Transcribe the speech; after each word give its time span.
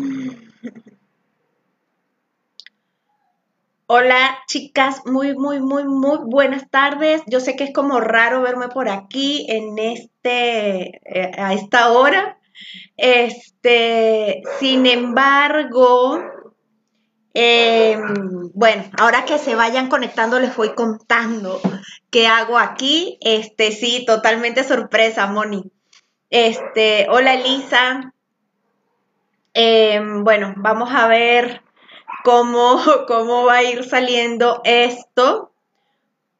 Mm. 0.00 0.49
Hola 3.92 4.38
chicas, 4.46 5.02
muy, 5.04 5.34
muy, 5.34 5.58
muy, 5.58 5.82
muy 5.82 6.18
buenas 6.22 6.70
tardes. 6.70 7.22
Yo 7.26 7.40
sé 7.40 7.56
que 7.56 7.64
es 7.64 7.72
como 7.72 7.98
raro 7.98 8.40
verme 8.40 8.68
por 8.68 8.88
aquí 8.88 9.46
en 9.48 9.76
este, 9.80 11.00
eh, 11.04 11.32
a 11.36 11.54
esta 11.54 11.90
hora. 11.90 12.38
Este, 12.96 14.42
sin 14.60 14.86
embargo, 14.86 16.22
em, 17.34 18.52
bueno, 18.54 18.84
ahora 18.96 19.24
que 19.24 19.38
se 19.38 19.56
vayan 19.56 19.88
conectando 19.88 20.38
les 20.38 20.54
voy 20.54 20.72
contando 20.76 21.60
qué 22.10 22.28
hago 22.28 22.58
aquí. 22.58 23.18
Este, 23.22 23.72
sí, 23.72 24.04
totalmente 24.06 24.62
sorpresa, 24.62 25.26
Moni. 25.26 25.64
Este, 26.30 27.08
hola 27.10 27.34
Elisa. 27.34 28.14
Em, 29.52 30.22
bueno, 30.22 30.54
vamos 30.58 30.90
a 30.92 31.08
ver 31.08 31.60
cómo, 32.24 32.80
cómo 33.06 33.44
va 33.44 33.56
a 33.56 33.62
ir 33.62 33.84
saliendo 33.84 34.60
esto, 34.64 35.50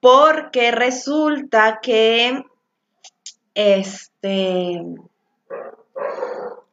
porque 0.01 0.71
resulta 0.71 1.81
que, 1.83 2.45
este, 3.55 4.83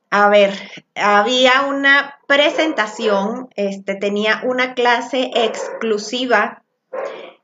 a 0.10 0.30
ver, 0.30 0.54
había 0.96 1.64
una 1.64 2.20
presentación, 2.28 3.50
este, 3.56 3.96
tenía 3.96 4.42
una 4.44 4.74
clase 4.74 5.32
exclusiva. 5.34 6.64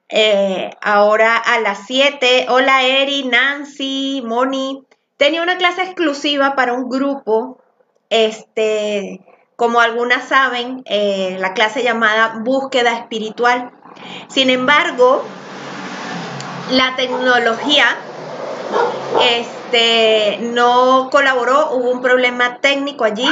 Eh, 0.09 0.69
ahora 0.81 1.37
a 1.37 1.59
las 1.59 1.85
7, 1.87 2.45
hola 2.49 2.83
Eri, 2.83 3.23
Nancy, 3.23 4.21
Moni, 4.23 4.85
tenía 5.17 5.41
una 5.41 5.57
clase 5.57 5.83
exclusiva 5.83 6.55
para 6.55 6.73
un 6.73 6.87
grupo, 6.87 7.59
este, 8.09 9.21
como 9.63 9.79
algunas 9.79 10.27
saben, 10.27 10.83
eh, 10.83 11.37
la 11.39 11.53
clase 11.53 11.83
llamada 11.83 12.39
búsqueda 12.41 12.97
espiritual. 12.97 13.71
Sin 14.27 14.49
embargo, 14.49 15.23
la 16.69 16.97
tecnología 16.97 17.85
este, 19.21 20.39
no 20.41 21.07
colaboró, 21.09 21.69
hubo 21.71 21.91
un 21.91 22.01
problema 22.01 22.57
técnico 22.59 23.05
allí. 23.05 23.29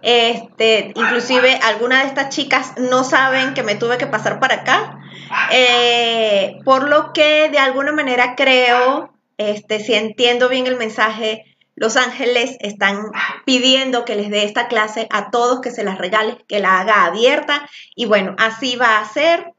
Este, 0.00 0.94
inclusive 0.94 1.60
algunas 1.62 2.04
de 2.04 2.08
estas 2.08 2.30
chicas 2.30 2.72
no 2.78 3.04
saben 3.04 3.52
que 3.52 3.62
me 3.62 3.74
tuve 3.74 3.98
que 3.98 4.06
pasar 4.06 4.40
para 4.40 4.62
acá. 4.62 5.00
Eh, 5.52 6.60
por 6.64 6.88
lo 6.88 7.12
que 7.12 7.50
de 7.50 7.58
alguna 7.58 7.92
manera 7.92 8.36
creo, 8.36 9.12
este, 9.36 9.80
si 9.80 9.92
entiendo 9.92 10.48
bien 10.48 10.66
el 10.66 10.78
mensaje, 10.78 11.44
los 11.80 11.96
Ángeles 11.96 12.56
están 12.60 13.12
pidiendo 13.44 14.04
que 14.04 14.16
les 14.16 14.30
dé 14.30 14.44
esta 14.44 14.68
clase 14.68 15.06
a 15.10 15.30
todos, 15.30 15.60
que 15.60 15.70
se 15.70 15.84
las 15.84 15.98
regale, 15.98 16.44
que 16.48 16.60
la 16.60 16.80
haga 16.80 17.04
abierta. 17.04 17.68
Y 17.94 18.06
bueno, 18.06 18.34
así 18.38 18.76
va 18.76 18.98
a 18.98 19.08
ser. 19.08 19.52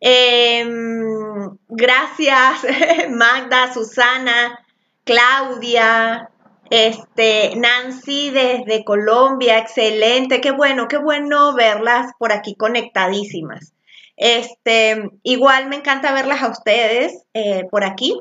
Em, 0.00 1.56
gracias, 1.68 2.66
Magda, 3.10 3.72
Susana, 3.72 4.58
Claudia, 5.04 6.28
este, 6.68 7.56
Nancy 7.56 8.30
desde 8.30 8.84
Colombia, 8.84 9.58
excelente, 9.58 10.40
qué 10.40 10.50
bueno, 10.50 10.88
qué 10.88 10.98
bueno 10.98 11.54
verlas 11.54 12.12
por 12.18 12.32
aquí 12.32 12.54
conectadísimas. 12.54 13.72
Este, 14.16 15.10
igual 15.22 15.68
me 15.68 15.76
encanta 15.76 16.12
verlas 16.12 16.42
a 16.42 16.48
ustedes 16.48 17.24
eh, 17.32 17.64
por 17.70 17.84
aquí. 17.84 18.20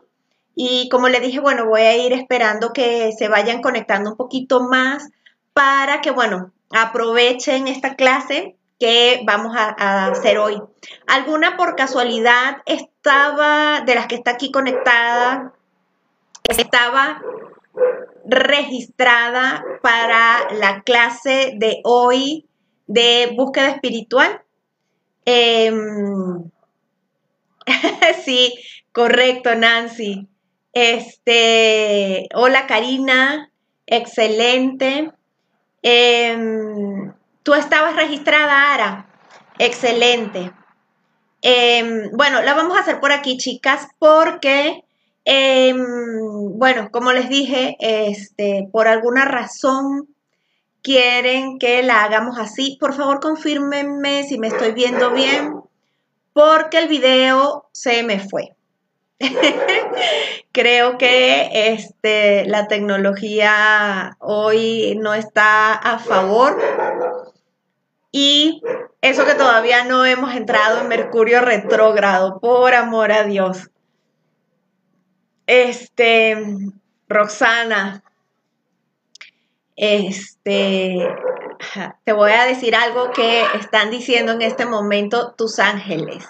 Y 0.55 0.89
como 0.89 1.09
le 1.09 1.19
dije, 1.19 1.39
bueno, 1.39 1.65
voy 1.65 1.81
a 1.81 1.97
ir 1.97 2.13
esperando 2.13 2.73
que 2.73 3.11
se 3.17 3.27
vayan 3.27 3.61
conectando 3.61 4.11
un 4.11 4.17
poquito 4.17 4.61
más 4.61 5.09
para 5.53 6.01
que, 6.01 6.11
bueno, 6.11 6.51
aprovechen 6.71 7.67
esta 7.67 7.95
clase 7.95 8.55
que 8.79 9.21
vamos 9.25 9.55
a, 9.55 10.07
hacer 10.07 10.37
hoy. 10.37 10.61
¿Alguna 11.07 11.55
por 11.57 11.75
casualidad 11.75 12.57
estaba, 12.65 13.81
de 13.81 13.95
las 13.95 14.07
que 14.07 14.15
está 14.15 14.31
aquí 14.31 14.51
conectada, 14.51 15.53
estaba 16.49 17.21
registrada 18.25 19.63
para 19.81 20.51
la 20.53 20.81
clase 20.81 21.53
de 21.55 21.81
hoy 21.83 22.45
de 22.87 23.33
búsqueda 23.35 23.69
espiritual? 23.69 24.41
Em, 25.25 26.51
sí, 28.25 28.53
correcto, 28.91 29.55
Nancy. 29.55 30.27
Este, 30.73 32.27
hola 32.33 32.67
Karina, 32.67 33.51
excelente. 33.85 35.11
Em, 35.81 37.13
Tú 37.43 37.53
estabas 37.53 37.97
registrada, 37.97 38.73
Ara. 38.73 39.05
Excelente. 39.59 40.53
Em, 41.41 42.09
bueno, 42.13 42.41
la 42.41 42.53
vamos 42.53 42.77
a 42.77 42.81
hacer 42.81 43.01
por 43.01 43.11
aquí, 43.11 43.37
chicas, 43.37 43.89
porque, 43.99 44.85
em, 45.25 46.57
bueno, 46.57 46.89
como 46.89 47.11
les 47.11 47.27
dije, 47.27 47.75
este, 47.79 48.69
por 48.71 48.87
alguna 48.87 49.25
razón 49.25 50.07
quieren 50.81 51.59
que 51.59 51.83
la 51.83 52.03
hagamos 52.05 52.39
así. 52.39 52.77
Por 52.79 52.93
favor, 52.93 53.19
confírmenme 53.19 54.23
si 54.23 54.39
me 54.39 54.47
estoy 54.47 54.71
viendo 54.71 55.11
bien, 55.11 55.53
porque 56.31 56.77
el 56.79 56.87
video 56.87 57.67
se 57.73 58.03
me 58.03 58.19
fue. 58.19 58.52
Creo 60.51 60.97
que 60.97 61.73
este, 61.73 62.45
la 62.45 62.67
tecnología 62.67 64.17
hoy 64.19 64.97
no 65.01 65.13
está 65.13 65.73
a 65.73 65.99
favor. 65.99 66.59
Y 68.11 68.61
eso 69.01 69.25
que 69.25 69.33
todavía 69.33 69.85
no 69.85 70.05
hemos 70.05 70.35
entrado 70.35 70.81
en 70.81 70.87
Mercurio 70.87 71.41
retrógrado, 71.41 72.39
por 72.39 72.73
amor 72.75 73.11
a 73.11 73.23
Dios. 73.23 73.71
Este, 75.47 76.37
Roxana, 77.09 78.03
este, 79.75 81.07
te 82.03 82.13
voy 82.13 82.31
a 82.31 82.45
decir 82.45 82.75
algo 82.75 83.11
que 83.11 83.43
están 83.59 83.89
diciendo 83.89 84.33
en 84.33 84.43
este 84.43 84.65
momento 84.65 85.33
tus 85.33 85.57
ángeles. 85.59 86.25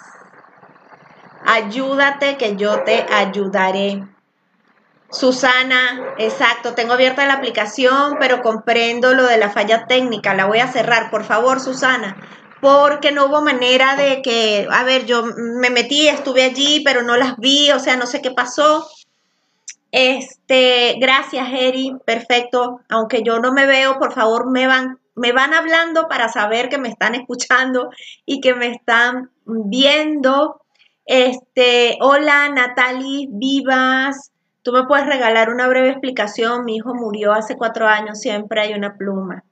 Ayúdate 1.46 2.36
que 2.36 2.56
yo 2.56 2.82
te 2.84 3.06
ayudaré. 3.12 4.02
Susana, 5.10 6.14
exacto, 6.18 6.74
tengo 6.74 6.94
abierta 6.94 7.26
la 7.26 7.34
aplicación, 7.34 8.16
pero 8.18 8.42
comprendo 8.42 9.14
lo 9.14 9.24
de 9.26 9.38
la 9.38 9.50
falla 9.50 9.86
técnica. 9.86 10.34
La 10.34 10.46
voy 10.46 10.58
a 10.58 10.72
cerrar, 10.72 11.10
por 11.10 11.22
favor, 11.22 11.60
Susana, 11.60 12.16
porque 12.60 13.12
no 13.12 13.26
hubo 13.26 13.42
manera 13.42 13.94
de 13.94 14.22
que, 14.22 14.66
a 14.70 14.82
ver, 14.82 15.06
yo 15.06 15.24
me 15.36 15.70
metí, 15.70 16.08
estuve 16.08 16.42
allí, 16.42 16.82
pero 16.84 17.02
no 17.02 17.16
las 17.16 17.36
vi, 17.36 17.70
o 17.70 17.78
sea, 17.78 17.96
no 17.96 18.06
sé 18.06 18.22
qué 18.22 18.32
pasó. 18.32 18.88
Este, 19.92 20.96
gracias, 20.98 21.46
Eri, 21.52 21.94
perfecto. 22.04 22.80
Aunque 22.88 23.22
yo 23.22 23.38
no 23.38 23.52
me 23.52 23.66
veo, 23.66 24.00
por 24.00 24.12
favor, 24.12 24.50
me 24.50 24.66
van, 24.66 24.98
me 25.14 25.30
van 25.30 25.54
hablando 25.54 26.08
para 26.08 26.28
saber 26.28 26.68
que 26.68 26.78
me 26.78 26.88
están 26.88 27.14
escuchando 27.14 27.90
y 28.26 28.40
que 28.40 28.54
me 28.54 28.72
están 28.72 29.30
viendo. 29.44 30.63
Este, 31.06 31.98
hola 32.00 32.48
Natalie 32.48 33.28
Vivas, 33.30 34.30
tú 34.62 34.72
me 34.72 34.84
puedes 34.84 35.06
regalar 35.06 35.50
una 35.50 35.68
breve 35.68 35.90
explicación. 35.90 36.64
Mi 36.64 36.76
hijo 36.76 36.94
murió 36.94 37.32
hace 37.32 37.56
cuatro 37.56 37.86
años, 37.86 38.20
siempre 38.20 38.62
hay 38.62 38.72
una 38.72 38.96
pluma. 38.96 39.44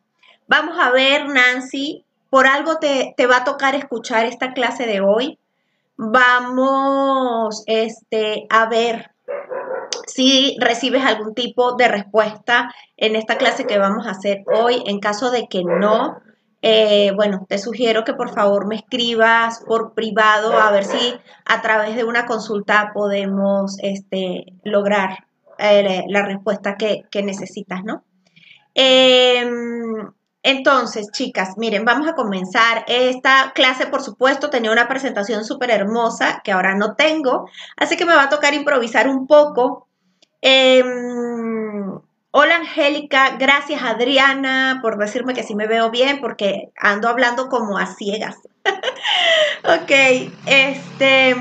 Vamos 0.48 0.78
a 0.78 0.90
ver, 0.90 1.28
Nancy, 1.28 2.04
por 2.30 2.46
algo 2.46 2.78
te, 2.78 3.14
te 3.16 3.26
va 3.26 3.38
a 3.38 3.44
tocar 3.44 3.74
escuchar 3.74 4.24
esta 4.24 4.54
clase 4.54 4.86
de 4.86 5.00
hoy. 5.00 5.38
Vamos 5.96 7.64
este, 7.66 8.46
a 8.48 8.66
ver 8.66 9.10
si 10.06 10.56
recibes 10.58 11.04
algún 11.04 11.34
tipo 11.34 11.74
de 11.74 11.88
respuesta 11.88 12.74
en 12.96 13.14
esta 13.14 13.36
clase 13.36 13.66
que 13.66 13.78
vamos 13.78 14.06
a 14.06 14.12
hacer 14.12 14.42
hoy. 14.46 14.82
En 14.86 15.00
caso 15.00 15.30
de 15.30 15.46
que 15.48 15.62
no, 15.64 16.16
eh, 16.64 17.10
bueno, 17.16 17.44
te 17.48 17.58
sugiero 17.58 18.04
que 18.04 18.14
por 18.14 18.32
favor 18.32 18.68
me 18.68 18.76
escribas 18.76 19.64
por 19.66 19.94
privado 19.94 20.56
a 20.56 20.70
ver 20.70 20.84
si 20.84 21.14
a 21.44 21.60
través 21.60 21.96
de 21.96 22.04
una 22.04 22.24
consulta 22.24 22.92
podemos 22.94 23.76
este, 23.82 24.46
lograr 24.62 25.26
eh, 25.58 26.04
la 26.08 26.22
respuesta 26.22 26.76
que, 26.76 27.22
necesitas, 27.22 27.82
¿no? 27.84 28.04
Em, 28.74 30.12
entonces, 30.44 31.10
chicas, 31.12 31.58
miren, 31.58 31.84
vamos 31.84 32.08
a 32.08 32.14
comenzar. 32.14 32.84
Esta 32.86 33.52
clase, 33.54 33.86
por 33.86 34.02
supuesto, 34.02 34.48
tenía 34.48 34.70
una 34.72 34.88
presentación 34.88 35.44
súper 35.44 35.70
hermosa 35.70 36.42
que 36.44 36.52
ahora 36.52 36.76
no 36.76 36.94
tengo, 36.94 37.48
así 37.76 37.96
que 37.96 38.06
me 38.06 38.14
va 38.14 38.24
a 38.24 38.28
tocar 38.28 38.54
improvisar 38.54 39.08
un 39.08 39.26
poco. 39.26 39.88
Hola 42.34 42.56
Angélica, 42.56 43.36
gracias 43.38 43.82
Adriana 43.82 44.78
por 44.80 44.96
decirme 44.96 45.34
que 45.34 45.42
sí 45.42 45.54
me 45.54 45.66
veo 45.66 45.90
bien 45.90 46.18
porque 46.18 46.72
ando 46.78 47.10
hablando 47.10 47.50
como 47.50 47.76
a 47.76 47.84
ciegas. 47.84 48.38
ok, 49.64 50.32
este, 50.46 51.36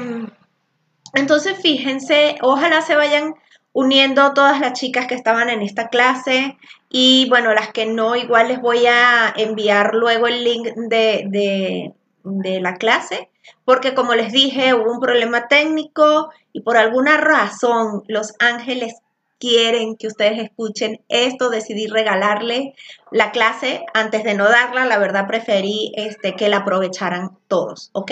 entonces 1.14 1.62
fíjense, 1.62 2.36
ojalá 2.42 2.82
se 2.82 2.98
vayan 2.98 3.36
uniendo 3.72 4.34
todas 4.34 4.60
las 4.60 4.74
chicas 4.74 5.08
que 5.08 5.16
estaban 5.16 5.50
en 5.50 5.62
esta 5.62 5.88
clase 5.88 6.58
y 6.90 7.26
bueno, 7.30 7.54
las 7.54 7.70
que 7.72 7.86
no, 7.86 8.18
igual 8.18 8.50
les 8.50 8.60
voy 8.60 8.86
a 8.86 9.34
enviar 9.38 9.96
luego 9.96 10.28
el 10.28 10.44
link 10.44 10.68
de, 10.76 11.94
de, 12.26 12.60
la 12.60 12.76
clase, 12.76 13.30
porque 13.64 13.94
como 13.94 14.14
les 14.14 14.34
dije, 14.34 14.74
hubo 14.74 14.92
un 14.92 15.00
problema 15.00 15.48
técnico 15.48 16.32
y 16.52 16.64
por 16.64 16.76
alguna 16.76 17.16
razón 17.16 18.04
los 18.10 18.34
ángeles 18.40 18.96
quieren 19.42 19.98
que 19.98 20.08
ustedes 20.08 20.40
escuchen 20.40 21.02
esto, 21.10 21.50
decidí 21.50 21.88
regalarle 21.88 22.76
la 23.12 23.32
clase 23.32 23.84
antes 23.94 24.24
de 24.24 24.36
no 24.36 24.48
darla, 24.48 24.86
la 24.86 25.00
verdad 25.00 25.28
preferí 25.28 25.92
este, 25.96 26.36
que 26.36 26.48
la 26.48 26.58
aprovecharan 26.58 27.38
todos, 27.48 27.90
¿ok? 27.92 28.12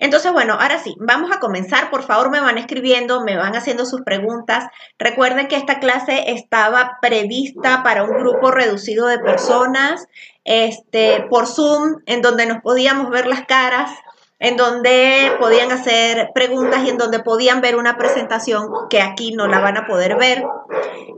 Entonces, 0.00 0.32
bueno, 0.32 0.54
ahora 0.54 0.80
sí, 0.82 0.96
vamos 0.98 1.30
a 1.30 1.38
comenzar. 1.38 1.88
Por 1.88 2.02
favor, 2.02 2.30
me 2.30 2.40
van 2.40 2.58
escribiendo, 2.58 3.22
me 3.22 3.36
van 3.36 3.54
haciendo 3.54 3.86
sus 3.86 4.02
preguntas. 4.02 4.64
Recuerden 4.98 5.46
que 5.46 5.54
esta 5.54 5.78
clase 5.78 6.32
estaba 6.32 6.98
prevista 7.00 7.84
para 7.84 8.02
un 8.02 8.18
grupo 8.18 8.50
reducido 8.50 9.06
de 9.06 9.20
personas, 9.20 10.08
este, 10.44 11.24
por 11.30 11.46
Zoom, 11.46 12.02
en 12.06 12.22
donde 12.22 12.46
nos 12.46 12.60
podíamos 12.60 13.08
ver 13.10 13.28
las 13.28 13.46
caras, 13.46 13.92
en 14.40 14.56
donde 14.56 15.32
podían 15.40 15.72
hacer 15.72 16.30
preguntas 16.32 16.84
y 16.84 16.90
en 16.90 16.98
donde 16.98 17.20
podían 17.20 17.60
ver 17.60 17.76
una 17.76 17.96
presentación 17.96 18.68
que 18.88 19.00
aquí 19.00 19.32
no 19.32 19.48
la 19.48 19.60
van 19.60 19.76
a 19.76 19.86
poder 19.86 20.16
ver. 20.16 20.44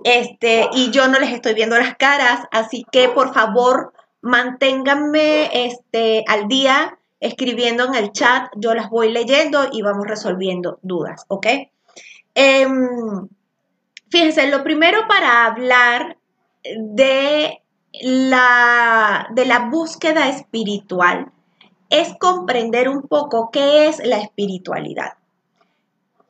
Este, 0.04 0.68
y 0.72 0.90
yo 0.90 1.08
no 1.08 1.18
les 1.18 1.32
estoy 1.32 1.54
viendo 1.54 1.78
las 1.78 1.96
caras, 1.96 2.46
así 2.50 2.86
que 2.90 3.08
por 3.08 3.34
favor, 3.34 3.92
manténganme 4.22 5.66
este, 5.66 6.24
al 6.26 6.48
día 6.48 6.98
escribiendo 7.20 7.84
en 7.84 7.94
el 7.94 8.12
chat, 8.12 8.50
yo 8.56 8.74
las 8.74 8.88
voy 8.88 9.12
leyendo 9.12 9.68
y 9.70 9.82
vamos 9.82 10.06
resolviendo 10.06 10.78
dudas, 10.80 11.26
¿ok? 11.28 11.46
Em, 12.34 13.28
fíjense, 14.08 14.48
lo 14.48 14.64
primero 14.64 15.06
para 15.06 15.44
hablar 15.44 16.16
de 16.62 17.60
la, 18.00 19.28
de 19.32 19.44
la 19.44 19.58
búsqueda 19.70 20.30
espiritual 20.30 21.30
es 21.90 22.14
comprender 22.18 22.88
un 22.88 23.02
poco 23.02 23.50
qué 23.52 23.88
es 23.88 23.98
la 24.04 24.18
espiritualidad. 24.18 25.14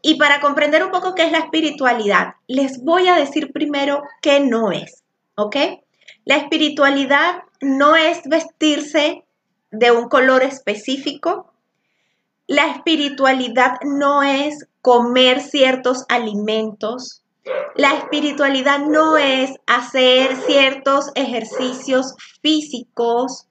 Y 0.02 0.16
para 0.16 0.40
comprender 0.40 0.82
un 0.82 0.90
poco 0.90 1.14
qué 1.14 1.26
es 1.26 1.32
la 1.32 1.38
espiritualidad, 1.38 2.34
les 2.46 2.82
voy 2.82 3.08
a 3.08 3.16
decir 3.16 3.52
primero 3.52 4.02
qué 4.22 4.40
no 4.40 4.72
es, 4.72 5.04
¿ok? 5.36 5.56
La 6.24 6.36
espiritualidad 6.36 7.42
no 7.60 7.96
es 7.96 8.22
vestirse 8.24 9.24
de 9.70 9.90
un 9.90 10.08
color 10.08 10.42
específico. 10.42 11.52
La 12.46 12.70
espiritualidad 12.70 13.78
no 13.84 14.22
es 14.22 14.66
comer 14.80 15.40
ciertos 15.40 16.04
alimentos. 16.08 17.22
La 17.74 17.94
espiritualidad 17.94 18.80
no 18.80 19.18
es 19.18 19.52
hacer 19.66 20.34
ciertos 20.46 21.10
ejercicios 21.14 22.14
físicos. 22.42 23.46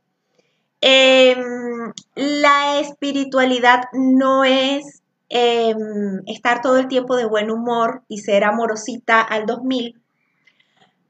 Em, 0.82 1.94
la 2.16 2.80
espiritualidad 2.80 3.84
no 3.94 4.44
es 4.46 5.02
em, 5.30 6.22
estar 6.28 6.62
todo 6.62 6.78
el 6.78 6.88
tiempo 6.88 7.16
de 7.16 7.26
buen 7.26 7.52
humor 7.52 8.04
y 8.08 8.20
ser 8.20 8.44
amorosita 8.44 9.22
al 9.22 9.46
2000. 9.46 10.02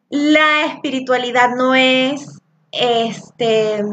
La 0.10 0.66
espiritualidad 0.66 1.56
no 1.56 1.76
es 1.76 2.42
este 2.72 3.84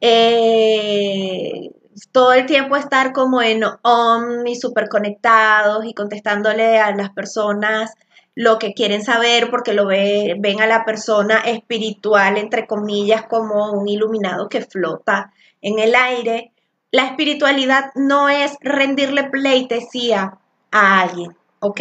eh, 0.00 1.70
todo 2.12 2.32
el 2.32 2.46
tiempo 2.46 2.76
estar 2.76 3.12
como 3.12 3.42
en 3.42 3.62
on 3.82 4.46
y 4.46 4.56
súper 4.56 4.88
conectados 4.88 5.84
y 5.84 5.94
contestándole 5.94 6.78
a 6.78 6.94
las 6.94 7.10
personas 7.10 7.92
lo 8.40 8.58
que 8.58 8.72
quieren 8.72 9.04
saber 9.04 9.50
porque 9.50 9.74
lo 9.74 9.86
ven 9.86 10.62
a 10.62 10.66
la 10.66 10.86
persona 10.86 11.40
espiritual, 11.40 12.38
entre 12.38 12.66
comillas, 12.66 13.26
como 13.26 13.70
un 13.70 13.86
iluminado 13.86 14.48
que 14.48 14.62
flota 14.62 15.34
en 15.60 15.78
el 15.78 15.94
aire. 15.94 16.50
La 16.90 17.04
espiritualidad 17.04 17.90
no 17.96 18.30
es 18.30 18.56
rendirle 18.62 19.24
pleitesía 19.24 20.38
a 20.70 21.00
alguien, 21.02 21.36
¿ok? 21.58 21.80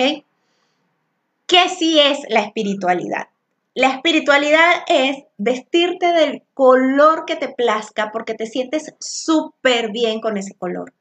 ¿Qué 1.47 1.69
sí 1.69 1.97
es 1.97 2.19
la 2.27 2.41
espiritualidad? 2.41 3.29
La 3.73 3.91
espiritualidad 3.91 4.83
es 4.89 5.15
vestirte 5.37 6.11
del 6.11 6.43
color 6.53 7.23
que 7.25 7.37
te 7.37 7.47
plazca 7.47 8.11
porque 8.11 8.33
te 8.33 8.47
sientes 8.47 8.93
súper 8.99 9.93
bien 9.93 10.19
con 10.19 10.35
ese 10.35 10.55
color. 10.55 10.91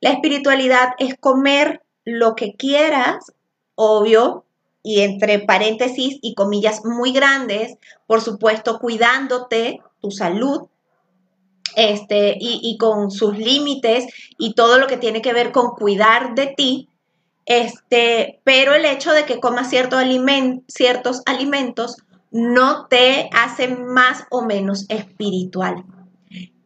La 0.00 0.08
espiritualidad 0.08 0.94
es 0.98 1.16
comer 1.20 1.82
lo 2.06 2.34
que 2.34 2.54
quieras, 2.54 3.30
obvio, 3.74 4.46
y 4.82 5.00
entre 5.00 5.38
paréntesis 5.38 6.18
y 6.22 6.34
comillas 6.34 6.84
muy 6.84 7.12
grandes, 7.12 7.76
por 8.06 8.20
supuesto, 8.20 8.78
cuidándote 8.78 9.80
tu 10.00 10.10
salud, 10.10 10.68
este, 11.76 12.36
y, 12.38 12.76
con 12.78 13.10
sus 13.10 13.38
límites 13.38 14.06
y 14.38 14.54
todo 14.54 14.78
lo 14.78 14.86
que 14.86 14.96
tiene 14.96 15.22
que 15.22 15.32
ver 15.32 15.52
con 15.52 15.70
cuidar 15.70 16.34
de 16.34 16.48
ti, 16.48 16.88
este, 17.46 18.40
pero 18.44 18.74
el 18.74 18.84
hecho 18.84 19.12
de 19.12 19.24
que 19.24 19.40
comas 19.40 19.70
cierto 19.70 19.96
ciertos 20.68 21.22
alimentos 21.26 21.96
no 22.30 22.86
te 22.86 23.28
hace 23.32 23.68
más 23.68 24.24
o 24.30 24.42
menos 24.42 24.86
espiritual. 24.88 25.84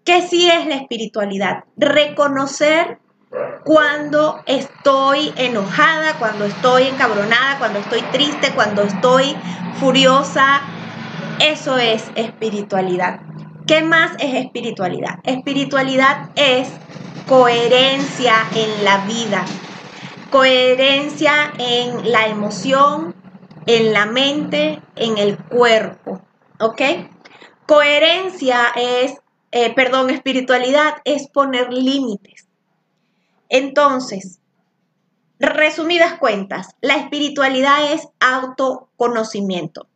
¿Qué 0.04 0.22
sí 0.22 0.48
es 0.48 0.66
la 0.66 0.76
espiritualidad? 0.76 1.64
Reconocer 1.76 2.98
cuando 3.64 4.42
estoy 4.46 5.32
enojada, 5.36 6.18
cuando 6.18 6.44
estoy 6.44 6.84
encabronada, 6.84 7.58
cuando 7.58 7.80
estoy 7.80 8.02
triste, 8.12 8.52
cuando 8.54 8.82
estoy 8.82 9.36
furiosa. 9.80 10.62
Eso 11.40 11.76
es 11.76 12.04
espiritualidad. 12.14 13.20
¿Qué 13.66 13.82
más 13.82 14.12
es 14.20 14.34
espiritualidad? 14.34 15.18
Espiritualidad 15.24 16.30
es 16.36 16.68
coherencia 17.26 18.34
en 18.54 18.84
la 18.84 18.98
vida, 19.06 19.44
coherencia 20.30 21.52
en 21.58 22.12
la 22.12 22.28
emoción, 22.28 23.14
en 23.66 23.92
la 23.92 24.06
mente, 24.06 24.80
en 24.94 25.18
el 25.18 25.36
cuerpo. 25.36 26.20
¿Ok? 26.60 26.80
Coherencia 27.66 28.68
es, 28.76 29.14
eh, 29.50 29.74
perdón, 29.74 30.10
espiritualidad 30.10 30.94
es 31.04 31.28
poner 31.28 31.72
límites. 31.72 32.45
Entonces, 33.48 34.40
resumidas 35.38 36.14
cuentas, 36.18 36.74
la 36.80 36.96
espiritualidad 36.96 37.92
es 37.92 38.08
autoconocimiento. 38.20 39.88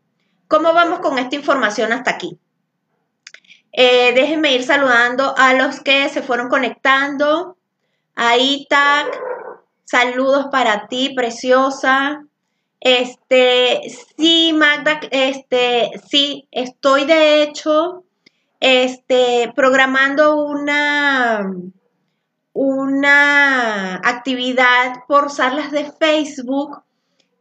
¿Cómo 0.49 0.73
vamos 0.73 1.01
con 1.01 1.19
esta 1.19 1.37
información 1.37 1.93
hasta 1.93 2.11
aquí? 2.11 2.39
Eh, 3.73 4.13
déjenme 4.15 4.53
ir 4.53 4.65
saludando 4.65 5.35
a 5.37 5.55
los 5.55 5.81
que 5.81 6.09
se 6.09 6.23
fueron 6.23 6.49
conectando. 6.49 7.57
A 8.17 8.37
Itac, 8.37 9.19
saludos 9.85 10.47
para 10.51 10.89
ti, 10.89 11.15
preciosa. 11.15 12.27
Este, 12.81 13.81
sí, 14.17 14.53
Magda, 14.55 15.01
este, 15.11 15.91
sí, 16.09 16.49
estoy 16.51 17.05
de 17.05 17.43
hecho, 17.43 18.05
este, 18.59 19.53
programando 19.55 20.45
una, 20.45 21.51
una 22.53 23.97
actividad 23.97 25.05
por 25.09 25.31
salas 25.31 25.71
de 25.71 25.91
Facebook. 25.93 26.83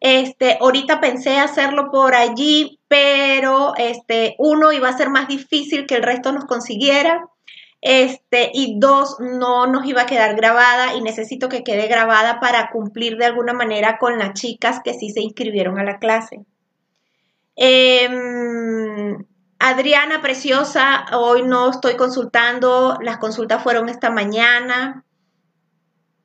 Este, 0.02 0.58
ahorita 0.62 1.02
pensé 1.02 1.38
hacerlo 1.38 1.92
por 1.92 2.16
allí, 2.16 2.80
pero 2.88 3.74
este, 3.78 4.36
uno 4.38 4.72
iba 4.72 4.90
a 4.90 4.98
ser 4.98 5.10
más 5.10 5.28
difícil 5.28 5.86
que 5.86 5.96
el 5.96 6.04
resto 6.04 6.32
nos 6.32 6.46
consiguiera. 6.46 7.28
Este, 7.82 8.52
y 8.54 8.78
dos, 8.78 9.18
no 9.20 9.66
nos 9.68 9.86
iba 9.86 10.02
a 10.02 10.06
quedar 10.06 10.36
grabada 10.36 10.96
y 10.96 11.02
necesito 11.02 11.48
que 11.48 11.64
quede 11.64 11.88
grabada 11.88 12.40
para 12.42 12.70
cumplir 12.72 13.18
de 13.18 13.26
alguna 13.26 13.54
manera 13.54 13.98
con 13.98 14.18
las 14.18 14.34
chicas 14.34 14.82
que 14.84 14.94
sí 14.94 15.12
se 15.12 15.22
inscribieron 15.22 15.80
a 15.80 15.84
la 15.84 15.98
clase. 15.98 16.42
Em, 17.56 19.26
Adriana, 19.60 20.22
preciosa, 20.22 21.06
hoy 21.12 21.44
no 21.44 21.70
estoy 21.70 21.96
consultando, 21.98 22.98
las 23.02 23.18
consultas 23.18 23.62
fueron 23.62 23.90
esta 23.90 24.10
mañana. 24.10 25.04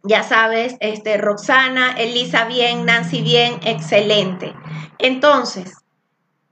Ya 0.04 0.22
sabes, 0.22 0.76
este, 0.80 1.16
Roxana, 1.18 1.92
Elisa 1.92 2.44
bien, 2.44 2.84
Nancy 2.84 3.22
bien, 3.22 3.58
excelente. 3.64 4.54
Entonces, 4.98 5.74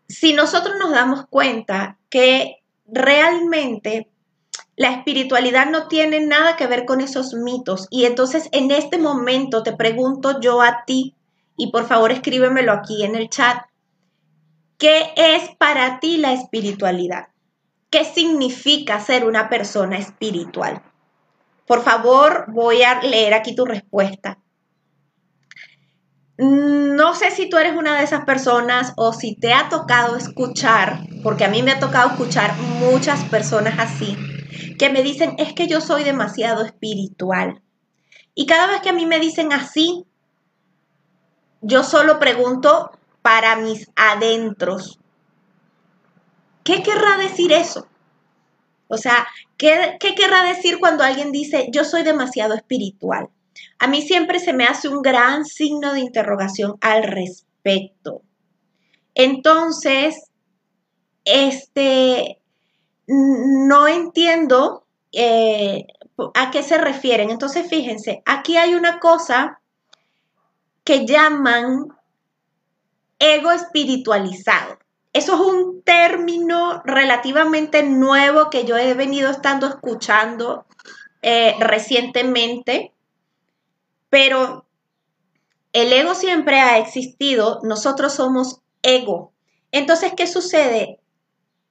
si 0.09 0.33
nosotros 0.35 0.75
nos 0.79 0.91
damos 0.91 1.27
cuenta 1.29 1.99
que 2.11 2.63
realmente 2.87 4.13
la 4.77 4.91
espiritualidad 4.91 5.71
no 5.71 5.89
tiene 5.89 6.21
nada 6.21 6.57
que 6.57 6.67
ver 6.67 6.85
con 6.85 7.01
esos 7.01 7.35
mitos. 7.35 7.87
Y 7.91 8.07
entonces 8.07 8.49
en 8.53 8.71
este 8.71 8.99
momento 8.99 9.63
te 9.63 9.73
pregunto 9.73 10.41
yo 10.41 10.63
a 10.63 10.85
ti 10.87 11.15
y 11.57 11.71
por 11.71 11.87
favor 11.87 12.11
escríbemelo 12.11 12.73
aquí 12.73 13.05
en 13.05 13.15
el 13.15 13.29
chat. 13.29 13.63
¿Qué 14.83 15.13
es 15.15 15.55
para 15.59 16.01
ti 16.01 16.17
la 16.17 16.33
espiritualidad? 16.33 17.29
¿Qué 17.89 18.05
significa 18.05 18.99
ser 18.99 19.25
una 19.25 19.49
persona 19.49 19.97
espiritual? 19.97 20.83
Por 21.69 21.85
favor, 21.85 22.47
voy 22.49 22.83
a 22.83 23.01
leer 23.01 23.33
aquí 23.33 23.55
tu 23.55 23.65
respuesta. 23.65 24.41
No 26.37 27.15
sé 27.15 27.31
si 27.31 27.49
tú 27.49 27.59
eres 27.59 27.77
una 27.77 27.97
de 27.97 28.03
esas 28.03 28.25
personas 28.25 28.93
o 28.97 29.13
si 29.13 29.37
te 29.37 29.53
ha 29.53 29.69
tocado 29.69 30.17
escuchar, 30.17 30.99
porque 31.23 31.45
a 31.45 31.49
mí 31.49 31.63
me 31.63 31.71
ha 31.71 31.79
tocado 31.79 32.11
escuchar 32.11 32.53
muchas 32.81 33.23
personas 33.27 33.79
así, 33.79 34.17
que 34.81 34.91
me 34.91 35.05
dicen, 35.05 35.37
es 35.39 35.53
que 35.53 35.69
yo 35.69 35.81
soy 35.81 36.03
demasiado 36.03 36.65
espiritual. 36.65 37.63
Y 38.35 38.47
cada 38.47 38.67
vez 38.67 38.81
que 38.81 38.89
a 38.89 38.95
mí 38.95 39.07
me 39.07 39.21
dicen 39.21 39.53
así, 39.53 40.07
yo 41.61 41.85
solo 41.85 42.19
pregunto 42.19 42.91
para 43.23 43.57
mis 43.57 43.91
adentros. 43.97 44.99
¿Qué 46.65 46.83
querrá 46.83 47.17
decir 47.17 47.53
eso? 47.53 47.87
O 48.89 48.99
sea, 48.99 49.27
¿qué, 49.57 49.97
¿qué, 49.99 50.15
querrá 50.15 50.43
decir 50.45 50.79
cuando 50.79 51.03
alguien 51.03 51.33
dice 51.33 51.69
yo 51.73 51.85
soy 51.85 52.03
demasiado 52.03 52.55
espiritual? 52.55 53.31
A 53.79 53.87
mí 53.87 54.03
siempre 54.03 54.39
se 54.39 54.53
me 54.53 54.65
hace 54.65 54.89
un 54.89 55.03
gran 55.03 55.45
signo 55.45 55.93
de 55.93 56.01
interrogación 56.01 56.77
al 56.81 57.05
respecto. 57.05 58.23
Entonces, 59.15 60.31
este, 61.25 62.39
no 63.07 63.89
entiendo 63.89 64.87
eh, 65.13 65.87
a 66.35 66.51
qué 66.51 66.63
se 66.63 66.79
refieren. 66.79 67.31
Entonces, 67.31 67.69
fíjense, 67.69 68.23
aquí 68.25 68.57
hay 68.57 68.75
una 68.75 68.99
cosa 69.01 69.61
que 70.85 71.07
llaman 71.07 71.89
ego 73.23 73.53
espiritualizado. 73.53 74.79
Eso 75.13 75.35
es 75.35 75.41
un 75.41 75.83
término 75.83 76.83
relativamente 76.85 77.85
nuevo 77.85 78.51
que 78.51 78.65
yo 78.65 78.77
he 78.77 78.95
venido 78.95 79.31
estando 79.31 79.69
escuchando 79.69 80.67
eh, 81.23 81.55
recientemente, 81.61 82.93
pero 84.11 84.67
el 85.73 85.93
ego 85.93 86.15
siempre 86.15 86.61
ha 86.61 86.79
existido, 86.79 87.61
nosotros 87.63 88.15
somos 88.15 88.61
ego. 88.83 89.33
Entonces, 89.71 90.13
¿qué 90.17 90.27
sucede? 90.27 90.99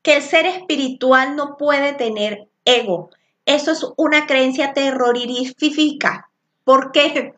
Que 0.04 0.16
el 0.16 0.22
ser 0.24 0.46
espiritual 0.46 1.36
no 1.36 1.58
puede 1.58 1.92
tener 1.94 2.48
ego. 2.64 3.10
Eso 3.46 3.72
es 3.72 3.86
una 3.98 4.26
creencia 4.26 4.74
terrorífica. 4.74 6.30
¿Por 6.64 6.94
qué? 6.94 7.34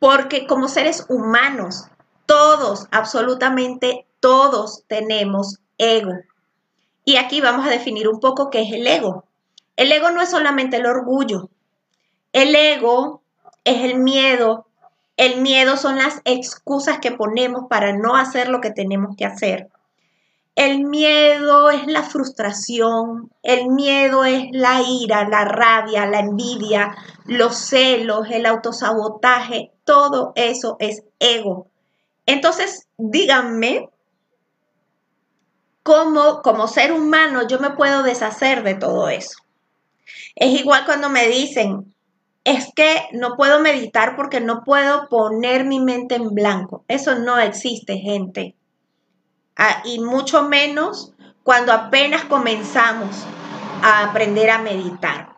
Porque 0.00 0.48
como 0.48 0.66
seres 0.66 1.06
humanos, 1.08 1.84
todos, 2.32 2.86
absolutamente 2.90 4.06
todos 4.18 4.84
tenemos 4.86 5.58
ego. 5.76 6.14
Y 7.04 7.16
aquí 7.16 7.42
vamos 7.42 7.66
a 7.66 7.70
definir 7.70 8.08
un 8.08 8.20
poco 8.20 8.48
qué 8.48 8.62
es 8.62 8.72
el 8.72 8.86
ego. 8.86 9.26
El 9.76 9.92
ego 9.92 10.10
no 10.10 10.22
es 10.22 10.30
solamente 10.30 10.78
el 10.78 10.86
orgullo. 10.86 11.50
El 12.32 12.54
ego 12.54 13.20
es 13.64 13.84
el 13.84 13.98
miedo. 13.98 14.66
El 15.18 15.42
miedo 15.42 15.76
son 15.76 15.98
las 15.98 16.22
excusas 16.24 17.00
que 17.00 17.10
ponemos 17.10 17.64
para 17.68 17.92
no 17.92 18.16
hacer 18.16 18.48
lo 18.48 18.62
que 18.62 18.70
tenemos 18.70 19.14
que 19.14 19.26
hacer. 19.26 19.68
El 20.54 20.86
miedo 20.86 21.68
es 21.68 21.86
la 21.86 22.02
frustración, 22.02 23.30
el 23.42 23.68
miedo 23.68 24.24
es 24.24 24.44
la 24.52 24.80
ira, 24.80 25.28
la 25.28 25.44
rabia, 25.44 26.06
la 26.06 26.20
envidia, 26.20 26.96
los 27.26 27.56
celos, 27.56 28.28
el 28.30 28.46
autosabotaje, 28.46 29.70
todo 29.84 30.32
eso 30.34 30.76
es 30.78 31.02
ego. 31.18 31.66
Entonces, 32.26 32.86
díganme 32.98 33.88
cómo 35.82 36.42
como 36.42 36.68
ser 36.68 36.92
humano 36.92 37.46
yo 37.48 37.58
me 37.58 37.70
puedo 37.70 38.02
deshacer 38.02 38.62
de 38.62 38.74
todo 38.74 39.08
eso. 39.08 39.38
Es 40.36 40.58
igual 40.58 40.84
cuando 40.84 41.10
me 41.10 41.28
dicen, 41.28 41.92
es 42.44 42.68
que 42.74 43.08
no 43.12 43.36
puedo 43.36 43.60
meditar 43.60 44.16
porque 44.16 44.40
no 44.40 44.62
puedo 44.64 45.08
poner 45.08 45.64
mi 45.64 45.80
mente 45.80 46.16
en 46.16 46.34
blanco. 46.34 46.84
Eso 46.88 47.14
no 47.16 47.38
existe, 47.38 47.98
gente. 47.98 48.54
Ah, 49.56 49.82
y 49.84 50.00
mucho 50.00 50.42
menos 50.42 51.12
cuando 51.42 51.72
apenas 51.72 52.24
comenzamos 52.24 53.24
a 53.82 54.04
aprender 54.04 54.50
a 54.50 54.58
meditar. 54.58 55.32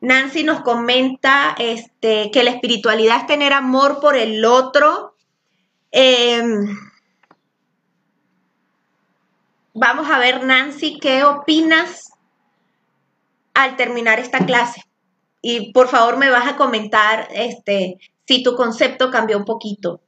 Nancy 0.00 0.44
nos 0.44 0.62
comenta 0.62 1.54
este, 1.58 2.30
que 2.30 2.42
la 2.42 2.50
espiritualidad 2.50 3.18
es 3.18 3.26
tener 3.26 3.52
amor 3.52 4.00
por 4.00 4.16
el 4.16 4.44
otro. 4.44 5.09
Em, 5.92 6.66
vamos 9.74 10.08
a 10.10 10.18
ver, 10.18 10.44
Nancy, 10.44 10.98
¿qué 11.00 11.24
opinas 11.24 12.12
al 13.54 13.76
terminar 13.76 14.20
esta 14.20 14.46
clase? 14.46 14.82
Y 15.42 15.72
por 15.72 15.88
favor 15.88 16.16
me 16.16 16.30
vas 16.30 16.46
a 16.46 16.56
comentar 16.56 17.28
este, 17.32 17.98
si 18.26 18.42
tu 18.42 18.54
concepto 18.54 19.10
cambió 19.10 19.38
un 19.38 19.44
poquito. 19.44 20.00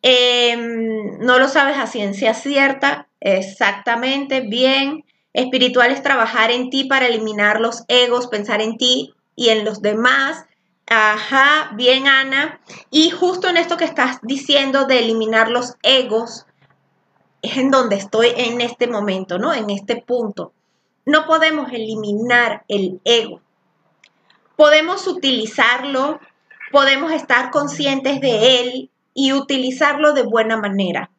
Em, 0.00 1.18
no 1.18 1.38
lo 1.38 1.48
sabes 1.48 1.76
a 1.76 1.86
ciencia 1.86 2.34
cierta, 2.34 3.08
exactamente, 3.20 4.40
bien. 4.40 5.04
Espiritual 5.32 5.92
es 5.92 6.02
trabajar 6.02 6.50
en 6.50 6.70
ti 6.70 6.84
para 6.84 7.06
eliminar 7.06 7.60
los 7.60 7.84
egos, 7.88 8.26
pensar 8.26 8.60
en 8.60 8.76
ti 8.76 9.14
y 9.36 9.50
en 9.50 9.64
los 9.64 9.80
demás. 9.80 10.44
Ajá, 10.94 11.70
bien 11.74 12.06
Ana. 12.06 12.60
Y 12.90 13.08
justo 13.08 13.48
en 13.48 13.56
esto 13.56 13.78
que 13.78 13.86
estás 13.86 14.18
diciendo 14.20 14.84
de 14.84 14.98
eliminar 14.98 15.48
los 15.48 15.76
egos, 15.82 16.44
es 17.40 17.56
en 17.56 17.70
donde 17.70 17.96
estoy 17.96 18.34
en 18.36 18.60
este 18.60 18.86
momento, 18.88 19.38
¿no? 19.38 19.54
En 19.54 19.70
este 19.70 20.02
punto. 20.02 20.52
No 21.06 21.24
podemos 21.24 21.72
eliminar 21.72 22.66
el 22.68 23.00
ego. 23.04 23.40
Podemos 24.54 25.06
utilizarlo, 25.06 26.20
podemos 26.70 27.10
estar 27.10 27.50
conscientes 27.50 28.20
de 28.20 28.60
él 28.60 28.90
y 29.14 29.32
utilizarlo 29.32 30.12
de 30.12 30.24
buena 30.24 30.58
manera. 30.58 31.10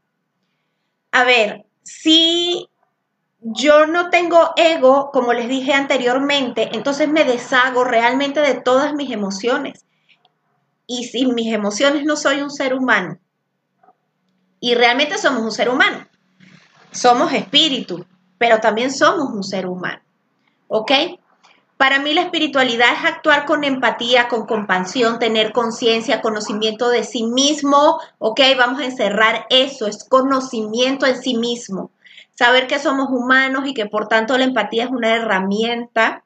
A 1.12 1.24
ver, 1.24 1.66
si 1.82 2.70
yo 3.44 3.86
no 3.88 4.10
tengo 4.10 4.52
ego, 4.56 5.12
como 5.12 5.34
les 5.34 5.50
dije 5.50 5.74
anteriormente, 5.74 6.70
entonces 6.74 7.10
me 7.10 7.26
deshago 7.26 7.84
realmente 7.84 8.40
de 8.40 8.56
todas 8.56 8.94
mis 8.94 9.12
emociones. 9.12 9.86
Y 10.88 11.06
sin 11.06 11.36
mis 11.36 11.54
emociones 11.54 12.06
no 12.06 12.16
soy 12.16 12.42
un 12.42 12.50
ser 12.50 12.74
humano. 12.74 13.20
Y 14.60 14.76
realmente 14.76 15.18
somos 15.18 15.42
un 15.42 15.52
ser 15.52 15.70
humano. 15.70 16.08
Somos 16.92 17.34
espíritu, 17.34 18.06
pero 18.38 18.60
también 18.60 18.92
somos 18.94 19.34
un 19.34 19.44
ser 19.44 19.66
humano. 19.66 20.02
¿Ok? 20.70 20.92
Para 21.76 22.00
mí 22.00 22.14
la 22.14 22.22
espiritualidad 22.22 22.94
es 22.94 23.06
actuar 23.06 23.46
con 23.46 23.66
empatía, 23.66 24.30
con 24.30 24.46
compasión, 24.46 25.20
tener 25.20 25.52
conciencia, 25.52 26.22
conocimiento 26.22 26.88
de 26.88 27.04
sí 27.04 27.24
mismo. 27.24 28.00
Ok, 28.20 28.40
vamos 28.58 28.80
a 28.80 28.86
encerrar 28.86 29.48
eso, 29.50 29.88
es 29.88 30.06
conocimiento 30.06 31.06
en 31.06 31.22
sí 31.22 31.36
mismo. 31.36 31.92
Saber 32.36 32.68
que 32.68 32.80
somos 32.80 33.10
humanos 33.10 33.68
y 33.68 33.74
que 33.74 33.86
por 33.86 34.08
tanto 34.08 34.38
la 34.38 34.44
empatía 34.44 34.86
es 34.86 34.90
una 34.90 35.16
herramienta. 35.16 36.24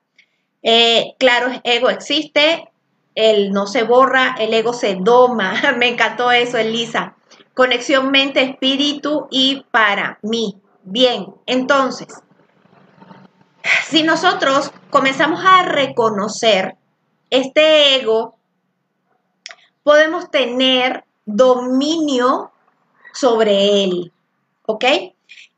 Eh, 0.63 1.15
claro, 1.19 1.47
ego 1.63 1.89
existe, 1.89 2.71
el 3.15 3.51
no 3.51 3.67
se 3.67 3.83
borra, 3.83 4.35
el 4.39 4.53
ego 4.53 4.73
se 4.73 4.95
doma. 4.95 5.53
Me 5.77 5.89
encantó 5.89 6.31
eso, 6.31 6.57
Elisa. 6.57 7.15
Conexión 7.53 8.11
mente, 8.11 8.41
espíritu 8.41 9.27
y 9.31 9.65
para 9.71 10.19
mí. 10.21 10.61
Bien, 10.83 11.33
entonces, 11.45 12.07
si 13.85 14.03
nosotros 14.03 14.71
comenzamos 14.89 15.41
a 15.45 15.63
reconocer 15.63 16.77
este 17.29 17.95
ego, 17.95 18.37
podemos 19.83 20.29
tener 20.31 21.03
dominio 21.25 22.51
sobre 23.13 23.83
él, 23.83 24.13
¿ok? 24.65 24.85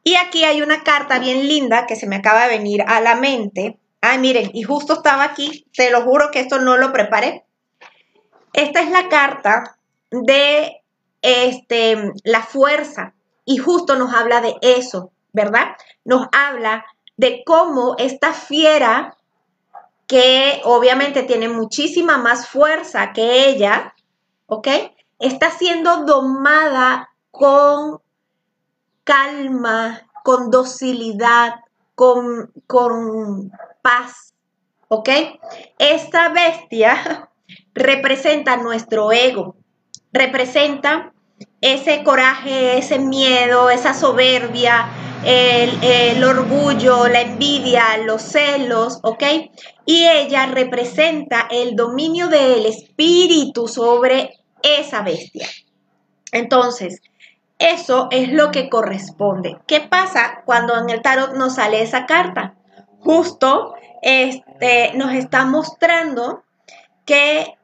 Y 0.10 0.16
aquí 0.16 0.44
hay 0.44 0.64
una 0.64 0.84
carta 0.84 1.20
bien 1.20 1.48
linda 1.48 1.86
que 1.86 1.96
se 1.96 2.08
me 2.08 2.16
acaba 2.16 2.48
de 2.48 2.58
venir 2.58 2.82
a 2.88 3.00
la 3.00 3.14
mente. 3.14 3.78
Ay, 4.02 4.18
miren, 4.18 4.50
y 4.56 4.64
justo 4.64 4.94
estaba 4.94 5.24
aquí, 5.24 5.68
te 5.72 5.92
lo 5.92 6.02
juro 6.02 6.32
que 6.32 6.40
esto 6.40 6.58
no 6.58 6.78
lo 6.78 6.92
preparé. 6.92 7.46
Esta 8.54 8.82
es 8.82 8.90
la 8.90 9.08
carta 9.08 9.78
de 10.10 10.82
este, 11.22 12.12
la 12.24 12.42
fuerza 12.42 13.14
y 13.46 13.58
justo 13.58 13.98
nos 13.98 14.12
habla 14.12 14.42
de 14.42 14.56
eso, 14.64 15.12
¿verdad? 15.32 15.76
Nos 16.06 16.28
habla 16.32 16.86
de 17.16 17.44
cómo 17.46 17.94
esta 18.00 18.34
fiera, 18.34 19.16
que 20.08 20.60
obviamente 20.64 21.22
tiene 21.22 21.50
muchísima 21.50 22.18
más 22.18 22.48
fuerza 22.48 23.14
que 23.14 23.48
ella, 23.48 23.94
¿ok? 24.48 24.70
Está 25.20 25.52
siendo 25.52 25.98
domada 25.98 27.12
con 27.30 28.02
calma, 29.10 30.08
con 30.24 30.52
docilidad, 30.52 31.56
con, 31.96 32.52
con 32.68 33.52
paz, 33.82 34.36
¿ok? 34.88 35.10
Esta 35.80 36.30
bestia 36.30 37.28
representa 37.74 38.58
nuestro 38.58 39.12
ego, 39.12 39.56
representa 40.14 41.12
ese 41.60 42.04
coraje, 42.04 42.78
ese 42.78 43.00
miedo, 43.00 43.72
esa 43.72 43.96
soberbia, 43.96 44.92
el, 45.26 46.24
orgullo, 46.24 47.08
la 47.08 47.22
envidia, 47.22 47.98
los 48.06 48.22
celos, 48.22 49.00
¿ok? 49.02 49.24
Y 49.88 50.06
ella 50.06 50.46
representa 50.46 51.48
el 51.50 51.76
dominio 51.76 52.28
del 52.28 52.68
espíritu 52.68 53.68
sobre 53.68 54.38
esa 54.62 55.02
bestia. 55.02 55.48
Entonces, 56.32 57.02
eso 57.60 58.08
es 58.10 58.32
lo 58.32 58.52
que 58.52 58.70
corresponde. 58.70 59.60
¿Qué 59.68 59.82
pasa 59.82 60.44
cuando 60.46 60.78
en 60.78 60.90
el 60.90 61.02
tarot 61.02 61.36
nos 61.36 61.56
sale 61.56 61.82
esa 61.82 62.06
carta? 62.06 62.56
Justo 63.00 63.76
este, 64.02 64.94
nos 64.96 65.14
está 65.14 65.46
mostrando 65.46 66.44
que 67.06 67.58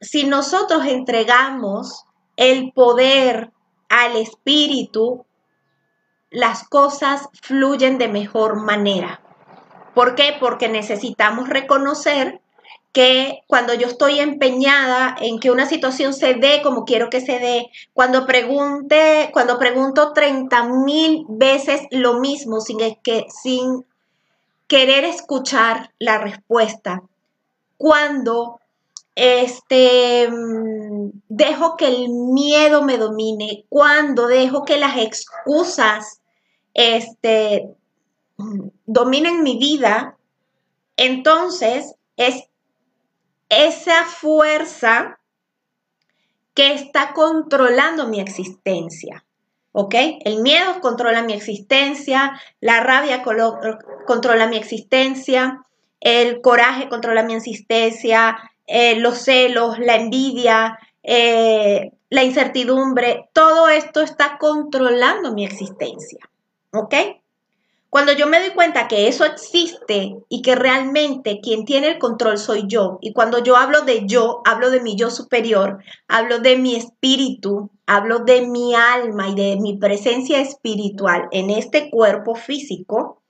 si 0.00 0.24
nosotros 0.24 0.84
entregamos 0.86 2.06
el 2.36 2.72
poder 2.72 3.52
al 3.88 4.16
espíritu, 4.16 5.26
las 6.30 6.68
cosas 6.68 7.28
fluyen 7.42 7.98
de 7.98 8.08
mejor 8.08 8.56
manera. 8.56 9.20
¿Por 9.94 10.14
qué? 10.14 10.36
Porque 10.40 10.68
necesitamos 10.68 11.48
reconocer 11.48 12.40
que 12.92 13.42
cuando 13.46 13.74
yo 13.74 13.86
estoy 13.86 14.18
empeñada 14.18 15.16
en 15.20 15.38
que 15.38 15.50
una 15.50 15.66
situación 15.66 16.12
se 16.12 16.34
dé 16.34 16.60
como 16.62 16.84
quiero 16.84 17.08
que 17.08 17.20
se 17.20 17.38
dé, 17.38 17.70
cuando 17.92 18.26
pregunte, 18.26 19.30
cuando 19.32 19.58
pregunto 19.58 20.12
30 20.12 20.64
mil 20.84 21.24
veces 21.28 21.82
lo 21.90 22.18
mismo 22.18 22.60
sin, 22.60 22.78
que, 23.02 23.26
sin 23.42 23.84
querer 24.66 25.04
escuchar 25.04 25.92
la 25.98 26.18
respuesta, 26.18 27.02
cuando 27.76 28.60
este, 29.14 30.28
mm, 30.28 31.10
dejo 31.28 31.76
que 31.76 31.86
el 31.86 32.08
miedo 32.08 32.82
me 32.82 32.98
domine, 32.98 33.64
cuando 33.68 34.26
dejo 34.26 34.64
que 34.64 34.78
las 34.78 34.96
excusas 34.96 36.20
este, 36.74 37.68
dominen 38.86 39.42
mi 39.42 39.58
vida, 39.58 40.16
entonces 40.96 41.94
es 42.16 42.49
esa 43.50 44.04
fuerza 44.04 45.20
que 46.54 46.72
está 46.72 47.12
controlando 47.12 48.06
mi 48.06 48.20
existencia. 48.20 49.24
¿Ok? 49.72 49.94
El 50.24 50.42
miedo 50.42 50.80
controla 50.80 51.22
mi 51.22 51.32
existencia, 51.32 52.40
la 52.60 52.80
rabia 52.80 53.22
controla 53.22 54.48
mi 54.48 54.56
existencia, 54.56 55.64
el 56.00 56.40
coraje 56.40 56.88
controla 56.88 57.22
mi 57.22 57.34
existencia, 57.34 58.50
eh, 58.66 58.96
los 58.96 59.18
celos, 59.18 59.78
la 59.78 59.94
envidia, 59.96 60.78
eh, 61.02 61.92
la 62.08 62.24
incertidumbre, 62.24 63.28
todo 63.32 63.68
esto 63.68 64.00
está 64.00 64.38
controlando 64.38 65.32
mi 65.32 65.44
existencia. 65.44 66.28
¿Ok? 66.72 66.94
Cuando 67.90 68.12
yo 68.12 68.28
me 68.28 68.38
doy 68.38 68.50
cuenta 68.50 68.86
que 68.86 69.08
eso 69.08 69.24
existe 69.24 70.16
y 70.28 70.42
que 70.42 70.54
realmente 70.54 71.40
quien 71.42 71.64
tiene 71.64 71.88
el 71.88 71.98
control 71.98 72.38
soy 72.38 72.62
yo, 72.68 72.98
y 73.00 73.12
cuando 73.12 73.42
yo 73.42 73.56
hablo 73.56 73.82
de 73.82 74.06
yo, 74.06 74.42
hablo 74.44 74.70
de 74.70 74.80
mi 74.80 74.94
yo 74.94 75.10
superior, 75.10 75.82
hablo 76.06 76.38
de 76.38 76.56
mi 76.56 76.76
espíritu, 76.76 77.68
hablo 77.86 78.20
de 78.20 78.46
mi 78.46 78.76
alma 78.76 79.28
y 79.28 79.34
de 79.34 79.56
mi 79.60 79.76
presencia 79.76 80.40
espiritual 80.40 81.26
en 81.32 81.50
este 81.50 81.90
cuerpo 81.90 82.36
físico, 82.36 83.20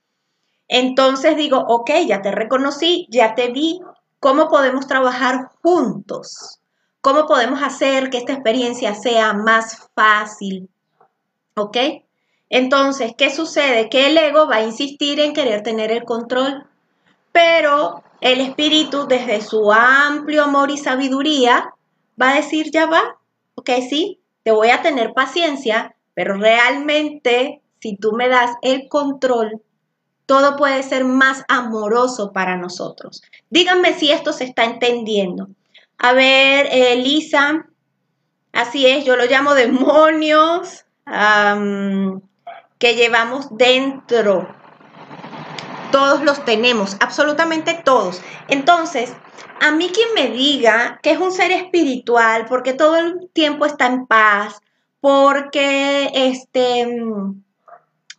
entonces 0.69 1.38
digo, 1.38 1.64
ok, 1.67 1.90
ya 2.07 2.21
te 2.21 2.31
reconocí, 2.31 3.09
ya 3.11 3.35
te 3.35 3.49
vi, 3.49 3.81
¿cómo 4.21 4.49
podemos 4.49 4.87
trabajar 4.87 5.50
juntos? 5.62 6.61
¿Cómo 7.00 7.26
podemos 7.26 7.62
hacer 7.62 8.11
que 8.11 8.19
esta 8.19 8.35
experiencia 8.35 8.95
sea 8.95 9.33
más 9.33 9.88
fácil? 9.95 10.69
¿Ok? 11.57 11.76
Entonces, 12.50 13.12
¿qué 13.16 13.30
sucede? 13.30 13.88
Que 13.88 14.09
el 14.09 14.18
ego 14.18 14.48
va 14.48 14.57
a 14.57 14.64
insistir 14.64 15.20
en 15.20 15.33
querer 15.33 15.62
tener 15.62 15.92
el 15.92 16.05
control, 16.05 16.66
pero 17.33 18.03
el 18.20 18.40
espíritu 18.40 19.07
desde 19.07 19.40
su 19.40 19.72
amplio 19.72 20.44
amor 20.44 20.70
y 20.70 20.77
sabiduría 20.77 21.72
va 22.20 22.33
a 22.33 22.35
decir, 22.35 22.70
ya 22.72 22.87
va, 22.87 23.16
ok, 23.55 23.70
sí, 23.88 24.20
te 24.42 24.51
voy 24.51 24.70
a 24.70 24.83
tener 24.83 25.12
paciencia, 25.14 25.94
pero 26.12 26.35
realmente 26.35 27.62
si 27.79 27.96
tú 27.96 28.12
me 28.12 28.29
das 28.29 28.51
el 28.62 28.88
control, 28.88 29.62
todo 30.27 30.57
puede 30.57 30.83
ser 30.83 31.05
más 31.05 31.44
amoroso 31.48 32.33
para 32.33 32.57
nosotros. 32.57 33.22
Díganme 33.48 33.94
si 33.94 34.11
esto 34.11 34.33
se 34.33 34.44
está 34.44 34.64
entendiendo. 34.64 35.48
A 35.98 36.12
ver, 36.12 36.68
Elisa, 36.72 37.66
así 38.53 38.87
es, 38.87 39.05
yo 39.05 39.16
lo 39.16 39.27
llamo 39.27 39.55
demonios 39.55 40.85
que 42.81 42.97
llevamos 42.97 43.47
dentro. 43.57 44.49
Todos 45.93 46.25
los 46.25 46.45
tenemos, 46.45 46.97
absolutamente 46.99 47.81
todos. 47.85 48.21
Entonces, 48.49 49.12
a 49.61 49.71
mí 49.71 49.90
quien 49.90 50.09
me 50.14 50.35
diga 50.35 50.99
que 51.03 51.12
es 51.12 51.19
un 51.19 51.31
ser 51.31 51.53
espiritual, 51.53 52.47
porque 52.49 52.73
todo 52.73 52.97
el 52.97 53.29
tiempo 53.33 53.66
está 53.66 53.87
en 53.87 54.07
paz, 54.07 54.61
porque 55.01 56.11
este 56.12 56.88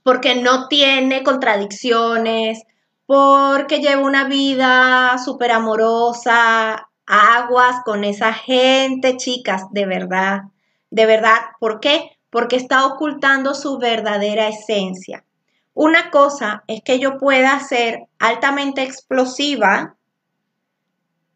porque 0.03 0.35
no 0.35 0.67
tiene 0.67 1.23
contradicciones, 1.23 2.63
porque 3.05 3.79
lleva 3.79 4.01
una 4.01 4.25
vida 4.25 5.17
súper 5.23 5.51
amorosa, 5.51 6.89
aguas 7.05 7.81
con 7.83 8.03
esa 8.03 8.33
gente, 8.33 9.17
chicas, 9.17 9.63
de 9.71 9.85
verdad, 9.85 10.41
de 10.89 11.05
verdad, 11.05 11.37
¿por 11.59 11.79
qué? 11.79 12.17
Porque 12.31 12.55
está 12.55 12.87
ocultando 12.87 13.53
su 13.53 13.77
verdadera 13.77 14.47
esencia. 14.47 15.23
Una 15.73 16.09
cosa 16.09 16.63
es 16.67 16.81
que 16.83 16.97
yo 16.99 17.17
pueda 17.19 17.59
ser 17.59 18.07
altamente 18.19 18.81
explosiva 18.81 19.95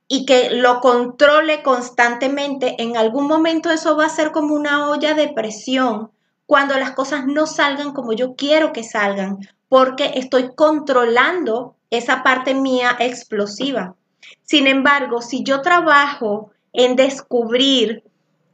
y 0.07 0.25
que 0.25 0.49
lo 0.51 0.81
controle 0.81 1.63
constantemente, 1.63 2.81
en 2.81 2.97
algún 2.97 3.27
momento 3.27 3.71
eso 3.71 3.95
va 3.95 4.05
a 4.05 4.09
ser 4.09 4.31
como 4.31 4.55
una 4.55 4.89
olla 4.89 5.13
de 5.13 5.29
presión 5.29 6.11
cuando 6.45 6.77
las 6.77 6.91
cosas 6.91 7.25
no 7.25 7.47
salgan 7.47 7.91
como 7.91 8.13
yo 8.13 8.35
quiero 8.35 8.71
que 8.71 8.83
salgan, 8.83 9.39
porque 9.67 10.11
estoy 10.15 10.53
controlando 10.55 11.75
esa 11.89 12.23
parte 12.23 12.53
mía 12.53 12.95
explosiva. 12.99 13.95
Sin 14.43 14.67
embargo, 14.67 15.21
si 15.21 15.43
yo 15.43 15.61
trabajo 15.61 16.51
en 16.71 16.95
descubrir 16.95 18.03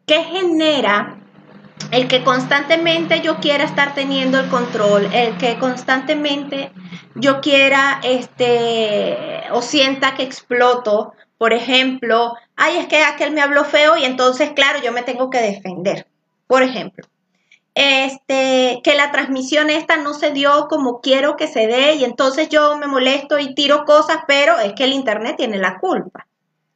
qué 0.06 0.24
genera 0.24 1.21
el 1.92 2.08
que 2.08 2.24
constantemente 2.24 3.22
yo 3.22 3.38
quiera 3.38 3.64
estar 3.64 3.94
teniendo 3.94 4.40
el 4.40 4.50
control, 4.50 5.10
el 5.14 5.38
que 5.38 5.58
constantemente 5.58 6.72
yo 7.16 7.42
quiera, 7.42 8.00
este, 8.04 9.44
o 9.52 9.62
sienta 9.62 10.16
que 10.16 10.24
exploto, 10.24 11.14
por 11.38 11.54
ejemplo, 11.54 12.36
ay, 12.56 12.78
es 12.78 12.88
que 12.88 13.04
aquel 13.04 13.32
me 13.32 13.42
habló 13.42 13.66
feo 13.66 13.98
y 13.98 14.06
entonces, 14.06 14.52
claro, 14.54 14.80
yo 14.84 14.92
me 14.92 15.02
tengo 15.02 15.30
que 15.30 15.40
defender, 15.40 16.08
por 16.48 16.64
ejemplo. 16.64 17.08
Este, 17.74 18.82
que 18.84 18.96
la 18.96 19.12
transmisión 19.12 19.70
esta 19.70 19.96
no 19.96 20.14
se 20.14 20.32
dio 20.32 20.68
como 20.68 21.00
quiero 21.00 21.38
que 21.38 21.48
se 21.48 21.68
dé 21.68 21.96
y 21.96 22.04
entonces 22.04 22.50
yo 22.50 22.78
me 22.78 22.88
molesto 22.88 23.40
y 23.40 23.56
tiro 23.56 23.86
cosas, 23.86 24.20
pero 24.28 24.60
es 24.60 24.74
que 24.74 24.84
el 24.84 24.94
Internet 24.94 25.38
tiene 25.38 25.58
la 25.58 25.80
culpa, 25.80 26.28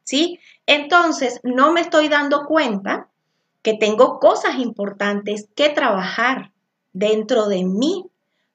¿sí? 0.04 0.40
Entonces, 0.66 1.40
no 1.42 1.72
me 1.72 1.82
estoy 1.82 2.08
dando 2.08 2.46
cuenta 2.46 3.08
que 3.66 3.74
tengo 3.74 4.20
cosas 4.20 4.60
importantes 4.60 5.48
que 5.56 5.70
trabajar 5.70 6.52
dentro 6.92 7.48
de 7.48 7.64
mí 7.64 8.04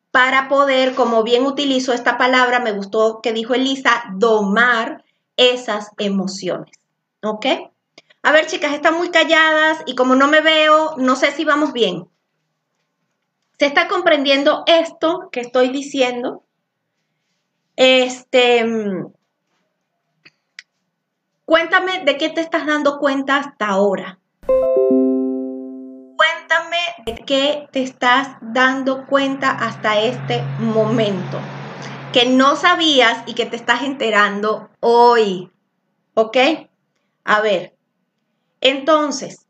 para 0.10 0.48
poder, 0.48 0.96
como 0.96 1.22
bien 1.24 1.46
utilizo 1.46 1.92
esta 1.92 2.18
palabra, 2.18 2.62
me 2.62 2.72
gustó 2.72 3.20
que 3.22 3.34
dijo 3.34 3.54
Elisa, 3.54 4.06
domar 4.14 5.04
esas 5.36 5.90
emociones. 5.98 6.72
¿Ok? 7.22 7.46
A 8.24 8.32
ver, 8.32 8.48
chicas, 8.48 8.72
están 8.72 8.98
muy 8.98 9.12
calladas 9.12 9.84
y 9.86 9.96
como 9.96 10.16
no 10.16 10.30
me 10.30 10.40
veo, 10.40 10.96
no 10.96 11.18
sé 11.18 11.34
si 11.34 11.44
vamos 11.44 11.74
bien. 11.74 12.08
¿Se 13.60 13.66
está 13.66 13.90
comprendiendo 13.90 14.64
esto 14.66 15.28
que 15.30 15.42
estoy 15.42 15.72
diciendo? 15.72 16.46
Este, 17.76 18.66
cuéntame 21.44 22.06
de 22.06 22.18
qué 22.18 22.30
te 22.30 22.40
estás 22.40 22.66
dando 22.66 22.98
cuenta 22.98 23.36
hasta 23.36 23.68
ahora 23.68 24.21
cuéntame 26.22 26.78
qué 27.26 27.68
te 27.72 27.82
estás 27.82 28.38
dando 28.42 29.06
cuenta 29.08 29.52
hasta 29.52 30.00
este 30.00 30.44
momento, 30.60 31.40
que 32.14 32.28
no 32.28 32.56
sabías 32.56 33.24
y 33.26 33.34
que 33.34 33.46
te 33.46 33.56
estás 33.56 33.84
enterando 33.84 34.70
hoy. 34.80 35.50
¿Ok? 36.14 36.38
A 37.24 37.42
ver, 37.42 37.76
entonces, 38.60 39.48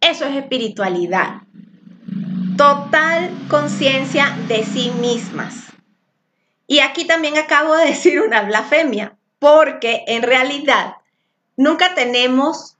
eso 0.00 0.24
es 0.24 0.36
espiritualidad. 0.36 1.42
Total 2.56 3.30
conciencia 3.48 4.36
de 4.48 4.64
sí 4.64 4.90
mismas. 5.00 5.72
Y 6.66 6.80
aquí 6.80 7.06
también 7.06 7.36
acabo 7.36 7.74
de 7.76 7.86
decir 7.86 8.20
una 8.22 8.42
blasfemia, 8.42 9.16
porque 9.38 10.02
en 10.06 10.22
realidad 10.22 10.96
nunca 11.56 11.94
tenemos 11.94 12.74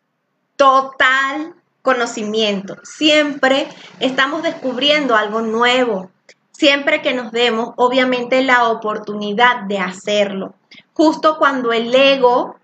total 0.56 1.54
conocimiento. 1.82 2.76
Siempre 2.82 3.68
estamos 4.00 4.42
descubriendo 4.42 5.16
algo 5.16 5.42
nuevo. 5.42 6.10
Siempre 6.52 7.02
que 7.02 7.14
nos 7.14 7.32
demos, 7.32 7.74
obviamente, 7.76 8.42
la 8.42 8.68
oportunidad 8.68 9.64
de 9.64 9.78
hacerlo. 9.78 10.54
Justo 10.92 11.36
cuando 11.38 11.72
el 11.72 11.94
ego 11.94 12.56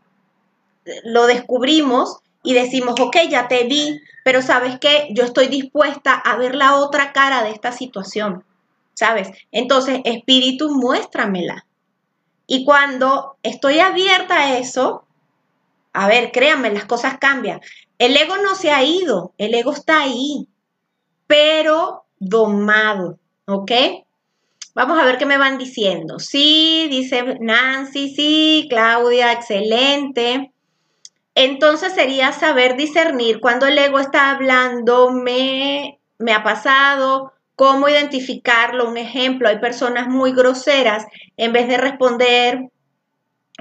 lo 1.05 1.26
descubrimos 1.26 2.18
y 2.42 2.55
decimos, 2.55 2.94
ok, 2.98 3.16
ya 3.29 3.48
te 3.48 3.64
vi, 3.64 4.00
pero 4.24 4.42
sabes 4.42 4.79
que 4.79 5.09
yo 5.11 5.24
estoy 5.24 5.48
dispuesta 5.48 6.14
a 6.14 6.37
ver 6.37 6.55
la 6.55 6.76
otra 6.76 7.12
cara 7.12 7.42
de 7.42 7.50
esta 7.50 7.72
situación, 7.72 8.44
¿sabes? 8.94 9.29
Entonces, 9.53 10.00
espíritu, 10.05 10.70
muéstramela. 10.70 11.66
Y 12.46 12.64
cuando 12.64 13.37
estoy 13.42 13.81
abierta 13.81 14.37
a 14.37 14.59
eso, 14.59 15.05
a 15.92 16.09
ver, 16.09 16.31
créanme, 16.33 16.72
las 16.72 16.85
cosas 16.85 17.18
cambian. 17.18 17.61
El 17.98 18.16
ego 18.16 18.37
no 18.38 18.55
se 18.55 18.70
ha 18.70 18.83
ido, 18.85 19.35
el 19.38 19.55
ego 19.55 19.72
está 19.72 20.03
ahí, 20.03 20.48
pero 21.26 22.05
domado, 22.18 23.18
¿ok? 23.46 23.72
Vamos 24.74 24.98
a 24.98 25.05
ver 25.05 25.18
qué 25.18 25.26
me 25.26 25.38
van 25.38 25.59
diciendo. 25.59 26.18
Sí, 26.18 26.87
dice 26.90 27.38
Nancy, 27.40 28.14
sí, 28.14 28.66
Claudia, 28.70 29.33
excelente. 29.33 30.53
Entonces 31.35 31.92
sería 31.92 32.33
saber 32.33 32.76
discernir 32.76 33.40
cuando 33.40 33.66
el 33.66 33.79
ego 33.79 33.98
está 33.98 34.31
hablando, 34.31 35.11
me, 35.11 36.00
me 36.18 36.33
ha 36.33 36.42
pasado, 36.42 37.33
cómo 37.57 37.88
identificarlo. 37.88 38.88
Un 38.88 38.96
ejemplo, 38.96 39.48
hay 39.48 39.59
personas 39.59 40.09
muy 40.09 40.33
groseras, 40.33 41.07
en 41.37 41.53
vez 41.53 41.68
de 41.68 41.76
responder, 41.76 42.70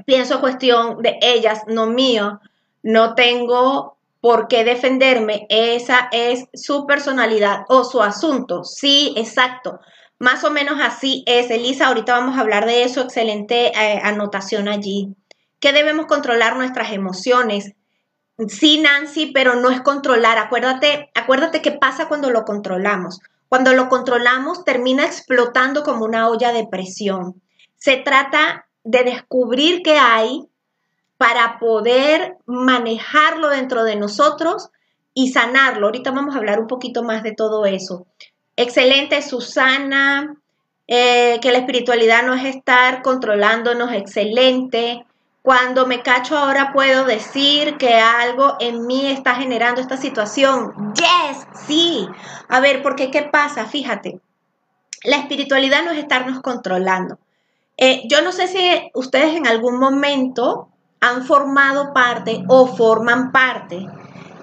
pienso 0.05 0.41
cuestión 0.41 1.01
de 1.01 1.17
ellas, 1.21 1.63
no 1.67 1.87
mío, 1.87 2.39
no 2.83 3.15
tengo 3.15 3.97
por 4.21 4.47
qué 4.47 4.63
defenderme, 4.63 5.47
esa 5.49 6.09
es 6.11 6.45
su 6.53 6.85
personalidad 6.85 7.61
o 7.69 7.83
su 7.83 8.01
asunto. 8.01 8.63
Sí, 8.63 9.13
exacto. 9.15 9.79
Más 10.19 10.43
o 10.43 10.51
menos 10.51 10.79
así 10.81 11.23
es, 11.25 11.49
Elisa. 11.49 11.87
Ahorita 11.87 12.13
vamos 12.13 12.37
a 12.37 12.41
hablar 12.41 12.65
de 12.65 12.83
eso. 12.83 13.01
Excelente 13.01 13.67
eh, 13.67 14.01
anotación 14.03 14.67
allí. 14.67 15.15
Que 15.61 15.71
debemos 15.71 16.07
controlar 16.07 16.57
nuestras 16.57 16.91
emociones. 16.91 17.73
Sí, 18.47 18.81
Nancy, 18.81 19.27
pero 19.27 19.55
no 19.55 19.69
es 19.69 19.79
controlar. 19.81 20.37
Acuérdate, 20.37 21.09
acuérdate 21.15 21.61
qué 21.61 21.71
pasa 21.71 22.09
cuando 22.09 22.29
lo 22.29 22.43
controlamos. 22.43 23.21
Cuando 23.47 23.73
lo 23.73 23.87
controlamos 23.87 24.65
termina 24.65 25.05
explotando 25.05 25.83
como 25.83 26.03
una 26.03 26.27
olla 26.27 26.51
de 26.51 26.67
presión. 26.67 27.41
Se 27.77 27.95
trata 27.95 28.67
de 28.83 29.03
descubrir 29.03 29.81
qué 29.83 29.97
hay 29.97 30.47
para 31.17 31.59
poder 31.59 32.37
manejarlo 32.45 33.49
dentro 33.49 33.83
de 33.83 33.95
nosotros 33.95 34.69
y 35.13 35.31
sanarlo. 35.31 35.87
Ahorita 35.87 36.11
vamos 36.11 36.33
a 36.33 36.37
hablar 36.37 36.59
un 36.59 36.67
poquito 36.67 37.03
más 37.03 37.23
de 37.23 37.33
todo 37.33 37.65
eso. 37.65 38.07
Excelente, 38.55 39.21
Susana, 39.21 40.35
eh, 40.87 41.39
que 41.41 41.51
la 41.51 41.59
espiritualidad 41.59 42.23
no 42.23 42.33
es 42.33 42.45
estar 42.45 43.01
controlándonos, 43.01 43.91
excelente. 43.91 45.05
Cuando 45.41 45.85
me 45.87 46.01
cacho 46.03 46.37
ahora 46.37 46.71
puedo 46.73 47.05
decir 47.05 47.77
que 47.77 47.95
algo 47.95 48.55
en 48.59 48.85
mí 48.85 49.07
está 49.07 49.35
generando 49.35 49.81
esta 49.81 49.97
situación. 49.97 50.93
Yes, 50.93 51.47
sí. 51.67 52.07
A 52.47 52.59
ver, 52.59 52.81
porque 52.81 53.11
¿qué 53.11 53.23
pasa? 53.23 53.65
Fíjate, 53.65 54.19
la 55.03 55.17
espiritualidad 55.17 55.83
no 55.83 55.91
es 55.91 55.99
estarnos 55.99 56.41
controlando. 56.41 57.17
Eh, 57.81 58.01
yo 58.09 58.21
no 58.21 58.33
sé 58.33 58.49
si 58.49 58.59
ustedes 58.93 59.35
en 59.35 59.47
algún 59.47 59.79
momento 59.79 60.67
han 60.99 61.25
formado 61.25 61.93
parte 61.93 62.43
o 62.49 62.67
forman 62.67 63.31
parte 63.31 63.87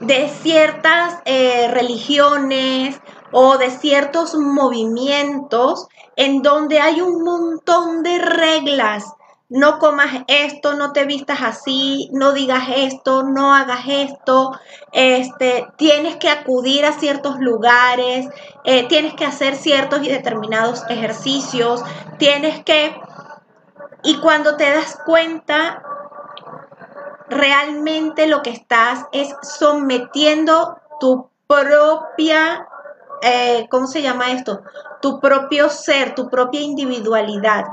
de 0.01 0.31
ciertas 0.40 1.18
eh, 1.27 1.68
religiones 1.68 2.99
o 3.33 3.59
de 3.59 3.70
ciertos 3.70 4.35
movimientos 4.37 5.87
en 6.16 6.40
donde 6.40 6.81
hay 6.81 7.03
un 7.03 7.22
montón 7.22 8.03
de 8.03 8.18
reglas. 8.18 9.05
No 9.51 9.79
comas 9.79 10.25
esto, 10.29 10.72
no 10.72 10.92
te 10.92 11.05
vistas 11.05 11.40
así, 11.42 12.09
no 12.12 12.33
digas 12.33 12.64
esto, 12.75 13.22
no 13.22 13.55
hagas 13.55 13.85
esto, 13.87 14.51
este, 14.92 15.66
tienes 15.77 16.16
que 16.16 16.31
acudir 16.31 16.87
a 16.87 16.92
ciertos 16.92 17.38
lugares, 17.38 18.27
eh, 18.64 18.88
tienes 18.88 19.12
que 19.12 19.27
hacer 19.27 19.57
ciertos 19.57 20.03
y 20.03 20.09
determinados 20.09 20.83
ejercicios, 20.88 21.83
tienes 22.18 22.64
que... 22.64 22.96
Y 24.07 24.19
cuando 24.21 24.57
te 24.57 24.71
das 24.71 24.99
cuenta, 25.05 25.83
realmente 27.29 28.27
lo 28.27 28.40
que 28.40 28.51
estás 28.51 29.05
es 29.12 29.29
sometiendo 29.42 30.79
tu 30.99 31.29
propia 31.47 32.66
eh, 33.23 33.66
¿cómo 33.71 33.87
se 33.87 34.03
llama 34.03 34.33
esto? 34.33 34.62
Tu 35.01 35.21
propio 35.21 35.71
ser, 35.71 36.14
tu 36.14 36.29
propia 36.29 36.61
individualidad. 36.61 37.64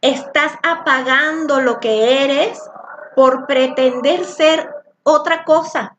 Estás 0.00 0.52
apagando 0.62 1.60
lo 1.60 1.80
que 1.80 2.24
eres 2.24 2.60
por 3.14 3.46
pretender 3.46 4.24
ser 4.24 4.68
otra 5.02 5.44
cosa 5.44 5.96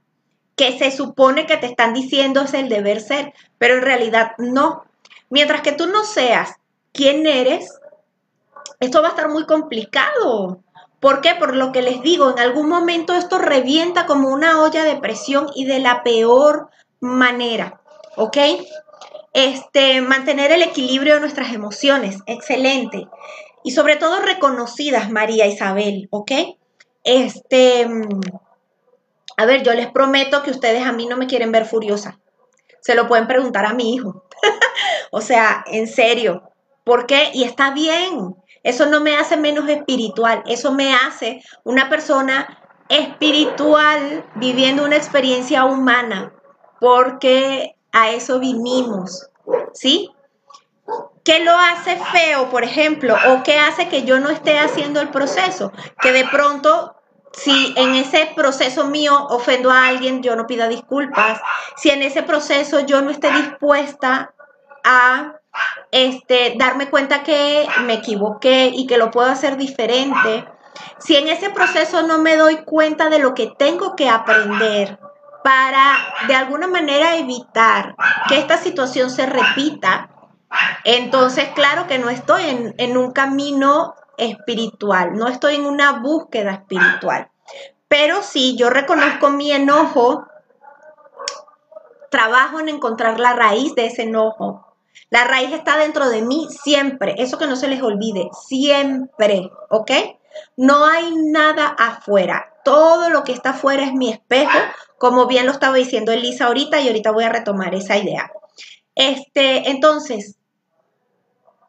que 0.56 0.78
se 0.78 0.91
supone 0.91 1.45
que 1.45 1.58
te 1.58 1.67
están 1.67 1.93
diciendo 1.93 2.41
es 2.41 2.54
el 2.54 2.67
deber 2.67 3.00
ser, 3.00 3.34
pero 3.58 3.76
en 3.76 3.84
realidad 3.84 4.32
no. 4.38 4.84
Mientras 5.30 5.62
que 5.62 5.71
tú 5.71 5.88
no 5.88 6.04
seas 6.04 6.56
quién 6.93 7.28
eres, 7.28 7.80
esto 8.80 9.02
va 9.02 9.08
a 9.10 9.12
estar 9.12 9.30
muy 9.30 9.46
complicado. 9.46 10.62
¿Por 11.00 11.22
qué? 11.22 11.36
Por 11.36 11.56
lo 11.56 11.72
que 11.72 11.82
les 11.82 12.02
digo, 12.02 12.32
en 12.32 12.40
algún 12.40 12.68
momento 12.70 13.13
esto 13.13 13.38
revienta 13.38 14.06
como 14.06 14.30
una 14.30 14.62
olla 14.62 14.84
de 14.84 14.96
presión 14.96 15.48
y 15.56 15.66
de 15.66 15.80
la 15.80 16.04
peor 16.04 16.70
manera, 17.00 17.82
¿ok? 18.16 18.38
Este, 19.34 20.02
mantener 20.02 20.52
el 20.52 20.63
equilibrio 20.63 21.16
de 21.16 21.20
nuestras 21.20 21.54
emociones, 21.54 22.18
excelente. 22.26 23.08
Y 23.63 23.72
sobre 23.72 23.98
todo 23.98 24.22
reconocidas, 24.22 25.12
María 25.12 25.46
Isabel, 25.46 26.08
¿ok? 26.10 26.32
Este, 27.04 27.88
a 29.38 29.46
ver, 29.46 29.62
yo 29.62 29.74
les 29.74 29.92
prometo 29.92 30.42
que 30.42 30.52
ustedes 30.52 30.84
a 30.84 30.92
mí 30.92 31.06
no 31.06 31.16
me 31.16 31.28
quieren 31.28 31.52
ver 31.52 31.66
furiosa. 31.66 32.20
Se 32.82 32.96
lo 32.96 33.08
pueden 33.08 33.28
preguntar 33.28 33.66
a 33.66 33.74
mi 33.74 33.94
hijo. 33.94 34.24
o 35.12 35.22
sea, 35.22 35.63
en 35.68 35.88
serio. 35.88 36.42
¿Por 36.84 37.06
qué? 37.06 37.30
Y 37.34 37.44
está 37.44 37.72
bien. 37.72 38.36
Eso 38.63 38.86
no 38.86 39.02
me 39.02 39.17
hace 39.17 39.38
menos 39.38 39.67
espiritual. 39.70 40.43
Eso 40.46 40.72
me 40.72 40.93
hace 40.93 41.41
una 41.63 41.89
persona 41.89 42.62
espiritual 42.89 44.26
viviendo 44.36 44.84
una 44.84 44.98
experiencia 44.98 45.65
humana. 45.65 46.34
Porque 46.80 47.76
a 47.91 48.12
eso 48.12 48.39
vinimos, 48.39 49.30
¿sí? 49.74 50.12
¿Qué 51.24 51.43
lo 51.43 51.52
hace 51.52 51.98
feo, 51.98 52.50
por 52.50 52.63
ejemplo? 52.63 53.15
¿O 53.28 53.43
qué 53.43 53.60
hace 53.60 53.89
que 53.89 54.04
yo 54.04 54.20
no 54.20 54.30
esté 54.30 54.60
haciendo 54.60 55.02
el 55.02 55.10
proceso? 55.10 55.74
Que 56.02 56.13
de 56.13 56.26
pronto, 56.26 56.96
si 57.34 57.74
en 57.76 57.96
ese 57.96 58.32
proceso 58.34 58.86
mío 58.88 59.28
ofendo 59.30 59.70
a 59.70 59.88
alguien, 59.88 60.24
yo 60.24 60.38
no 60.38 60.48
pida 60.48 60.70
disculpas. 60.70 61.41
Si 61.76 61.89
en 61.89 62.02
ese 62.02 62.24
proceso 62.24 62.80
yo 62.82 63.02
no 63.02 63.10
esté 63.10 63.30
dispuesta 63.32 64.34
a 64.86 65.34
este, 65.91 66.56
darme 66.58 66.89
cuenta 66.89 67.24
que 67.24 67.67
me 67.84 67.96
equivoqué 67.96 68.72
y 68.74 68.88
que 68.88 68.98
lo 68.98 69.12
puedo 69.12 69.30
hacer 69.30 69.58
diferente. 69.58 70.48
Si 71.00 71.15
en 71.15 71.28
ese 71.28 71.50
proceso 71.50 72.04
no 72.04 72.20
me 72.20 72.36
doy 72.36 72.58
cuenta 72.58 73.10
de 73.10 73.20
lo 73.20 73.34
que 73.34 73.48
tengo 73.58 73.96
que 73.96 74.10
aprender, 74.10 75.00
para 75.43 75.98
de 76.28 76.36
alguna 76.36 76.67
manera 76.67 77.15
evitar 77.15 77.96
que 78.28 78.38
esta 78.38 78.58
situación 78.58 79.10
se 79.10 79.26
repita, 79.26 80.10
entonces 80.84 81.50
claro 81.56 81.88
que 81.88 82.00
no 82.00 82.10
estoy 82.10 82.43
en, 82.43 82.76
en 82.78 82.98
un 82.98 83.12
camino 83.12 83.96
espiritual, 84.17 85.13
no 85.13 85.28
estoy 85.28 85.56
en 85.56 85.65
una 85.65 85.93
búsqueda 85.93 86.52
espiritual. 86.52 87.30
Pero 87.88 88.22
si 88.22 88.58
yo 88.58 88.70
reconozco 88.70 89.30
mi 89.30 89.52
enojo, 89.52 90.28
trabajo 92.10 92.60
en 92.60 92.70
encontrar 92.70 93.20
la 93.20 93.34
raíz 93.34 93.74
de 93.76 93.86
ese 93.86 94.04
enojo. 94.04 94.66
La 95.10 95.23
raíz 95.23 95.53
está 95.53 95.77
dentro 95.77 96.10
de 96.10 96.21
mí 96.21 96.47
siempre, 96.49 97.15
eso 97.17 97.38
que 97.38 97.47
no 97.47 97.55
se 97.55 97.67
les 97.67 97.81
olvide, 97.81 98.29
siempre, 98.47 99.49
¿ok? 99.69 99.91
No 100.55 100.86
hay 100.86 101.15
nada 101.15 101.67
afuera, 101.67 102.53
todo 102.63 103.10
lo 103.10 103.23
que 103.23 103.31
está 103.31 103.51
afuera 103.51 103.83
es 103.83 103.93
mi 103.93 104.10
espejo 104.12 104.57
como 104.97 105.27
bien 105.27 105.45
lo 105.45 105.51
estaba 105.51 105.75
diciendo 105.75 106.12
Elisa 106.12 106.47
ahorita 106.47 106.81
y 106.81 106.88
ahorita 106.88 107.12
voy 107.12 107.23
a 107.23 107.29
retomar 107.29 107.75
esa 107.75 107.97
idea. 107.97 108.31
Este, 108.95 109.69
entonces, 109.69 110.38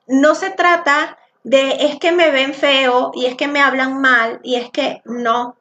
no 0.06 0.34
se 0.34 0.50
trata 0.50 1.18
de 1.44 1.86
es 1.86 1.98
que 1.98 2.12
me 2.12 2.30
ven 2.30 2.54
feo 2.54 3.12
y 3.14 3.26
es 3.26 3.36
que 3.36 3.48
me 3.48 3.60
hablan 3.60 4.00
mal 4.00 4.40
y 4.42 4.56
es 4.56 4.70
que 4.70 5.02
no. 5.04 5.56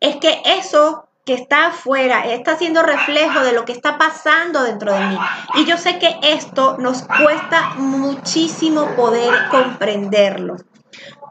Es 0.00 0.16
que 0.16 0.42
eso 0.44 1.05
que 1.26 1.34
está 1.34 1.66
afuera 1.66 2.24
está 2.24 2.56
siendo 2.56 2.84
reflejo 2.84 3.40
de 3.40 3.52
lo 3.52 3.64
que 3.64 3.72
está 3.72 3.98
pasando 3.98 4.62
dentro 4.62 4.94
de 4.94 5.00
mí. 5.00 5.18
Y 5.56 5.64
yo 5.64 5.76
sé 5.76 5.98
que 5.98 6.16
esto 6.22 6.76
nos 6.78 7.02
cuesta 7.02 7.74
muchísimo 7.74 8.94
poder 8.94 9.48
comprenderlo. 9.50 10.56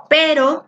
Pero 0.09 0.67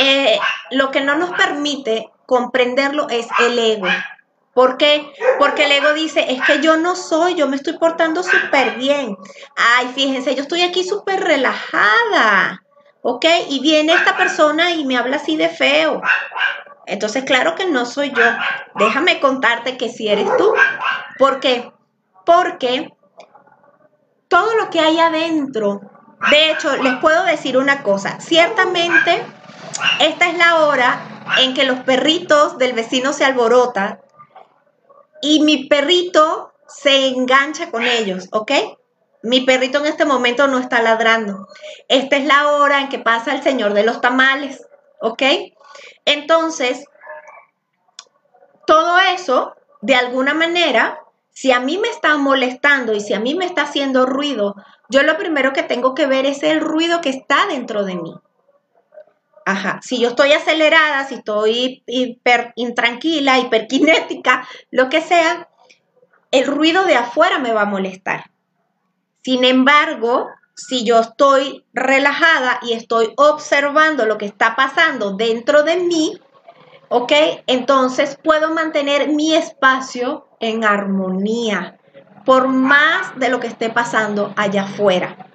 eh, 0.00 0.40
lo 0.72 0.90
que 0.90 1.02
no 1.02 1.14
nos 1.14 1.30
permite 1.30 2.10
comprenderlo 2.26 3.08
es 3.08 3.28
el 3.38 3.56
ego. 3.56 3.86
¿Por 4.52 4.76
qué? 4.76 5.12
Porque 5.38 5.66
el 5.66 5.72
ego 5.72 5.94
dice, 5.94 6.32
es 6.32 6.42
que 6.42 6.60
yo 6.60 6.76
no 6.76 6.96
soy, 6.96 7.36
yo 7.36 7.46
me 7.46 7.54
estoy 7.54 7.78
portando 7.78 8.24
súper 8.24 8.76
bien. 8.76 9.16
Ay, 9.54 9.88
fíjense, 9.94 10.34
yo 10.34 10.42
estoy 10.42 10.62
aquí 10.62 10.82
súper 10.82 11.22
relajada. 11.22 12.64
¿Ok? 13.02 13.24
Y 13.50 13.60
viene 13.60 13.92
esta 13.92 14.16
persona 14.16 14.72
y 14.72 14.84
me 14.84 14.96
habla 14.96 15.18
así 15.18 15.36
de 15.36 15.48
feo. 15.48 16.02
Entonces, 16.86 17.24
claro 17.24 17.54
que 17.54 17.66
no 17.66 17.84
soy 17.84 18.10
yo. 18.10 18.24
Déjame 18.76 19.20
contarte 19.20 19.76
que 19.76 19.88
si 19.88 20.08
eres 20.08 20.28
tú. 20.36 20.54
¿Por 21.18 21.40
qué? 21.40 21.72
Porque 22.24 22.92
todo 24.28 24.54
lo 24.56 24.70
que 24.70 24.80
hay 24.80 24.98
adentro, 24.98 25.80
de 26.30 26.50
hecho, 26.50 26.76
les 26.76 26.94
puedo 26.96 27.24
decir 27.24 27.58
una 27.58 27.82
cosa. 27.82 28.20
Ciertamente, 28.20 29.24
esta 30.00 30.28
es 30.28 30.38
la 30.38 30.66
hora 30.66 31.24
en 31.38 31.54
que 31.54 31.64
los 31.64 31.80
perritos 31.80 32.58
del 32.58 32.72
vecino 32.72 33.12
se 33.12 33.24
alborotan 33.24 34.00
y 35.22 35.40
mi 35.40 35.64
perrito 35.64 36.52
se 36.68 37.08
engancha 37.08 37.70
con 37.70 37.84
ellos, 37.84 38.28
¿ok? 38.32 38.52
Mi 39.22 39.40
perrito 39.40 39.78
en 39.78 39.86
este 39.86 40.04
momento 40.04 40.46
no 40.46 40.58
está 40.58 40.82
ladrando. 40.82 41.48
Esta 41.88 42.16
es 42.16 42.26
la 42.26 42.48
hora 42.48 42.80
en 42.80 42.88
que 42.88 42.98
pasa 42.98 43.34
el 43.34 43.42
señor 43.42 43.74
de 43.74 43.82
los 43.82 44.00
tamales, 44.00 44.62
¿ok? 45.00 45.22
Entonces, 46.06 46.86
todo 48.66 48.98
eso, 48.98 49.54
de 49.82 49.94
alguna 49.94 50.32
manera, 50.32 51.00
si 51.32 51.52
a 51.52 51.60
mí 51.60 51.76
me 51.76 51.88
está 51.88 52.16
molestando 52.16 52.94
y 52.94 53.00
si 53.00 53.12
a 53.12 53.20
mí 53.20 53.34
me 53.34 53.44
está 53.44 53.62
haciendo 53.62 54.06
ruido, 54.06 54.54
yo 54.88 55.02
lo 55.02 55.18
primero 55.18 55.52
que 55.52 55.62
tengo 55.62 55.94
que 55.94 56.06
ver 56.06 56.24
es 56.24 56.42
el 56.42 56.60
ruido 56.60 57.02
que 57.02 57.10
está 57.10 57.46
dentro 57.46 57.84
de 57.84 57.96
mí. 57.96 58.14
Ajá, 59.44 59.80
si 59.82 60.00
yo 60.00 60.08
estoy 60.08 60.32
acelerada, 60.32 61.04
si 61.04 61.16
estoy 61.16 61.82
hiper 61.86 62.52
intranquila, 62.56 63.38
hiperkinética, 63.38 64.48
lo 64.70 64.88
que 64.88 65.00
sea, 65.00 65.48
el 66.30 66.46
ruido 66.46 66.84
de 66.84 66.96
afuera 66.96 67.38
me 67.38 67.52
va 67.52 67.62
a 67.62 67.66
molestar. 67.66 68.30
Sin 69.22 69.44
embargo, 69.44 70.28
si 70.56 70.84
yo 70.84 71.00
estoy 71.00 71.64
relajada 71.74 72.60
y 72.62 72.72
estoy 72.72 73.12
observando 73.16 74.06
lo 74.06 74.16
que 74.16 74.24
está 74.24 74.56
pasando 74.56 75.12
dentro 75.12 75.62
de 75.62 75.76
mí, 75.76 76.18
¿ok? 76.88 77.12
Entonces 77.46 78.18
puedo 78.22 78.52
mantener 78.52 79.08
mi 79.08 79.34
espacio 79.34 80.26
en 80.40 80.64
armonía, 80.64 81.78
por 82.24 82.48
más 82.48 83.16
de 83.18 83.28
lo 83.28 83.38
que 83.38 83.46
esté 83.46 83.68
pasando 83.68 84.32
allá 84.36 84.62
afuera. 84.62 85.28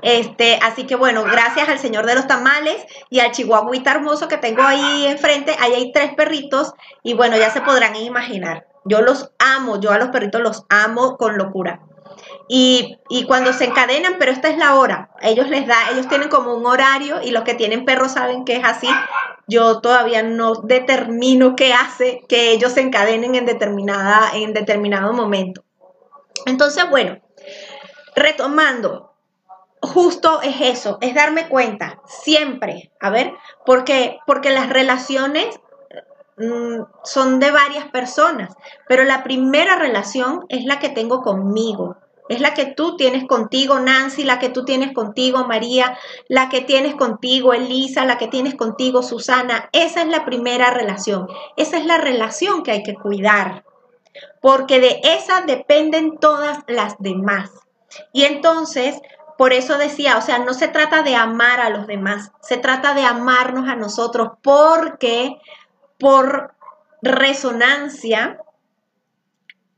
Este, 0.00 0.58
así 0.62 0.84
que 0.86 0.96
bueno, 0.96 1.24
gracias 1.24 1.68
al 1.68 1.78
señor 1.78 2.06
de 2.06 2.14
los 2.14 2.26
tamales 2.26 2.84
y 3.08 3.20
al 3.20 3.32
chihuahuita 3.32 3.90
hermoso 3.90 4.28
que 4.28 4.36
tengo 4.38 4.62
ahí 4.62 5.06
enfrente, 5.06 5.56
ahí 5.60 5.74
hay 5.74 5.92
tres 5.92 6.14
perritos 6.14 6.72
y 7.02 7.14
bueno, 7.14 7.36
ya 7.36 7.50
se 7.50 7.60
podrán 7.60 7.96
imaginar. 7.96 8.66
Yo 8.84 9.00
los 9.02 9.30
amo, 9.38 9.80
yo 9.80 9.92
a 9.92 9.98
los 9.98 10.08
perritos 10.08 10.40
los 10.40 10.64
amo 10.68 11.16
con 11.16 11.38
locura. 11.38 11.80
Y, 12.48 12.98
cuando 13.26 13.52
se 13.52 13.64
encadenan, 13.64 14.16
pero 14.18 14.30
esta 14.30 14.48
es 14.48 14.58
la 14.58 14.74
hora, 14.74 15.10
ellos 15.22 15.48
les 15.48 15.66
da, 15.66 15.76
ellos 15.92 16.08
tienen 16.08 16.28
como 16.28 16.54
un 16.54 16.66
horario 16.66 17.22
y 17.22 17.30
los 17.30 17.42
que 17.42 17.54
tienen 17.54 17.84
perros 17.84 18.12
saben 18.12 18.44
que 18.44 18.56
es 18.56 18.64
así. 18.64 18.88
Yo 19.46 19.80
todavía 19.80 20.22
no 20.22 20.54
determino 20.54 21.56
qué 21.56 21.72
hace 21.72 22.22
que 22.28 22.50
ellos 22.50 22.72
se 22.72 22.80
encadenen 22.80 23.34
en 23.34 23.46
determinada, 23.46 24.30
en 24.34 24.52
determinado 24.52 25.12
momento. 25.12 25.64
Entonces, 26.46 26.88
bueno, 26.90 27.18
retomando, 28.14 29.14
justo 29.80 30.40
es 30.42 30.60
eso, 30.60 30.98
es 31.00 31.14
darme 31.14 31.48
cuenta, 31.48 32.00
siempre, 32.06 32.92
a 33.00 33.10
ver, 33.10 33.32
porque, 33.64 34.18
porque 34.26 34.50
las 34.50 34.68
relaciones 34.68 35.58
mm, 36.36 36.82
son 37.04 37.40
de 37.40 37.50
varias 37.50 37.86
personas, 37.86 38.54
pero 38.88 39.04
la 39.04 39.22
primera 39.24 39.76
relación 39.76 40.44
es 40.48 40.64
la 40.64 40.78
que 40.78 40.90
tengo 40.90 41.22
conmigo. 41.22 41.96
Es 42.28 42.40
la 42.40 42.54
que 42.54 42.66
tú 42.66 42.96
tienes 42.96 43.26
contigo, 43.26 43.78
Nancy, 43.80 44.24
la 44.24 44.38
que 44.38 44.48
tú 44.48 44.64
tienes 44.64 44.92
contigo, 44.92 45.44
María, 45.44 45.98
la 46.28 46.48
que 46.48 46.62
tienes 46.62 46.94
contigo, 46.94 47.52
Elisa, 47.52 48.04
la 48.06 48.16
que 48.16 48.28
tienes 48.28 48.54
contigo, 48.54 49.02
Susana. 49.02 49.68
Esa 49.72 50.02
es 50.02 50.08
la 50.08 50.24
primera 50.24 50.70
relación. 50.70 51.28
Esa 51.56 51.76
es 51.76 51.84
la 51.84 51.98
relación 51.98 52.62
que 52.62 52.70
hay 52.70 52.82
que 52.82 52.94
cuidar. 52.94 53.64
Porque 54.40 54.80
de 54.80 55.00
esa 55.02 55.42
dependen 55.42 56.18
todas 56.18 56.60
las 56.66 56.96
demás. 56.98 57.50
Y 58.12 58.24
entonces 58.24 59.00
por 59.36 59.52
eso 59.52 59.78
decía, 59.78 60.16
o 60.16 60.22
sea, 60.22 60.38
no 60.38 60.54
se 60.54 60.68
trata 60.68 61.02
de 61.02 61.16
amar 61.16 61.60
a 61.60 61.70
los 61.70 61.86
demás, 61.86 62.30
se 62.40 62.56
trata 62.56 62.94
de 62.94 63.02
amarnos 63.02 63.68
a 63.68 63.74
nosotros 63.74 64.32
porque 64.42 65.38
por 65.98 66.54
resonancia, 67.02 68.38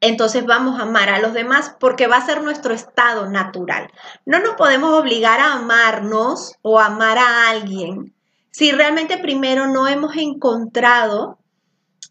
entonces 0.00 0.44
vamos 0.44 0.78
a 0.78 0.82
amar 0.82 1.08
a 1.08 1.20
los 1.20 1.32
demás 1.32 1.74
porque 1.80 2.06
va 2.06 2.16
a 2.16 2.26
ser 2.26 2.42
nuestro 2.42 2.74
estado 2.74 3.28
natural. 3.30 3.90
No 4.24 4.40
nos 4.40 4.54
podemos 4.54 4.92
obligar 4.92 5.40
a 5.40 5.54
amarnos 5.54 6.54
o 6.62 6.78
amar 6.78 7.18
a 7.18 7.48
alguien 7.48 8.14
si 8.50 8.72
realmente 8.72 9.18
primero 9.18 9.66
no 9.66 9.86
hemos 9.86 10.16
encontrado 10.16 11.38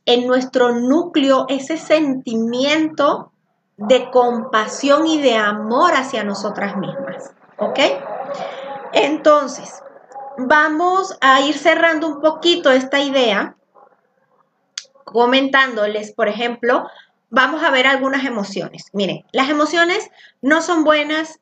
en 0.06 0.28
nuestro 0.28 0.74
núcleo 0.74 1.46
ese 1.50 1.78
sentimiento 1.78 3.32
de 3.78 4.12
compasión 4.12 5.08
y 5.08 5.20
de 5.20 5.36
amor 5.36 5.94
hacia 5.94 6.24
nosotras 6.24 6.78
mismas. 6.78 7.34
¿Ok? 7.58 7.80
Entonces, 8.94 9.82
vamos 10.38 11.18
a 11.20 11.42
ir 11.42 11.58
cerrando 11.58 12.08
un 12.08 12.22
poquito 12.22 12.70
esta 12.70 13.00
idea, 13.00 13.56
comentándoles, 15.04 16.14
por 16.14 16.28
ejemplo, 16.28 16.88
vamos 17.36 17.64
a 17.64 17.70
ver 17.70 17.86
algunas 17.86 18.24
emociones. 18.26 18.86
Miren, 18.94 19.26
las 19.34 19.50
emociones 19.50 20.10
no 20.42 20.62
son 20.62 20.86
buenas, 20.86 21.40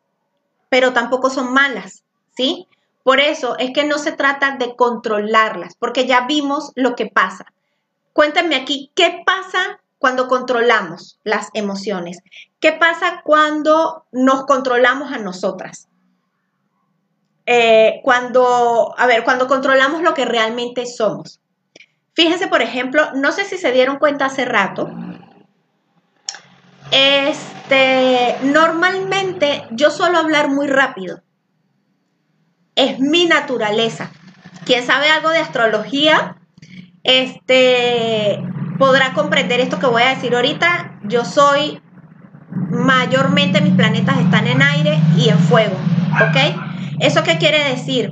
pero 0.68 0.92
tampoco 0.92 1.30
son 1.30 1.54
malas, 1.54 2.04
¿sí? 2.36 2.68
Por 3.04 3.20
eso 3.20 3.58
es 3.60 3.72
que 3.74 3.86
no 3.86 4.00
se 4.00 4.12
trata 4.12 4.58
de 4.58 4.76
controlarlas, 4.76 5.76
porque 5.76 6.08
ya 6.08 6.26
vimos 6.26 6.72
lo 6.76 6.96
que 6.96 7.06
pasa. 7.06 7.46
Cuéntame 8.12 8.56
aquí, 8.56 8.92
¿qué 8.96 9.22
pasa 9.24 9.82
cuando 10.00 10.28
controlamos 10.28 11.20
las 11.24 11.50
emociones? 11.54 12.18
¿Qué 12.60 12.72
pasa 12.72 13.22
cuando 13.24 14.06
nos 14.12 14.46
controlamos 14.46 15.14
a 15.14 15.20
nosotras? 15.20 15.90
Eh, 17.46 18.00
cuando, 18.04 18.96
a 18.98 19.06
ver, 19.06 19.24
cuando 19.24 19.48
controlamos 19.48 20.02
lo 20.02 20.16
que 20.16 20.26
realmente 20.26 20.88
somos. 20.88 21.40
Fíjense, 22.14 22.48
por 22.48 22.64
ejemplo, 22.64 23.12
no 23.14 23.32
sé 23.32 23.46
si 23.46 23.58
se 23.58 23.72
dieron 23.72 24.00
cuenta 24.00 24.26
hace 24.26 24.46
rato, 24.46 24.90
este, 26.94 28.38
normalmente 28.44 29.64
yo 29.72 29.90
suelo 29.90 30.20
hablar 30.20 30.50
muy 30.50 30.68
rápido. 30.68 31.24
Es 32.76 33.00
mi 33.00 33.26
naturaleza. 33.26 34.12
Quien 34.64 34.86
sabe 34.86 35.10
algo 35.10 35.30
de 35.30 35.40
astrología, 35.40 36.38
este, 37.04 38.40
podrá 38.78 39.14
comprender 39.14 39.60
esto 39.60 39.80
que 39.80 39.88
voy 39.88 40.04
a 40.04 40.10
decir 40.10 40.36
ahorita. 40.36 41.00
Yo 41.06 41.26
soy, 41.26 41.82
mayormente 42.70 43.60
mis 43.62 43.74
planetas 43.74 44.20
están 44.20 44.46
en 44.46 44.62
aire 44.62 45.00
y 45.18 45.30
en 45.30 45.40
fuego, 45.40 45.76
¿ok? 46.16 47.00
¿Eso 47.00 47.24
qué 47.24 47.40
quiere 47.40 47.70
decir? 47.70 48.12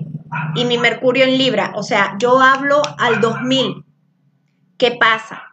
Y 0.56 0.65
mi 0.65 0.80
Mercurio 0.80 1.26
en 1.26 1.38
Libra, 1.38 1.72
o 1.76 1.84
sea, 1.84 2.15
yo 2.17 2.41
hablo 2.41 2.82
al 2.98 3.22
2000. 3.22 3.86
¿Qué 4.78 4.98
pasa? 5.00 5.44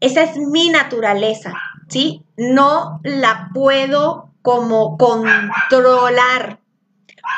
Esa 0.00 0.22
es 0.22 0.38
mi 0.38 0.70
naturaleza, 0.70 1.52
¿sí? 1.92 2.24
No 2.38 3.00
la 3.04 3.50
puedo 3.52 4.30
como 4.40 4.96
controlar. 4.96 6.58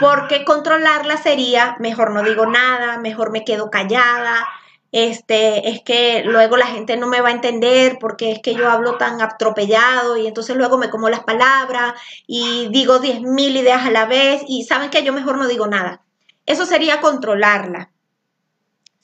Porque 0.00 0.44
controlarla 0.44 1.16
sería, 1.16 1.76
mejor 1.80 2.12
no 2.12 2.22
digo 2.22 2.46
nada, 2.46 2.98
mejor 2.98 3.30
me 3.30 3.44
quedo 3.44 3.68
callada, 3.70 4.46
este, 4.92 5.68
es 5.68 5.82
que 5.82 6.22
luego 6.24 6.56
la 6.56 6.68
gente 6.68 6.96
no 6.96 7.06
me 7.08 7.20
va 7.20 7.28
a 7.28 7.32
entender 7.32 7.98
porque 8.00 8.30
es 8.30 8.40
que 8.40 8.54
yo 8.54 8.70
hablo 8.70 8.96
tan 8.96 9.20
atropellado 9.20 10.16
y 10.16 10.26
entonces 10.26 10.56
luego 10.56 10.78
me 10.78 10.88
como 10.88 11.10
las 11.10 11.24
palabras 11.24 11.94
y 12.26 12.68
digo 12.70 13.00
diez 13.00 13.20
mil 13.20 13.56
ideas 13.56 13.84
a 13.84 13.90
la 13.90 14.06
vez 14.06 14.42
y 14.46 14.64
saben 14.64 14.90
que 14.90 15.02
yo 15.02 15.12
mejor 15.12 15.36
no 15.36 15.48
digo 15.48 15.66
nada. 15.66 16.02
Eso 16.46 16.64
sería 16.64 17.00
controlarla. 17.00 17.90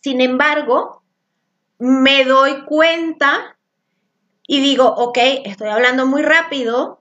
Sin 0.00 0.20
embargo, 0.20 1.02
me 1.78 2.24
doy 2.24 2.64
cuenta 2.64 3.58
y 4.52 4.60
digo, 4.60 4.84
ok, 4.96 5.16
estoy 5.44 5.68
hablando 5.68 6.06
muy 6.06 6.22
rápido 6.22 7.00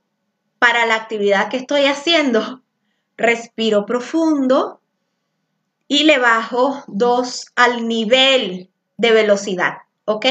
para 0.60 0.86
la 0.86 0.94
actividad 0.94 1.50
que 1.50 1.58
estoy 1.58 1.86
haciendo. 1.86 2.62
Respiro 3.18 3.88
profundo 3.88 4.82
y 5.88 6.04
le 6.04 6.20
bajo 6.20 6.84
dos 6.86 7.48
al 7.56 7.88
nivel 7.88 8.70
de 8.98 9.12
velocidad, 9.12 9.80
¿ok? 10.06 10.28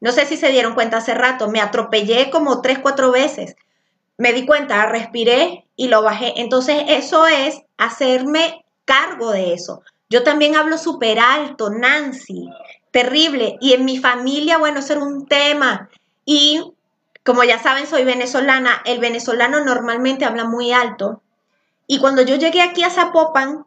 No 0.00 0.10
sé 0.10 0.24
si 0.24 0.38
se 0.38 0.52
dieron 0.52 0.72
cuenta 0.72 0.96
hace 0.96 1.12
rato, 1.12 1.50
me 1.50 1.60
atropellé 1.60 2.30
como 2.30 2.62
tres, 2.62 2.78
cuatro 2.78 3.12
veces. 3.12 3.56
Me 4.16 4.32
di 4.32 4.46
cuenta, 4.46 4.86
respiré 4.86 5.66
y 5.76 5.88
lo 5.88 6.02
bajé. 6.02 6.40
Entonces 6.40 6.84
eso 6.88 7.26
es 7.26 7.60
hacerme 7.76 8.64
cargo 8.86 9.32
de 9.32 9.52
eso. 9.52 9.82
Yo 10.08 10.22
también 10.22 10.56
hablo 10.56 10.78
súper 10.78 11.18
alto, 11.18 11.68
Nancy, 11.68 12.48
terrible. 12.90 13.58
Y 13.60 13.74
en 13.74 13.84
mi 13.84 13.98
familia, 13.98 14.56
bueno, 14.56 14.78
eso 14.78 14.94
era 14.94 15.04
un 15.04 15.26
tema. 15.26 15.90
Y 16.24 16.74
como 17.24 17.44
ya 17.44 17.58
saben, 17.58 17.86
soy 17.86 18.04
venezolana. 18.04 18.82
El 18.84 19.00
venezolano 19.00 19.64
normalmente 19.64 20.24
habla 20.24 20.44
muy 20.44 20.72
alto. 20.72 21.22
Y 21.86 21.98
cuando 21.98 22.22
yo 22.22 22.36
llegué 22.36 22.62
aquí 22.62 22.82
a 22.82 22.90
Zapopan, 22.90 23.64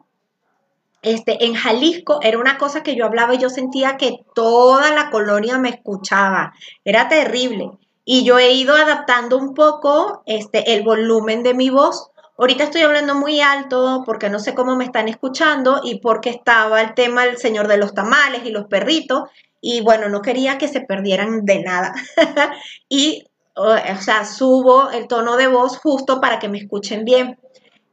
este, 1.02 1.44
en 1.44 1.54
Jalisco 1.54 2.18
era 2.22 2.38
una 2.38 2.58
cosa 2.58 2.82
que 2.82 2.96
yo 2.96 3.04
hablaba 3.04 3.34
y 3.34 3.38
yo 3.38 3.50
sentía 3.50 3.96
que 3.96 4.24
toda 4.34 4.92
la 4.92 5.10
colonia 5.10 5.58
me 5.58 5.70
escuchaba. 5.70 6.52
Era 6.84 7.08
terrible. 7.08 7.70
Y 8.04 8.24
yo 8.24 8.38
he 8.38 8.52
ido 8.52 8.74
adaptando 8.74 9.36
un 9.36 9.54
poco 9.54 10.22
este, 10.26 10.74
el 10.74 10.82
volumen 10.82 11.42
de 11.42 11.54
mi 11.54 11.70
voz. 11.70 12.10
Ahorita 12.40 12.62
estoy 12.62 12.82
hablando 12.82 13.16
muy 13.16 13.40
alto 13.40 14.04
porque 14.06 14.30
no 14.30 14.38
sé 14.38 14.54
cómo 14.54 14.76
me 14.76 14.84
están 14.84 15.08
escuchando 15.08 15.80
y 15.82 15.98
porque 15.98 16.30
estaba 16.30 16.80
el 16.80 16.94
tema 16.94 17.24
del 17.26 17.36
señor 17.36 17.66
de 17.66 17.78
los 17.78 17.94
tamales 17.94 18.42
y 18.44 18.50
los 18.50 18.66
perritos. 18.66 19.24
Y 19.60 19.80
bueno, 19.80 20.08
no 20.08 20.22
quería 20.22 20.56
que 20.56 20.68
se 20.68 20.80
perdieran 20.80 21.44
de 21.44 21.62
nada. 21.64 21.92
y, 22.88 23.24
o 23.56 23.74
sea, 24.00 24.24
subo 24.24 24.88
el 24.90 25.08
tono 25.08 25.36
de 25.36 25.48
voz 25.48 25.78
justo 25.78 26.20
para 26.20 26.38
que 26.38 26.48
me 26.48 26.58
escuchen 26.58 27.04
bien. 27.04 27.40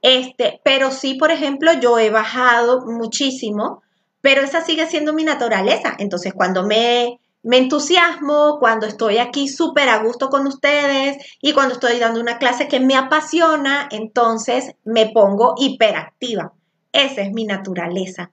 Este, 0.04 0.62
pero 0.64 0.92
sí, 0.92 1.16
por 1.16 1.32
ejemplo, 1.32 1.74
yo 1.82 1.98
he 1.98 2.12
bajado 2.12 2.86
muchísimo, 2.86 3.82
pero 4.22 4.42
esa 4.42 4.62
sigue 4.62 4.86
siendo 4.86 5.14
mi 5.14 5.24
naturaleza. 5.24 5.96
Entonces, 5.98 6.34
cuando 6.36 6.68
me, 6.68 7.20
me 7.46 7.60
entusiasmo, 7.60 8.58
cuando 8.60 8.88
estoy 8.88 9.20
aquí 9.20 9.48
súper 9.48 9.88
a 9.88 10.00
gusto 10.00 10.30
con 10.30 10.48
ustedes 10.48 11.18
y 11.42 11.54
cuando 11.54 11.76
estoy 11.76 12.00
dando 12.00 12.20
una 12.20 12.40
clase 12.40 12.68
que 12.68 12.80
me 12.80 12.96
apasiona, 12.96 13.88
entonces 13.92 14.74
me 14.84 15.12
pongo 15.12 15.54
hiperactiva. 15.56 16.54
Esa 16.92 17.22
es 17.22 17.32
mi 17.32 17.46
naturaleza. 17.46 18.32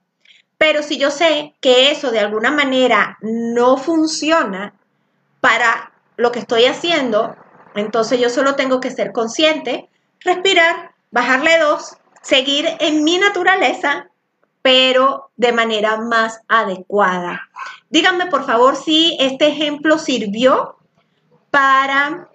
Pero 0.57 0.81
si 0.81 0.97
yo 0.97 1.11
sé 1.11 1.53
que 1.61 1.91
eso 1.91 2.09
de 2.09 2.21
alguna 2.21 2.49
manera 2.49 3.19
no 3.21 3.77
funciona 3.77 4.73
para 5.41 5.93
lo 6.17 6.31
que 6.31 6.39
estoy 6.39 6.65
haciendo, 6.65 7.35
entonces 7.75 8.19
yo 8.19 8.31
solo 8.31 8.55
tengo 8.55 8.79
que 8.79 8.89
ser 8.89 9.11
consciente, 9.11 9.89
respirar, 10.21 10.95
bajarle 11.11 11.59
dos, 11.59 11.97
seguir 12.23 12.67
en 12.79 13.03
mi 13.03 13.19
naturaleza, 13.19 14.09
pero 14.63 15.29
de 15.35 15.51
manera 15.51 15.97
más 15.97 16.41
adecuada. 16.47 17.49
Díganme 17.91 18.25
por 18.27 18.45
favor 18.45 18.75
si 18.75 19.15
este 19.19 19.47
ejemplo 19.47 19.99
sirvió 19.99 20.77
para 21.51 22.29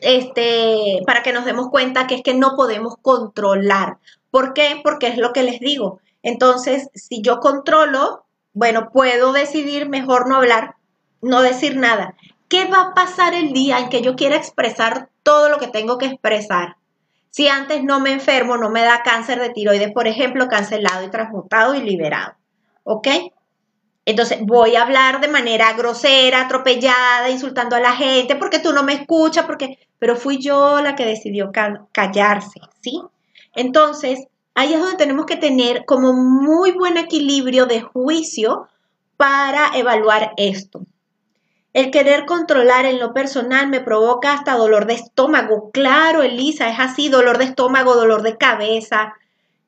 este, 0.00 1.02
para 1.06 1.22
que 1.22 1.32
nos 1.32 1.46
demos 1.46 1.70
cuenta 1.70 2.06
que 2.06 2.16
es 2.16 2.22
que 2.22 2.34
no 2.34 2.54
podemos 2.54 2.96
controlar. 3.00 3.98
¿Por 4.30 4.52
qué? 4.52 4.80
Porque 4.84 5.08
es 5.08 5.16
lo 5.16 5.32
que 5.32 5.42
les 5.42 5.58
digo. 5.58 6.00
Entonces, 6.22 6.90
si 6.94 7.22
yo 7.22 7.40
controlo, 7.40 8.26
bueno, 8.52 8.90
puedo 8.92 9.32
decidir 9.32 9.88
mejor 9.88 10.28
no 10.28 10.36
hablar, 10.36 10.76
no 11.22 11.40
decir 11.40 11.76
nada. 11.76 12.14
¿Qué 12.48 12.66
va 12.66 12.80
a 12.82 12.94
pasar 12.94 13.32
el 13.32 13.52
día 13.52 13.78
en 13.78 13.88
que 13.88 14.02
yo 14.02 14.16
quiera 14.16 14.36
expresar 14.36 15.08
todo 15.22 15.48
lo 15.48 15.58
que 15.58 15.68
tengo 15.68 15.96
que 15.96 16.06
expresar? 16.06 16.76
Si 17.36 17.48
antes 17.48 17.84
no 17.84 18.00
me 18.00 18.12
enfermo, 18.12 18.56
no 18.56 18.70
me 18.70 18.80
da 18.80 19.02
cáncer 19.02 19.38
de 19.38 19.50
tiroides, 19.50 19.92
por 19.92 20.08
ejemplo, 20.08 20.48
cancelado 20.48 21.04
y 21.04 21.10
transmutado 21.10 21.74
y 21.74 21.82
liberado. 21.82 22.32
¿Ok? 22.82 23.08
Entonces 24.06 24.38
voy 24.40 24.74
a 24.74 24.80
hablar 24.80 25.20
de 25.20 25.28
manera 25.28 25.74
grosera, 25.74 26.40
atropellada, 26.40 27.28
insultando 27.28 27.76
a 27.76 27.80
la 27.80 27.92
gente, 27.92 28.36
porque 28.36 28.58
tú 28.58 28.72
no 28.72 28.84
me 28.84 28.94
escuchas, 28.94 29.44
porque, 29.44 29.78
pero 29.98 30.16
fui 30.16 30.38
yo 30.38 30.80
la 30.80 30.96
que 30.96 31.04
decidió 31.04 31.52
callarse, 31.92 32.58
¿sí? 32.80 33.02
Entonces, 33.54 34.28
ahí 34.54 34.72
es 34.72 34.80
donde 34.80 34.96
tenemos 34.96 35.26
que 35.26 35.36
tener 35.36 35.84
como 35.84 36.14
muy 36.14 36.72
buen 36.72 36.96
equilibrio 36.96 37.66
de 37.66 37.82
juicio 37.82 38.66
para 39.18 39.76
evaluar 39.76 40.32
esto. 40.38 40.86
El 41.76 41.90
querer 41.90 42.24
controlar 42.24 42.86
en 42.86 42.98
lo 42.98 43.12
personal 43.12 43.68
me 43.68 43.82
provoca 43.82 44.32
hasta 44.32 44.56
dolor 44.56 44.86
de 44.86 44.94
estómago. 44.94 45.70
Claro, 45.72 46.22
Elisa, 46.22 46.70
es 46.70 46.80
así, 46.80 47.10
dolor 47.10 47.36
de 47.36 47.44
estómago, 47.44 47.94
dolor 47.94 48.22
de 48.22 48.38
cabeza. 48.38 49.12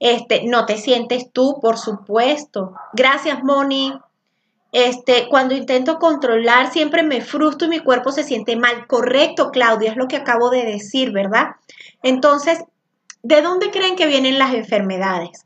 Este, 0.01 0.45
no 0.45 0.65
te 0.65 0.79
sientes 0.79 1.31
tú, 1.31 1.59
por 1.61 1.77
supuesto. 1.77 2.73
Gracias, 2.95 3.45
Moni. 3.45 3.93
Este, 4.73 5.29
cuando 5.29 5.55
intento 5.55 5.99
controlar, 5.99 6.73
siempre 6.73 7.03
me 7.03 7.21
frustro 7.21 7.67
y 7.67 7.73
mi 7.73 7.81
cuerpo 7.81 8.11
se 8.11 8.25
siente 8.25 8.57
mal. 8.57 8.87
Correcto, 8.87 9.51
Claudia, 9.51 9.91
es 9.91 9.99
lo 9.99 10.09
que 10.09 10.17
acabo 10.17 10.49
de 10.49 10.65
decir, 10.65 11.13
¿verdad? 11.13 11.57
Entonces, 12.03 12.65
¿de 13.23 13.43
dónde 13.43 13.71
creen 13.71 13.97
que 13.97 14.07
vienen 14.07 14.39
las 14.39 14.55
enfermedades? 14.55 15.45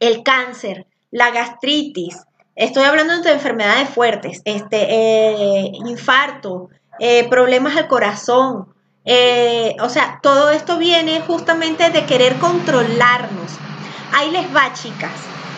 El 0.00 0.24
cáncer, 0.24 0.88
la 1.12 1.30
gastritis, 1.30 2.24
Estoy 2.56 2.84
hablando 2.84 3.20
de 3.20 3.32
enfermedades 3.32 3.88
fuertes, 3.88 4.40
este, 4.44 4.86
eh, 4.88 5.72
infarto, 5.86 6.68
eh, 7.00 7.28
problemas 7.28 7.76
al 7.76 7.88
corazón. 7.88 8.72
Eh, 9.04 9.74
o 9.80 9.88
sea, 9.88 10.20
todo 10.22 10.50
esto 10.50 10.78
viene 10.78 11.20
justamente 11.22 11.90
de 11.90 12.06
querer 12.06 12.36
controlarnos. 12.36 13.50
Ahí 14.12 14.30
les 14.30 14.54
va, 14.54 14.72
chicas. 14.72 15.10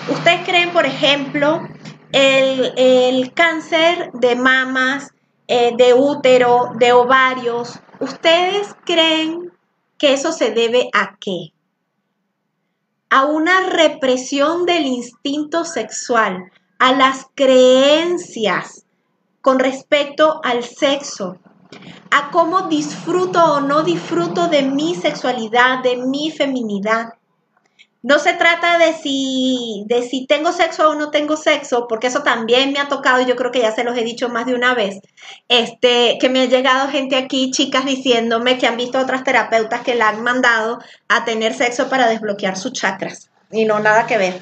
¿Ustedes 0.08 0.46
creen, 0.46 0.72
por 0.72 0.86
ejemplo, 0.86 1.68
el, 2.12 2.72
el 2.78 3.34
cáncer 3.34 4.10
de 4.14 4.34
mamas, 4.34 5.10
de 5.46 5.94
útero, 5.94 6.70
de 6.76 6.92
ovarios? 6.92 7.78
¿Ustedes 8.00 8.74
creen 8.84 9.52
que 9.98 10.14
eso 10.14 10.32
se 10.32 10.50
debe 10.52 10.88
a 10.94 11.16
qué? 11.20 11.52
A 13.10 13.26
una 13.26 13.68
represión 13.68 14.64
del 14.64 14.86
instinto 14.86 15.64
sexual 15.64 16.50
a 16.78 16.92
las 16.92 17.26
creencias 17.34 18.84
con 19.40 19.58
respecto 19.58 20.40
al 20.42 20.64
sexo, 20.64 21.38
a 22.10 22.30
cómo 22.30 22.62
disfruto 22.62 23.42
o 23.44 23.60
no 23.60 23.82
disfruto 23.82 24.48
de 24.48 24.62
mi 24.62 24.94
sexualidad, 24.94 25.82
de 25.82 25.96
mi 25.98 26.30
feminidad. 26.30 27.14
No 28.02 28.18
se 28.18 28.34
trata 28.34 28.78
de 28.78 28.92
si, 28.92 29.84
de 29.86 30.02
si 30.02 30.26
tengo 30.26 30.52
sexo 30.52 30.90
o 30.90 30.94
no 30.94 31.10
tengo 31.10 31.36
sexo, 31.36 31.86
porque 31.88 32.06
eso 32.06 32.22
también 32.22 32.72
me 32.72 32.78
ha 32.78 32.88
tocado, 32.88 33.20
yo 33.26 33.34
creo 33.34 33.50
que 33.50 33.62
ya 33.62 33.72
se 33.72 33.82
los 33.82 33.96
he 33.96 34.04
dicho 34.04 34.28
más 34.28 34.46
de 34.46 34.54
una 34.54 34.74
vez, 34.74 35.00
este, 35.48 36.16
que 36.20 36.28
me 36.28 36.42
ha 36.42 36.44
llegado 36.44 36.88
gente 36.88 37.16
aquí, 37.16 37.50
chicas, 37.50 37.84
diciéndome 37.84 38.58
que 38.58 38.66
han 38.66 38.76
visto 38.76 38.98
otras 38.98 39.24
terapeutas 39.24 39.80
que 39.80 39.96
la 39.96 40.08
han 40.08 40.22
mandado 40.22 40.78
a 41.08 41.24
tener 41.24 41.54
sexo 41.54 41.88
para 41.88 42.06
desbloquear 42.06 42.56
sus 42.56 42.72
chakras. 42.72 43.30
Y 43.50 43.64
no, 43.64 43.80
nada 43.80 44.06
que 44.06 44.18
ver. 44.18 44.40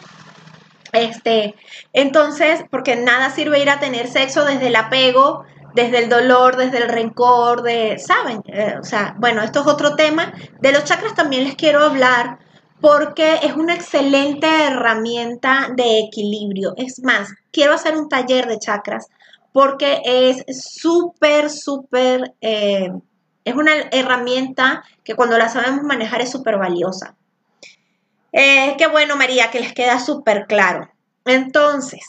Este, 0.95 1.55
entonces, 1.93 2.65
porque 2.71 2.97
nada 2.97 3.31
sirve 3.31 3.61
ir 3.61 3.69
a 3.69 3.81
tener 3.81 4.09
sexo 4.09 4.45
desde 4.45 4.69
el 4.69 4.77
apego, 4.77 5.45
desde 5.75 5.99
el 5.99 6.09
dolor, 6.09 6.57
desde 6.57 6.79
el 6.79 6.89
rencor, 6.89 7.63
de, 7.63 7.99
¿saben? 7.99 8.43
Eh, 8.47 8.77
o 8.81 8.85
sea, 8.85 9.15
bueno, 9.19 9.43
esto 9.43 9.61
es 9.61 9.67
otro 9.67 9.97
tema. 9.97 10.33
De 10.61 10.73
los 10.73 10.85
chakras 10.85 11.15
también 11.15 11.45
les 11.45 11.57
quiero 11.57 11.81
hablar 11.81 12.39
porque 12.81 13.41
es 13.43 13.55
una 13.55 13.75
excelente 13.75 14.47
herramienta 14.47 15.69
de 15.75 16.01
equilibrio. 16.01 16.75
Es 16.77 17.03
más, 17.03 17.31
quiero 17.51 17.73
hacer 17.73 17.97
un 17.97 18.09
taller 18.09 18.47
de 18.47 18.59
chakras 18.59 19.09
porque 19.53 20.01
es 20.05 20.45
súper, 20.49 21.49
súper, 21.51 22.35
eh, 22.41 22.91
es 23.45 23.55
una 23.55 23.73
herramienta 23.91 24.85
que 25.03 25.15
cuando 25.15 25.39
la 25.39 25.49
sabemos 25.49 25.83
manejar 25.83 26.21
es 26.21 26.31
súper 26.31 26.59
valiosa. 26.59 27.17
Eh, 28.37 28.75
qué 28.77 28.89
bueno, 28.89 29.15
María, 29.15 29.53
que 29.53 29.61
les 29.61 29.73
queda 29.73 30.01
súper 30.01 30.47
claro. 30.49 30.91
Entonces, 31.25 32.05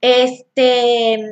este, 0.00 1.30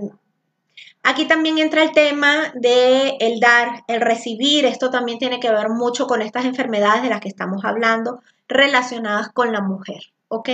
aquí 1.02 1.26
también 1.26 1.58
entra 1.58 1.82
el 1.82 1.90
tema 1.90 2.52
de 2.54 3.16
el 3.18 3.40
dar, 3.40 3.82
el 3.88 4.00
recibir. 4.00 4.66
Esto 4.66 4.90
también 4.90 5.18
tiene 5.18 5.40
que 5.40 5.50
ver 5.50 5.68
mucho 5.68 6.06
con 6.06 6.22
estas 6.22 6.44
enfermedades 6.44 7.02
de 7.02 7.08
las 7.08 7.20
que 7.20 7.28
estamos 7.28 7.64
hablando 7.64 8.22
relacionadas 8.46 9.30
con 9.30 9.52
la 9.52 9.60
mujer, 9.60 10.00
¿ok? 10.28 10.50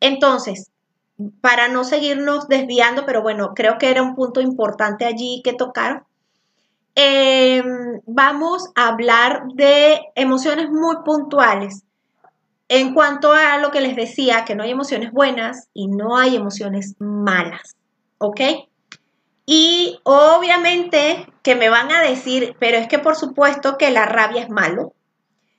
Entonces, 0.00 0.70
para 1.40 1.68
no 1.68 1.84
seguirnos 1.84 2.48
desviando, 2.48 3.06
pero 3.06 3.22
bueno, 3.22 3.54
creo 3.54 3.78
que 3.78 3.90
era 3.90 4.02
un 4.02 4.14
punto 4.14 4.42
importante 4.42 5.06
allí 5.06 5.40
que 5.42 5.54
tocar. 5.54 6.04
Em, 6.94 8.02
vamos 8.04 8.68
a 8.74 8.88
hablar 8.88 9.44
de 9.54 10.00
emociones 10.16 10.68
muy 10.68 10.96
puntuales 11.02 11.84
en 12.70 12.94
cuanto 12.94 13.32
a 13.32 13.58
lo 13.58 13.72
que 13.72 13.80
les 13.80 13.96
decía, 13.96 14.44
que 14.44 14.54
no 14.54 14.62
hay 14.62 14.70
emociones 14.70 15.10
buenas 15.10 15.68
y 15.74 15.88
no 15.88 16.16
hay 16.16 16.36
emociones 16.36 16.94
malas, 17.00 17.74
¿ok? 18.18 18.40
Y 19.44 19.98
obviamente 20.04 21.26
que 21.42 21.56
me 21.56 21.68
van 21.68 21.90
a 21.90 22.00
decir, 22.00 22.54
pero 22.60 22.76
es 22.76 22.86
que 22.86 23.00
por 23.00 23.16
supuesto 23.16 23.76
que 23.76 23.90
la 23.90 24.06
rabia 24.06 24.42
es 24.42 24.50
malo. 24.50 24.94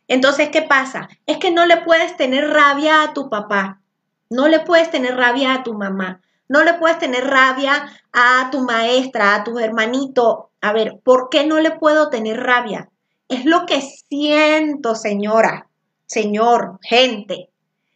Entonces, 0.07 0.51
¿qué 0.53 0.61
pasa? 0.61 1.09
Es 1.25 1.37
que 1.37 1.51
no 1.51 1.65
le 1.65 1.81
puedes 1.81 2.15
tener 2.15 2.49
rabia 2.49 3.03
a 3.03 3.13
tu 3.13 3.29
papá, 3.29 3.81
no 4.29 4.47
le 4.47 4.61
puedes 4.61 4.89
tener 4.89 5.17
rabia 5.17 5.55
a 5.55 5.63
tu 5.63 5.73
mamá, 5.73 6.21
no 6.47 6.63
le 6.63 6.75
puedes 6.75 6.97
tener 6.97 7.27
rabia 7.27 7.89
a 8.13 8.47
tu 8.51 8.61
maestra, 8.61 9.35
a 9.35 9.43
tu 9.43 9.59
hermanito. 9.59 10.51
A 10.61 10.71
ver, 10.71 11.01
¿por 11.03 11.27
qué 11.29 11.45
no 11.45 11.59
le 11.59 11.71
puedo 11.71 12.09
tener 12.09 12.41
rabia? 12.41 12.89
Es 13.27 13.43
lo 13.43 13.65
que 13.65 13.81
siento, 13.81 14.95
señora. 14.95 15.67
Señor, 16.11 16.77
gente. 16.81 17.49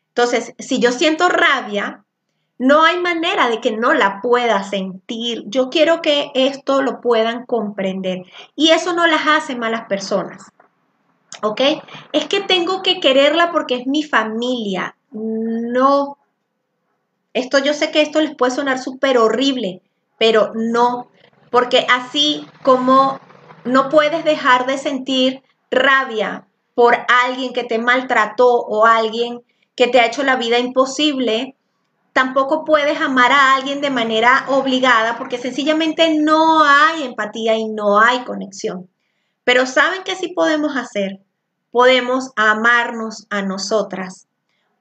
Entonces, 0.08 0.54
si 0.58 0.80
yo 0.80 0.94
siento 0.94 1.28
rabia, 1.28 2.06
No 2.58 2.86
hay 2.86 3.02
manera 3.02 3.50
de 3.50 3.60
que 3.60 3.74
no 3.76 3.94
la 3.94 4.22
pueda 4.22 4.64
sentir. 4.64 5.44
Yo 5.48 5.70
quiero 5.70 6.02
que 6.02 6.32
esto 6.36 6.82
lo 6.82 7.02
puedan 7.02 7.46
comprender. 7.46 8.24
Y 8.56 8.70
eso 8.70 8.94
no 8.94 9.06
las 9.08 9.28
hace 9.28 9.58
malas 9.58 9.88
personas. 9.88 10.54
¿Ok? 11.42 11.60
Es 12.14 12.28
que 12.28 12.40
tengo 12.40 12.82
que 12.82 13.02
quererla 13.02 13.52
porque 13.52 13.76
es 13.76 13.88
mi 13.88 14.04
familia. 14.04 14.96
No. 15.12 16.18
Esto 17.34 17.60
yo 17.60 17.74
sé 17.74 17.92
que 17.92 18.02
esto 18.02 18.22
les 18.22 18.34
puede 18.36 18.54
sonar 18.54 18.80
súper 18.80 19.18
horrible, 19.18 19.82
pero 20.18 20.54
no. 20.56 21.10
Porque 21.52 21.86
así 21.90 22.48
como 22.64 23.20
no 23.66 23.90
puedes 23.90 24.24
dejar 24.24 24.66
de 24.66 24.78
sentir 24.78 25.44
rabia 25.70 26.48
por 26.76 26.96
alguien 27.08 27.54
que 27.54 27.64
te 27.64 27.80
maltrató 27.80 28.60
o 28.60 28.86
alguien 28.86 29.42
que 29.76 29.88
te 29.88 30.00
ha 30.00 30.06
hecho 30.06 30.24
la 30.24 30.36
vida 30.36 30.60
imposible, 30.60 31.56
tampoco 32.14 32.64
puedes 32.64 33.02
amar 33.02 33.32
a 33.32 33.56
alguien 33.56 33.82
de 33.82 33.90
manera 33.90 34.46
obligada 34.50 35.18
porque 35.18 35.38
sencillamente 35.38 36.18
no 36.20 36.64
hay 36.64 37.04
empatía 37.04 37.58
y 37.58 37.68
no 37.68 38.00
hay 38.00 38.24
conexión. 38.24 38.90
Pero 39.44 39.66
¿saben 39.66 40.04
qué 40.04 40.16
sí 40.16 40.30
podemos 40.30 40.76
hacer? 40.76 41.22
Podemos 41.72 42.32
amarnos 42.36 43.26
a 43.30 43.42
nosotras, 43.42 44.28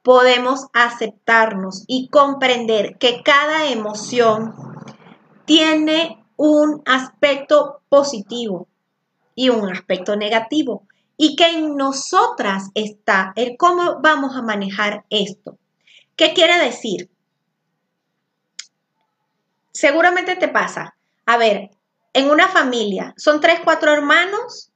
podemos 0.01 0.67
aceptarnos 0.73 1.83
y 1.87 2.09
comprender 2.09 2.97
que 2.97 3.21
cada 3.23 3.69
emoción 3.69 4.53
tiene 5.45 6.23
un 6.35 6.81
aspecto 6.85 7.81
positivo 7.89 8.67
y 9.35 9.49
un 9.49 9.69
aspecto 9.69 10.15
negativo 10.15 10.83
y 11.17 11.35
que 11.35 11.47
en 11.47 11.75
nosotras 11.75 12.69
está 12.73 13.33
el 13.35 13.55
cómo 13.57 13.99
vamos 14.01 14.35
a 14.35 14.41
manejar 14.41 15.05
esto. 15.09 15.57
¿Qué 16.15 16.33
quiere 16.33 16.57
decir? 16.59 17.09
Seguramente 19.71 20.35
te 20.35 20.47
pasa. 20.47 20.95
A 21.25 21.37
ver, 21.37 21.71
en 22.13 22.29
una 22.29 22.47
familia 22.47 23.13
son 23.17 23.41
tres, 23.41 23.59
cuatro 23.63 23.91
hermanos 23.91 24.71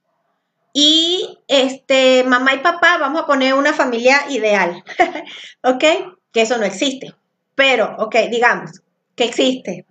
y 0.72 1.38
este 1.48 2.24
mamá 2.24 2.54
y 2.54 2.58
papá, 2.58 2.98
vamos 2.98 3.22
a 3.22 3.26
poner 3.26 3.54
una 3.54 3.72
familia 3.72 4.30
ideal, 4.30 4.84
¿ok? 5.64 5.84
Que 6.32 6.42
eso 6.42 6.58
no 6.58 6.64
existe, 6.64 7.14
pero, 7.54 7.96
ok, 7.98 8.14
digamos 8.30 8.82
que 9.16 9.24
existe. 9.24 9.86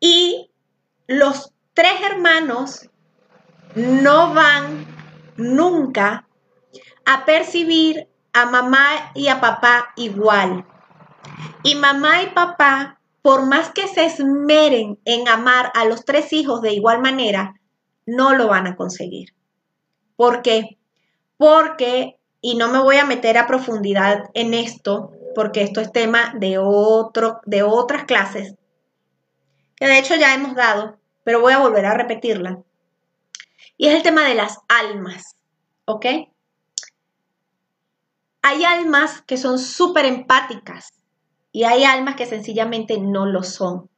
Y 0.00 0.50
los 1.06 1.52
tres 1.74 2.00
hermanos 2.10 2.88
no 3.74 4.32
van 4.32 4.86
nunca 5.36 6.26
a 7.04 7.24
percibir 7.24 8.08
a 8.32 8.46
mamá 8.46 9.12
y 9.14 9.28
a 9.28 9.40
papá 9.40 9.92
igual. 9.96 10.64
Y 11.62 11.74
mamá 11.76 12.22
y 12.22 12.26
papá, 12.30 13.00
por 13.22 13.46
más 13.46 13.70
que 13.70 13.88
se 13.88 14.04
esmeren 14.04 14.98
en 15.04 15.28
amar 15.28 15.72
a 15.74 15.84
los 15.84 16.04
tres 16.04 16.32
hijos 16.32 16.60
de 16.60 16.72
igual 16.72 17.00
manera, 17.00 17.60
no 18.06 18.34
lo 18.34 18.48
van 18.48 18.66
a 18.66 18.76
conseguir. 18.76 19.34
¿Por 20.16 20.42
qué? 20.42 20.78
Porque, 21.36 22.18
y 22.40 22.56
no 22.56 22.68
me 22.68 22.80
voy 22.80 22.96
a 22.96 23.06
meter 23.06 23.38
a 23.38 23.46
profundidad 23.46 24.30
en 24.34 24.54
esto, 24.54 25.12
porque 25.34 25.62
esto 25.62 25.80
es 25.80 25.92
tema 25.92 26.34
de, 26.36 26.58
otro, 26.58 27.40
de 27.44 27.62
otras 27.62 28.04
clases, 28.04 28.54
que 29.76 29.86
de 29.86 29.98
hecho 29.98 30.14
ya 30.14 30.34
hemos 30.34 30.54
dado, 30.54 30.98
pero 31.24 31.40
voy 31.40 31.52
a 31.52 31.58
volver 31.58 31.86
a 31.86 31.94
repetirla. 31.94 32.60
Y 33.76 33.88
es 33.88 33.94
el 33.94 34.02
tema 34.02 34.22
de 34.24 34.34
las 34.34 34.58
almas, 34.68 35.36
¿ok? 35.84 36.06
Hay 38.42 38.64
almas 38.64 39.22
que 39.22 39.36
son 39.36 39.58
súper 39.58 40.04
empáticas 40.04 40.92
y 41.50 41.64
hay 41.64 41.84
almas 41.84 42.16
que 42.16 42.26
sencillamente 42.26 42.98
no 43.00 43.26
lo 43.26 43.42
son. 43.42 43.88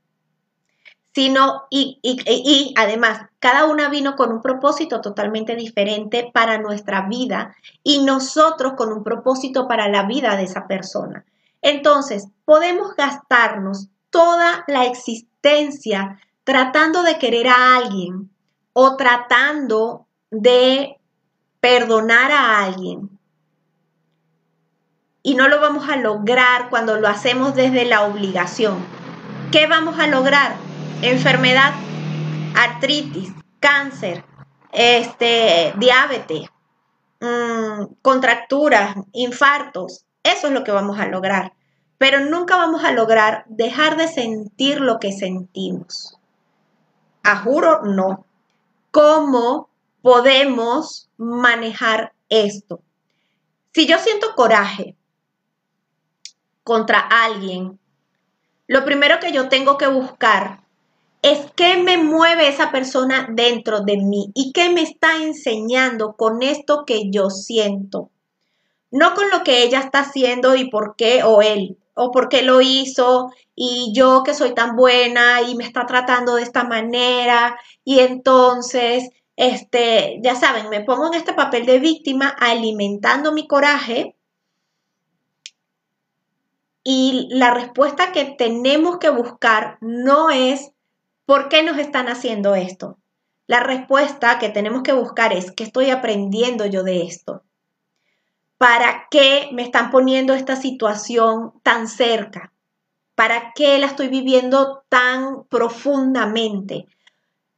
Sino, 1.15 1.63
y, 1.71 1.99
y, 2.03 2.21
y 2.27 2.75
además, 2.77 3.23
cada 3.39 3.65
una 3.65 3.89
vino 3.89 4.17
con 4.17 4.33
un 4.33 4.43
propósito 4.43 5.01
totalmente 5.01 5.57
diferente 5.57 6.31
para 6.33 6.59
nuestra 6.59 7.09
vida 7.09 7.57
y 7.83 8.05
nosotros 8.05 8.75
con 8.77 8.93
un 8.93 9.03
propósito 9.03 9.67
para 9.67 9.89
la 9.89 10.03
vida 10.03 10.37
de 10.37 10.45
esa 10.45 10.67
persona. 10.67 11.25
Entonces, 11.63 12.29
podemos 12.45 12.95
gastarnos 12.97 13.89
toda 14.11 14.65
la 14.69 14.85
existencia 14.85 16.21
tratando 16.45 17.03
de 17.03 17.19
querer 17.19 17.49
a 17.49 17.77
alguien 17.77 18.31
o 18.79 18.95
tratando 18.99 20.07
de 20.31 20.99
perdonar 21.61 22.31
a 22.31 22.63
alguien. 22.63 23.09
Y 25.23 25.35
no 25.35 25.49
lo 25.49 25.63
vamos 25.63 25.89
a 25.89 25.97
lograr 25.97 26.69
cuando 26.69 26.97
lo 26.97 27.09
hacemos 27.09 27.55
desde 27.55 27.87
la 27.87 28.03
obligación. 28.03 28.85
¿Qué 29.51 29.67
vamos 29.67 29.99
a 29.99 30.09
lograr? 30.09 30.57
Enfermedad, 31.01 31.73
artritis, 32.55 33.33
cáncer, 33.61 34.27
este, 34.73 35.73
diabetes, 35.79 36.47
mm, 37.21 37.95
contracturas, 38.03 38.95
infartos. 39.15 40.05
Eso 40.23 40.49
es 40.49 40.53
lo 40.53 40.65
que 40.65 40.73
vamos 40.73 41.01
a 41.01 41.07
lograr. 41.07 41.55
Pero 41.97 42.21
nunca 42.21 42.59
vamos 42.59 42.85
a 42.85 42.93
lograr 42.93 43.45
dejar 43.47 43.97
de 43.97 44.09
sentir 44.09 44.83
lo 44.83 44.99
que 44.99 45.13
sentimos. 45.13 46.19
A 47.23 47.37
juro, 47.37 47.81
no 47.83 48.26
cómo 48.97 49.69
podemos 50.01 51.11
manejar 51.19 52.15
esto. 52.31 52.81
Si 53.75 53.87
yo 53.87 53.99
siento 53.99 54.35
coraje 54.35 54.97
contra 56.65 57.01
alguien, 57.01 57.79
lo 58.67 58.87
primero 58.87 59.21
que 59.21 59.33
yo 59.33 59.51
tengo 59.51 59.77
que 59.77 59.87
buscar 59.87 60.61
es 61.21 61.41
qué 61.57 61.77
me 61.77 61.99
mueve 61.99 62.49
esa 62.49 62.73
persona 62.73 63.29
dentro 63.31 63.81
de 63.81 63.99
mí 63.99 64.31
y 64.33 64.53
qué 64.55 64.71
me 64.71 64.81
está 64.81 65.23
enseñando 65.23 66.15
con 66.15 66.43
esto 66.43 66.85
que 66.87 67.11
yo 67.11 67.29
siento. 67.29 68.09
No 68.91 69.15
con 69.15 69.29
lo 69.29 69.45
que 69.45 69.63
ella 69.63 69.81
está 69.81 69.99
haciendo 69.99 70.57
y 70.57 70.71
por 70.71 70.97
qué 70.97 71.23
o 71.23 71.43
él, 71.43 71.77
o 71.97 72.13
por 72.13 72.29
qué 72.29 72.43
lo 72.43 72.61
hizo 72.61 73.33
y 73.55 73.93
yo 73.95 74.23
que 74.23 74.35
soy 74.35 74.55
tan 74.55 74.77
buena 74.77 75.41
y 75.41 75.55
me 75.55 75.65
está 75.65 75.87
tratando 75.87 76.35
de 76.35 76.43
esta 76.43 76.63
manera 76.63 77.59
y 77.85 78.01
entonces, 78.01 79.09
este, 79.35 80.21
ya 80.23 80.35
saben, 80.35 80.69
me 80.69 80.83
pongo 80.83 81.07
en 81.07 81.15
este 81.15 81.33
papel 81.33 81.65
de 81.65 81.79
víctima 81.79 82.29
alimentando 82.29 83.33
mi 83.33 83.47
coraje 83.47 84.15
y 86.85 87.29
la 87.31 87.53
respuesta 87.53 88.13
que 88.13 88.27
tenemos 88.27 88.99
que 88.99 89.09
buscar 89.09 89.79
no 89.81 90.31
es 90.31 90.73
¿por 91.25 91.49
qué 91.49 91.63
nos 91.63 91.79
están 91.79 92.09
haciendo 92.09 92.55
esto? 92.55 92.99
La 93.47 93.61
respuesta 93.61 94.39
que 94.39 94.51
tenemos 94.51 94.83
que 94.83 94.93
buscar 94.93 95.33
es 95.33 95.51
¿qué 95.51 95.65
estoy 95.65 95.89
aprendiendo 95.89 96.67
yo 96.67 96.83
de 96.83 97.05
esto? 97.05 97.43
¿Para 98.59 99.09
qué 99.11 99.51
me 99.53 99.63
están 99.63 99.91
poniendo 99.91 100.33
esta 100.35 100.57
situación 100.57 101.53
tan 101.63 101.89
cerca? 101.89 102.53
¿Para 103.15 103.53
qué 103.55 103.79
la 103.79 103.87
estoy 103.87 104.09
viviendo 104.09 104.85
tan 104.89 105.45
profundamente? 105.45 106.87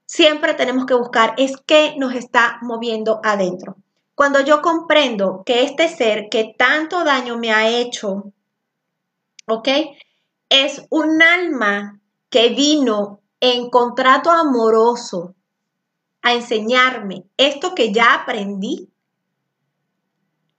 Siempre 0.06 0.54
tenemos 0.54 0.86
que 0.86 0.94
buscar 0.94 1.34
es 1.36 1.56
qué 1.66 1.94
nos 1.98 2.14
está 2.14 2.58
moviendo 2.62 3.20
adentro. 3.22 3.76
Cuando 4.14 4.40
yo 4.40 4.62
comprendo 4.62 5.42
que 5.44 5.62
este 5.62 5.88
ser 5.88 6.28
que 6.28 6.54
tanto 6.58 7.04
daño 7.04 7.38
me 7.38 7.52
ha 7.52 7.68
hecho, 7.68 8.32
¿ok? 9.46 9.68
Es 10.48 10.84
un 10.90 11.22
alma 11.22 12.00
que 12.30 12.48
vino 12.48 13.20
en 13.40 13.70
contrato 13.70 14.30
amoroso 14.30 15.34
a 16.22 16.34
enseñarme 16.34 17.24
esto 17.36 17.74
que 17.74 17.92
ya 17.92 18.14
aprendí, 18.14 18.90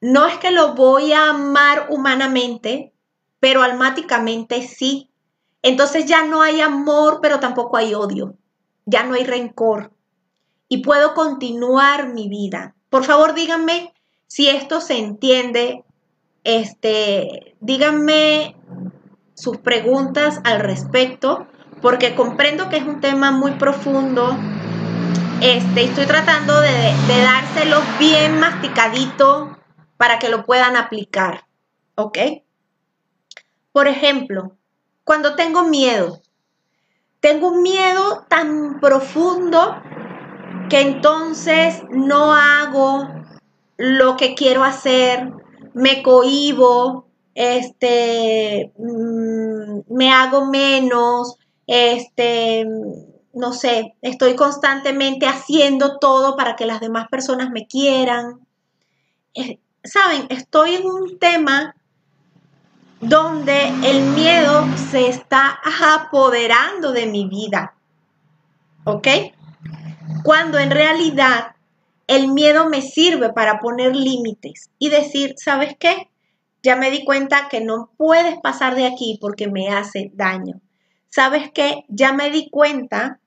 no 0.02 0.28
es 0.28 0.38
que 0.38 0.52
lo 0.52 0.76
voy 0.76 1.12
a 1.12 1.30
amar 1.30 1.88
humanamente, 1.90 2.94
pero 3.40 3.64
almáticamente 3.64 4.62
sí. 4.62 5.12
Entonces 5.62 6.06
ya 6.06 6.24
no 6.24 6.42
hay 6.42 6.62
amor, 6.62 7.20
pero 7.22 7.40
tampoco 7.40 7.78
hay 7.78 7.94
odio. 7.94 8.36
Ya 8.86 9.04
no 9.04 9.16
hay 9.16 9.26
rencor. 9.26 9.92
Y 10.70 10.84
puedo 10.84 11.14
continuar 11.14 12.14
mi 12.14 12.30
vida. 12.30 12.76
Por 12.90 13.04
favor, 13.04 13.34
díganme 13.34 13.94
si 14.28 14.48
esto 14.48 14.80
se 14.80 14.98
entiende. 14.98 15.84
Este, 16.46 17.56
díganme 17.60 18.56
sus 19.34 19.58
preguntas 19.58 20.40
al 20.46 20.62
respecto, 20.62 21.48
porque 21.82 22.16
comprendo 22.16 22.70
que 22.70 22.78
es 22.78 22.84
un 22.84 23.02
tema 23.02 23.32
muy 23.32 23.52
profundo. 23.52 24.38
Este, 25.42 25.84
estoy 25.84 26.06
tratando 26.06 26.60
de, 26.62 26.70
de 26.70 27.22
dárselos 27.22 27.84
bien 28.00 28.40
masticadito 28.40 29.59
para 30.00 30.18
que 30.18 30.30
lo 30.30 30.46
puedan 30.46 30.78
aplicar. 30.78 31.46
¿Ok? 31.96 32.18
Por 33.74 33.90
ejemplo, 33.90 34.56
cuando 35.04 35.36
tengo 35.36 35.64
miedo, 35.64 36.22
tengo 37.20 37.50
un 37.50 37.62
miedo 37.62 38.26
tan 38.30 38.80
profundo 38.80 39.76
que 40.70 40.80
entonces 40.80 41.84
no 41.90 42.34
hago 42.34 43.10
lo 43.76 44.16
que 44.16 44.36
quiero 44.36 44.64
hacer, 44.64 45.34
me 45.74 46.02
cohibo, 46.02 47.10
este, 47.36 48.72
mm, 48.78 49.82
me 49.94 50.14
hago 50.14 50.46
menos, 50.46 51.36
este, 51.68 52.66
no 53.34 53.52
sé, 53.52 53.96
estoy 54.02 54.38
constantemente 54.38 55.26
haciendo 55.26 56.00
todo 56.00 56.38
para 56.38 56.56
que 56.56 56.66
las 56.66 56.80
demás 56.80 57.10
personas 57.10 57.50
me 57.52 57.68
quieran. 57.68 58.40
Saben, 59.92 60.28
estoy 60.30 60.76
en 60.76 60.86
un 60.86 61.18
tema 61.18 61.76
donde 63.02 63.70
el 63.84 64.02
miedo 64.14 64.68
se 64.92 65.08
está 65.08 65.60
apoderando 65.84 66.92
de 66.92 67.08
mi 67.08 67.28
vida. 67.28 67.74
¿Ok? 68.84 69.08
Cuando 70.24 70.60
en 70.60 70.70
realidad 70.70 71.56
el 72.06 72.28
miedo 72.28 72.70
me 72.70 72.84
sirve 72.84 73.34
para 73.34 73.60
poner 73.60 73.96
límites 73.96 74.70
y 74.78 74.90
decir, 74.90 75.34
¿sabes 75.38 75.76
qué? 75.80 76.10
Ya 76.62 76.76
me 76.76 76.92
di 76.92 77.04
cuenta 77.04 77.48
que 77.50 77.62
no 77.62 77.90
puedes 77.98 78.38
pasar 78.42 78.76
de 78.76 78.86
aquí 78.86 79.18
porque 79.20 79.48
me 79.48 79.70
hace 79.70 80.12
daño. 80.14 80.62
¿Sabes 81.10 81.50
qué? 81.52 81.86
Ya 81.88 82.14
me 82.14 82.30
di 82.30 82.50
cuenta 82.52 83.20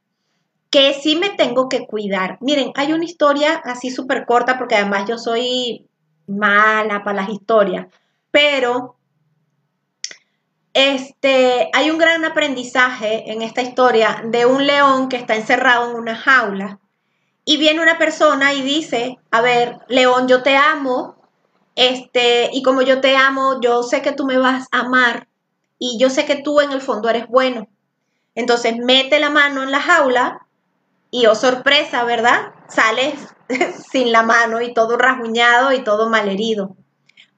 que 0.71 0.95
sí 0.95 1.17
me 1.17 1.31
tengo 1.31 1.69
que 1.69 1.87
cuidar. 1.87 2.39
Miren, 2.41 2.71
hay 2.77 2.93
una 2.93 3.05
historia 3.05 3.61
así 3.65 3.91
súper 3.91 4.27
corta 4.27 4.59
porque 4.59 4.77
además 4.77 5.09
yo 5.09 5.19
soy 5.19 5.89
mala 6.33 7.05
para 7.05 7.23
las 7.23 7.29
historias, 7.29 7.87
pero 8.31 8.97
este, 10.75 11.69
hay 11.73 11.91
un 11.91 11.99
gran 11.99 12.25
aprendizaje 12.25 13.31
en 13.31 13.43
esta 13.43 13.63
historia 13.63 14.23
de 14.25 14.47
un 14.47 14.67
león 14.67 15.09
que 15.09 15.17
está 15.17 15.37
encerrado 15.37 15.91
en 15.91 15.97
una 15.97 16.17
jaula 16.17 16.79
y 17.45 17.57
viene 17.57 17.83
una 17.83 17.99
persona 17.99 18.55
y 18.55 18.63
dice, 18.63 19.19
a 19.31 19.41
ver, 19.41 19.79
león, 19.89 20.29
yo 20.29 20.43
te 20.43 20.57
amo, 20.57 21.17
este, 21.75 22.51
y 22.53 22.63
como 22.63 22.83
yo 22.83 23.01
te 23.01 23.17
amo, 23.17 23.61
yo 23.61 23.83
sé 23.83 24.01
que 24.01 24.13
tú 24.13 24.25
me 24.25 24.39
vas 24.39 24.69
a 24.71 24.81
amar 24.81 25.29
y 25.79 25.99
yo 25.99 26.09
sé 26.09 26.25
que 26.25 26.37
tú 26.37 26.61
en 26.61 26.73
el 26.73 26.81
fondo 26.81 27.09
eres 27.09 27.27
bueno. 27.29 27.69
Entonces 28.35 28.77
mete 28.79 29.19
la 29.21 29.31
mano 29.31 29.63
en 29.63 29.73
la 29.73 29.81
jaula 29.81 30.47
y 31.11 31.27
oh 31.27 31.35
sorpresa, 31.35 32.05
¿verdad? 32.05 32.53
Sales 32.69 33.15
sin 33.93 34.13
la 34.13 34.23
mano 34.23 34.61
y 34.61 34.75
todo 34.75 34.97
rasguñado 34.97 35.73
y 35.73 35.85
todo 35.85 36.09
malherido. 36.09 36.77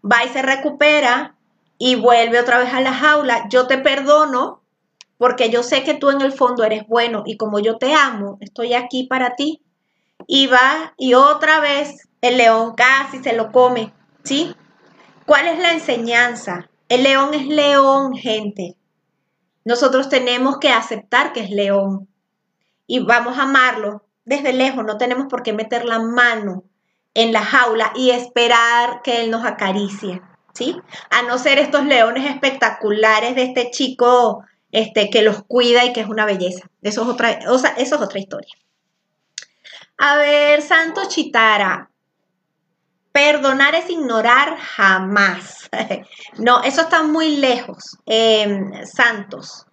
Va 0.05 0.25
y 0.25 0.29
se 0.29 0.43
recupera 0.43 1.37
y 1.79 1.97
vuelve 1.97 2.41
otra 2.41 2.59
vez 2.59 2.73
a 2.73 2.81
la 2.81 2.93
jaula. 2.93 3.49
Yo 3.49 3.67
te 3.67 3.79
perdono 3.79 4.63
porque 5.19 5.51
yo 5.51 5.63
sé 5.63 5.85
que 5.85 5.95
tú 5.95 6.11
en 6.11 6.21
el 6.21 6.33
fondo 6.33 6.65
eres 6.65 6.87
bueno 6.87 7.23
y 7.27 7.37
como 7.37 7.59
yo 7.59 7.79
te 7.79 7.95
amo, 7.95 8.39
estoy 8.41 8.75
aquí 8.75 9.05
para 9.05 9.37
ti. 9.37 9.63
Y 10.27 10.47
va 10.47 10.95
y 10.97 11.15
otra 11.15 11.61
vez 11.61 12.09
el 12.21 12.39
león 12.39 12.75
casi 12.75 13.23
se 13.23 13.35
lo 13.35 13.53
come, 13.53 13.93
¿sí? 14.23 14.55
¿Cuál 15.27 15.47
es 15.49 15.59
la 15.59 15.73
enseñanza? 15.73 16.71
El 16.89 17.03
león 17.03 17.35
es 17.35 17.47
león, 17.47 18.15
gente. 18.15 18.77
Nosotros 19.65 20.09
tenemos 20.09 20.59
que 20.59 20.69
aceptar 20.69 21.33
que 21.33 21.41
es 21.41 21.51
león 21.51 22.09
y 22.87 23.01
vamos 23.01 23.39
a 23.39 23.43
amarlo 23.43 24.05
desde 24.25 24.53
lejos, 24.53 24.85
no 24.85 24.97
tenemos 24.97 25.27
por 25.29 25.43
qué 25.43 25.53
meter 25.53 25.85
la 25.85 25.99
mano 25.99 26.65
en 27.15 27.33
la 27.33 27.45
jaula 27.45 27.93
y 27.95 28.11
esperar 28.11 29.03
que 29.03 29.23
él 29.23 29.31
nos 29.31 29.45
acaricie, 29.45 30.21
¿sí? 30.53 30.77
A 31.11 31.23
no 31.23 31.39
ser 31.39 31.59
estos 31.59 31.85
leones 31.85 32.29
espectaculares 32.29 33.35
de 33.35 33.45
este 33.45 33.71
chico 33.71 34.45
este, 34.73 35.11
que 35.11 35.23
los 35.23 35.45
cuida 35.45 35.85
y 35.85 35.93
que 35.93 36.01
es 36.01 36.09
una 36.09 36.27
belleza. 36.27 36.69
Eso 36.83 37.03
es 37.03 37.09
otra, 37.09 37.39
o 37.49 37.59
sea, 37.59 37.71
eso 37.77 37.97
es 37.97 38.03
otra 38.03 38.19
historia. 38.19 38.55
A 39.99 40.17
ver, 40.17 40.63
Santo 40.63 41.03
Chitara. 41.09 41.91
Perdonar 43.13 43.77
es 43.77 43.89
ignorar 43.91 44.57
jamás. 44.59 45.71
no, 46.39 46.65
eso 46.65 46.81
está 46.81 47.05
muy 47.05 47.37
lejos, 47.37 47.97
em, 48.07 48.85
Santos. 48.85 49.67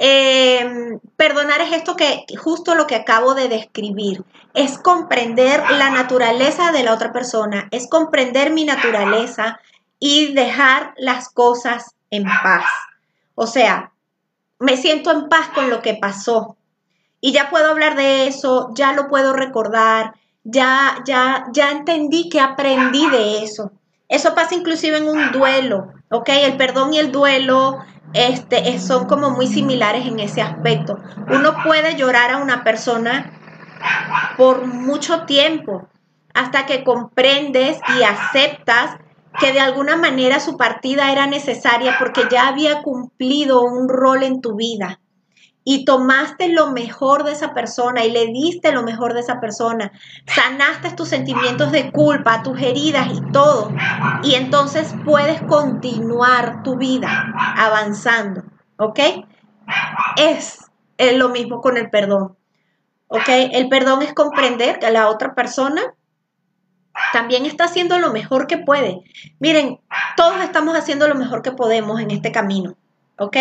Em, 0.00 1.00
perdonar 1.16 1.60
es 1.60 1.72
esto 1.72 1.96
que, 1.96 2.24
justo 2.38 2.76
lo 2.76 2.86
que 2.86 2.94
acabo 2.94 3.34
de 3.34 3.48
describir, 3.48 4.24
es 4.54 4.78
comprender 4.78 5.60
la 5.72 5.90
naturaleza 5.90 6.70
de 6.70 6.84
la 6.84 6.94
otra 6.94 7.12
persona, 7.12 7.66
es 7.72 7.88
comprender 7.88 8.52
mi 8.52 8.64
naturaleza 8.64 9.58
y 9.98 10.32
dejar 10.34 10.94
las 10.96 11.28
cosas 11.28 11.96
en 12.10 12.24
paz. 12.24 12.64
O 13.34 13.48
sea, 13.48 13.90
me 14.60 14.76
siento 14.76 15.10
en 15.10 15.28
paz 15.28 15.48
con 15.48 15.68
lo 15.68 15.82
que 15.82 15.94
pasó 15.94 16.56
y 17.20 17.32
ya 17.32 17.50
puedo 17.50 17.68
hablar 17.68 17.96
de 17.96 18.28
eso, 18.28 18.70
ya 18.74 18.92
lo 18.92 19.08
puedo 19.08 19.32
recordar, 19.32 20.14
ya, 20.44 21.02
ya, 21.04 21.46
ya 21.52 21.72
entendí 21.72 22.28
que 22.28 22.40
aprendí 22.40 23.08
de 23.10 23.42
eso. 23.42 23.72
Eso 24.08 24.34
pasa 24.34 24.54
inclusive 24.54 24.98
en 24.98 25.08
un 25.08 25.32
duelo, 25.32 25.92
¿ok? 26.10 26.28
El 26.28 26.56
perdón 26.56 26.94
y 26.94 26.98
el 26.98 27.10
duelo 27.12 27.78
este, 28.14 28.78
son 28.78 29.06
como 29.06 29.30
muy 29.30 29.46
similares 29.46 30.06
en 30.06 30.20
ese 30.20 30.42
aspecto. 30.42 30.98
Uno 31.30 31.54
puede 31.64 31.96
llorar 31.96 32.30
a 32.30 32.38
una 32.38 32.64
persona 32.64 33.32
por 34.36 34.66
mucho 34.66 35.24
tiempo 35.24 35.88
hasta 36.34 36.66
que 36.66 36.84
comprendes 36.84 37.78
y 37.98 38.02
aceptas 38.02 38.96
que 39.40 39.52
de 39.52 39.60
alguna 39.60 39.96
manera 39.96 40.40
su 40.40 40.56
partida 40.56 41.12
era 41.12 41.26
necesaria 41.26 41.96
porque 41.98 42.22
ya 42.30 42.48
había 42.48 42.82
cumplido 42.82 43.62
un 43.62 43.88
rol 43.88 44.22
en 44.22 44.40
tu 44.40 44.56
vida 44.56 45.00
y 45.70 45.84
tomaste 45.84 46.48
lo 46.48 46.70
mejor 46.70 47.24
de 47.24 47.32
esa 47.32 47.52
persona 47.52 48.02
y 48.02 48.10
le 48.10 48.28
diste 48.28 48.72
lo 48.72 48.82
mejor 48.84 49.12
de 49.12 49.20
esa 49.20 49.38
persona, 49.38 49.92
sanaste 50.24 50.92
tus 50.92 51.10
sentimientos 51.10 51.72
de 51.72 51.92
culpa, 51.92 52.42
tus 52.42 52.58
heridas 52.58 53.08
y 53.12 53.20
todo, 53.32 53.70
y 54.22 54.36
entonces 54.36 54.94
puedes 55.04 55.42
continuar 55.42 56.62
tu 56.62 56.78
vida 56.78 57.34
avanzando, 57.58 58.44
¿ok? 58.78 58.98
Es, 60.16 60.70
lo 60.96 61.28
mismo 61.28 61.60
con 61.60 61.76
el 61.76 61.90
perdón, 61.90 62.38
¿ok? 63.08 63.28
El 63.52 63.68
perdón 63.68 64.00
es 64.00 64.14
comprender 64.14 64.78
que 64.78 64.90
la 64.90 65.10
otra 65.10 65.34
persona 65.34 65.82
también 67.12 67.44
está 67.44 67.64
haciendo 67.64 67.98
lo 67.98 68.10
mejor 68.10 68.46
que 68.46 68.56
puede. 68.56 69.02
Miren, 69.38 69.80
todos 70.16 70.40
estamos 70.40 70.78
haciendo 70.78 71.08
lo 71.08 71.14
mejor 71.14 71.42
que 71.42 71.52
podemos 71.52 72.00
en 72.00 72.10
este 72.10 72.32
camino, 72.32 72.74
¿ok? 73.18 73.36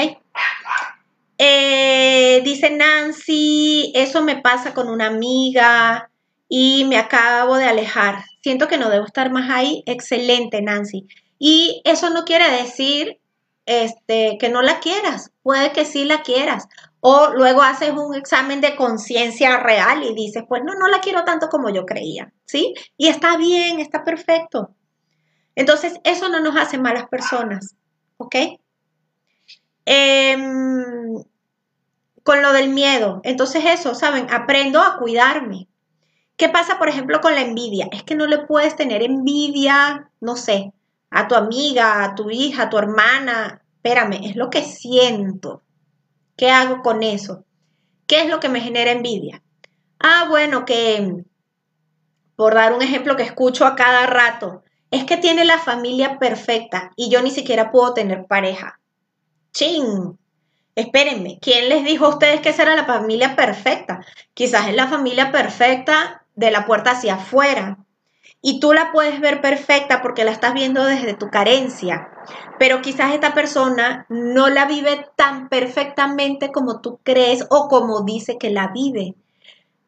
Eh, 1.38 2.42
dice 2.44 2.72
Nancy, 2.72 3.92
eso 3.96 4.24
me 4.24 4.42
pasa 4.42 4.74
con 4.74 4.90
una 4.90 5.08
amiga 5.08 6.10
y 6.50 6.86
me 6.86 6.98
acabo 6.98 7.58
de 7.58 7.66
alejar. 7.66 8.24
Siento 8.42 8.68
que 8.68 8.78
no 8.78 8.90
debo 8.90 9.06
estar 9.06 9.32
más 9.32 9.50
ahí. 9.50 9.84
Excelente, 9.86 10.62
Nancy. 10.62 11.08
Y 11.40 11.82
eso 11.84 12.10
no 12.10 12.24
quiere 12.26 12.50
decir 12.50 13.20
este, 13.66 14.38
que 14.40 14.50
no 14.50 14.62
la 14.62 14.80
quieras. 14.80 15.32
Puede 15.44 15.72
que 15.74 15.86
sí 15.86 16.06
la 16.06 16.24
quieras. 16.24 16.68
O 17.00 17.30
luego 17.36 17.62
haces 17.62 17.92
un 17.92 18.16
examen 18.16 18.62
de 18.62 18.76
conciencia 18.76 19.58
real 19.58 20.04
y 20.04 20.16
dices, 20.16 20.44
pues 20.48 20.64
no, 20.64 20.74
no 20.76 20.88
la 20.88 21.00
quiero 21.02 21.24
tanto 21.24 21.50
como 21.50 21.70
yo 21.70 21.86
creía. 21.86 22.34
¿Sí? 22.46 22.74
Y 22.98 23.08
está 23.08 23.38
bien, 23.38 23.80
está 23.80 24.04
perfecto. 24.04 24.72
Entonces, 25.56 25.94
eso 26.04 26.30
no 26.30 26.40
nos 26.40 26.56
hace 26.56 26.78
malas 26.78 27.08
personas. 27.08 27.76
¿Ok? 28.18 28.36
Em, 29.90 31.24
con 32.22 32.42
lo 32.42 32.52
del 32.52 32.68
miedo. 32.68 33.22
Entonces 33.24 33.64
eso, 33.66 33.96
¿saben? 33.96 34.28
Aprendo 34.30 34.82
a 34.82 34.98
cuidarme. 34.98 35.70
¿Qué 36.36 36.50
pasa, 36.50 36.78
por 36.78 36.90
ejemplo, 36.90 37.22
con 37.22 37.34
la 37.36 37.42
envidia? 37.42 37.88
Es 37.94 38.04
que 38.04 38.14
no 38.14 38.28
le 38.28 38.40
puedes 38.40 38.76
tener 38.76 39.02
envidia, 39.02 40.12
no 40.20 40.36
sé, 40.36 40.74
a 41.10 41.30
tu 41.30 41.36
amiga, 41.36 42.04
a 42.04 42.16
tu 42.16 42.30
hija, 42.30 42.64
a 42.64 42.70
tu 42.70 42.78
hermana. 42.78 43.62
Espérame, 43.78 44.26
es 44.26 44.36
lo 44.36 44.50
que 44.50 44.62
siento. 44.62 45.64
¿Qué 46.36 46.52
hago 46.52 46.82
con 46.82 47.02
eso? 47.02 47.46
¿Qué 48.08 48.24
es 48.24 48.30
lo 48.30 48.42
que 48.42 48.50
me 48.50 48.60
genera 48.60 48.92
envidia? 48.92 49.42
Ah, 50.02 50.26
bueno, 50.28 50.66
que 50.66 51.24
por 52.36 52.56
dar 52.56 52.74
un 52.74 52.82
ejemplo 52.82 53.16
que 53.16 53.24
escucho 53.24 53.66
a 53.66 53.76
cada 53.76 54.06
rato, 54.06 54.64
es 54.92 55.06
que 55.06 55.16
tiene 55.16 55.46
la 55.46 55.60
familia 55.60 56.20
perfecta 56.20 56.92
y 56.98 57.10
yo 57.10 57.22
ni 57.22 57.32
siquiera 57.32 57.72
puedo 57.72 57.94
tener 57.94 58.26
pareja. 58.26 58.82
¡Chin! 59.58 60.20
Espérenme, 60.76 61.40
¿quién 61.42 61.68
les 61.68 61.84
dijo 61.84 62.06
a 62.06 62.10
ustedes 62.10 62.42
que 62.42 62.50
esa 62.50 62.62
era 62.62 62.76
la 62.76 62.86
familia 62.86 63.36
perfecta? 63.36 64.06
Quizás 64.36 64.68
es 64.68 64.76
la 64.76 64.86
familia 64.86 65.32
perfecta 65.32 66.24
de 66.36 66.52
la 66.52 66.68
puerta 66.68 66.92
hacia 66.92 67.16
afuera. 67.16 67.80
Y 68.40 68.60
tú 68.60 68.72
la 68.74 68.92
puedes 68.92 69.20
ver 69.20 69.42
perfecta 69.42 70.04
porque 70.04 70.26
la 70.26 70.32
estás 70.32 70.54
viendo 70.54 70.86
desde 70.86 71.16
tu 71.16 71.32
carencia. 71.32 72.08
Pero 72.60 72.84
quizás 72.84 73.16
esta 73.16 73.34
persona 73.34 74.06
no 74.10 74.48
la 74.50 74.66
vive 74.66 75.08
tan 75.16 75.50
perfectamente 75.50 76.52
como 76.52 76.80
tú 76.80 77.00
crees 77.02 77.44
o 77.50 77.68
como 77.68 78.02
dice 78.02 78.38
que 78.38 78.52
la 78.52 78.68
vive. 78.68 79.16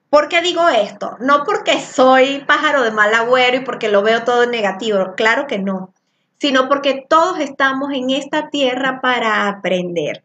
¿Por 0.10 0.30
qué 0.30 0.42
digo 0.42 0.68
esto? 0.68 1.16
No 1.20 1.44
porque 1.44 1.80
soy 1.80 2.44
pájaro 2.48 2.82
de 2.82 2.90
mal 2.90 3.14
agüero 3.14 3.58
y 3.58 3.64
porque 3.64 3.90
lo 3.90 4.02
veo 4.02 4.24
todo 4.24 4.48
negativo, 4.48 5.14
claro 5.16 5.46
que 5.46 5.60
no, 5.60 5.94
sino 6.40 6.68
porque 6.70 7.06
todos 7.08 7.40
estamos 7.40 7.92
en 7.94 8.10
esta 8.12 8.50
tierra 8.50 9.02
para 9.02 9.48
aprender. 9.48 10.24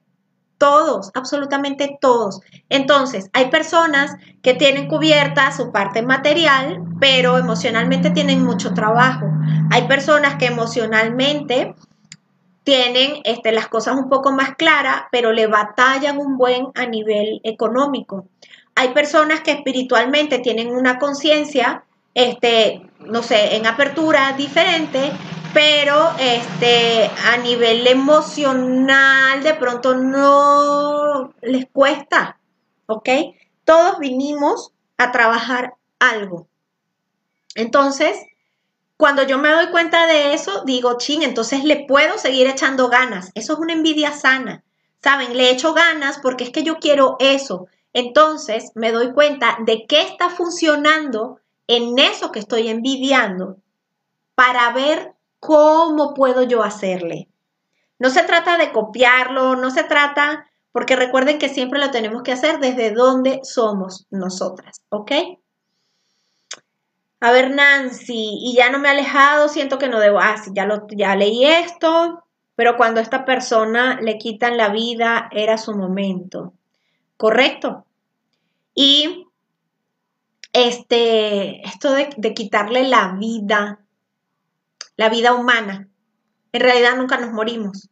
Todos, 0.56 1.10
absolutamente 1.14 1.98
todos. 2.00 2.40
Entonces, 2.68 3.28
hay 3.32 3.50
personas 3.50 4.16
que 4.40 4.54
tienen 4.54 4.88
cubierta 4.88 5.50
su 5.52 5.72
parte 5.72 6.02
material, 6.02 6.82
pero 7.00 7.36
emocionalmente 7.38 8.10
tienen 8.10 8.42
mucho 8.44 8.72
trabajo. 8.72 9.26
Hay 9.70 9.88
personas 9.88 10.36
que 10.36 10.46
emocionalmente 10.46 11.74
tienen 12.62 13.20
este, 13.24 13.52
las 13.52 13.68
cosas 13.68 13.96
un 13.96 14.08
poco 14.08 14.32
más 14.32 14.54
claras, 14.56 15.02
pero 15.12 15.32
le 15.32 15.48
batallan 15.48 16.18
un 16.18 16.38
buen 16.38 16.68
a 16.74 16.86
nivel 16.86 17.40
económico. 17.44 18.26
Hay 18.74 18.88
personas 18.88 19.40
que 19.40 19.52
espiritualmente 19.52 20.38
tienen 20.38 20.74
una 20.74 20.98
conciencia, 20.98 21.84
este, 22.14 22.88
no 23.00 23.22
sé, 23.22 23.56
en 23.56 23.66
apertura 23.66 24.32
diferente, 24.32 25.12
pero 25.54 26.12
este, 26.18 27.08
a 27.26 27.36
nivel 27.36 27.86
emocional 27.86 29.42
de 29.42 29.54
pronto 29.54 29.94
no 29.94 31.32
les 31.40 31.66
cuesta, 31.70 32.40
¿ok? 32.86 33.08
Todos 33.64 34.00
vinimos 34.00 34.72
a 34.98 35.12
trabajar 35.12 35.74
algo. 36.00 36.48
Entonces, 37.54 38.18
cuando 38.96 39.22
yo 39.22 39.38
me 39.38 39.50
doy 39.50 39.68
cuenta 39.70 40.06
de 40.06 40.34
eso, 40.34 40.64
digo, 40.64 40.98
ching, 40.98 41.22
entonces 41.22 41.64
le 41.64 41.86
puedo 41.86 42.18
seguir 42.18 42.48
echando 42.48 42.88
ganas. 42.88 43.30
Eso 43.34 43.54
es 43.54 43.58
una 43.60 43.72
envidia 43.72 44.12
sana. 44.12 44.64
¿Saben? 45.02 45.36
Le 45.36 45.50
echo 45.50 45.74
ganas 45.74 46.18
porque 46.18 46.44
es 46.44 46.50
que 46.50 46.62
yo 46.62 46.78
quiero 46.78 47.16
eso. 47.20 47.68
Entonces 47.92 48.72
me 48.74 48.90
doy 48.90 49.12
cuenta 49.12 49.58
de 49.60 49.86
qué 49.86 50.02
está 50.02 50.30
funcionando 50.30 51.40
en 51.68 51.98
eso 51.98 52.32
que 52.32 52.40
estoy 52.40 52.68
envidiando 52.68 53.58
para 54.34 54.72
ver 54.72 55.13
¿Cómo 55.44 56.14
puedo 56.14 56.42
yo 56.42 56.62
hacerle? 56.62 57.28
No 57.98 58.08
se 58.08 58.22
trata 58.22 58.56
de 58.56 58.72
copiarlo, 58.72 59.56
no 59.56 59.70
se 59.70 59.84
trata, 59.84 60.48
porque 60.72 60.96
recuerden 60.96 61.38
que 61.38 61.50
siempre 61.50 61.78
lo 61.78 61.90
tenemos 61.90 62.22
que 62.22 62.32
hacer 62.32 62.60
desde 62.60 62.92
donde 62.92 63.40
somos 63.42 64.06
nosotras, 64.10 64.80
¿ok? 64.88 65.12
A 67.20 67.30
ver, 67.30 67.54
Nancy, 67.54 68.38
y 68.40 68.56
ya 68.56 68.70
no 68.70 68.78
me 68.78 68.88
he 68.88 68.92
alejado, 68.92 69.48
siento 69.48 69.76
que 69.76 69.90
no 69.90 70.00
debo, 70.00 70.18
ah, 70.18 70.38
sí, 70.42 70.50
ya, 70.54 70.64
lo, 70.64 70.86
ya 70.88 71.14
leí 71.14 71.44
esto, 71.44 72.24
pero 72.54 72.78
cuando 72.78 73.00
a 73.00 73.02
esta 73.02 73.26
persona 73.26 74.00
le 74.00 74.16
quitan 74.16 74.56
la 74.56 74.70
vida, 74.70 75.28
era 75.30 75.58
su 75.58 75.76
momento. 75.76 76.54
¿Correcto? 77.18 77.84
Y 78.74 79.26
este, 80.54 81.60
esto 81.68 81.92
de, 81.92 82.08
de 82.16 82.32
quitarle 82.32 82.88
la 82.88 83.14
vida 83.18 83.83
la 84.96 85.08
vida 85.08 85.34
humana. 85.34 85.88
En 86.52 86.60
realidad 86.60 86.96
nunca 86.96 87.18
nos 87.18 87.32
morimos. 87.32 87.88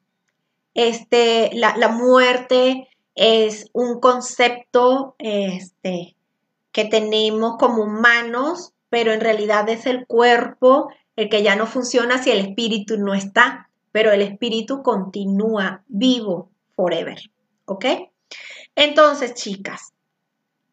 Este, 0.74 1.50
la, 1.54 1.76
la 1.76 1.88
muerte 1.88 2.88
es 3.14 3.68
un 3.72 4.00
concepto 4.00 5.16
este, 5.18 6.16
que 6.72 6.84
tenemos 6.84 7.56
como 7.58 7.82
humanos, 7.84 8.72
pero 8.88 9.12
en 9.12 9.20
realidad 9.20 9.68
es 9.68 9.86
el 9.86 10.06
cuerpo 10.06 10.88
el 11.16 11.28
que 11.28 11.42
ya 11.42 11.56
no 11.56 11.66
funciona 11.66 12.22
si 12.22 12.30
el 12.30 12.40
espíritu 12.40 12.96
no 12.96 13.14
está, 13.14 13.68
pero 13.90 14.12
el 14.12 14.22
espíritu 14.22 14.82
continúa 14.82 15.82
vivo 15.86 16.50
forever. 16.74 17.18
¿Ok? 17.66 17.84
Entonces, 18.74 19.34
chicas, 19.34 19.92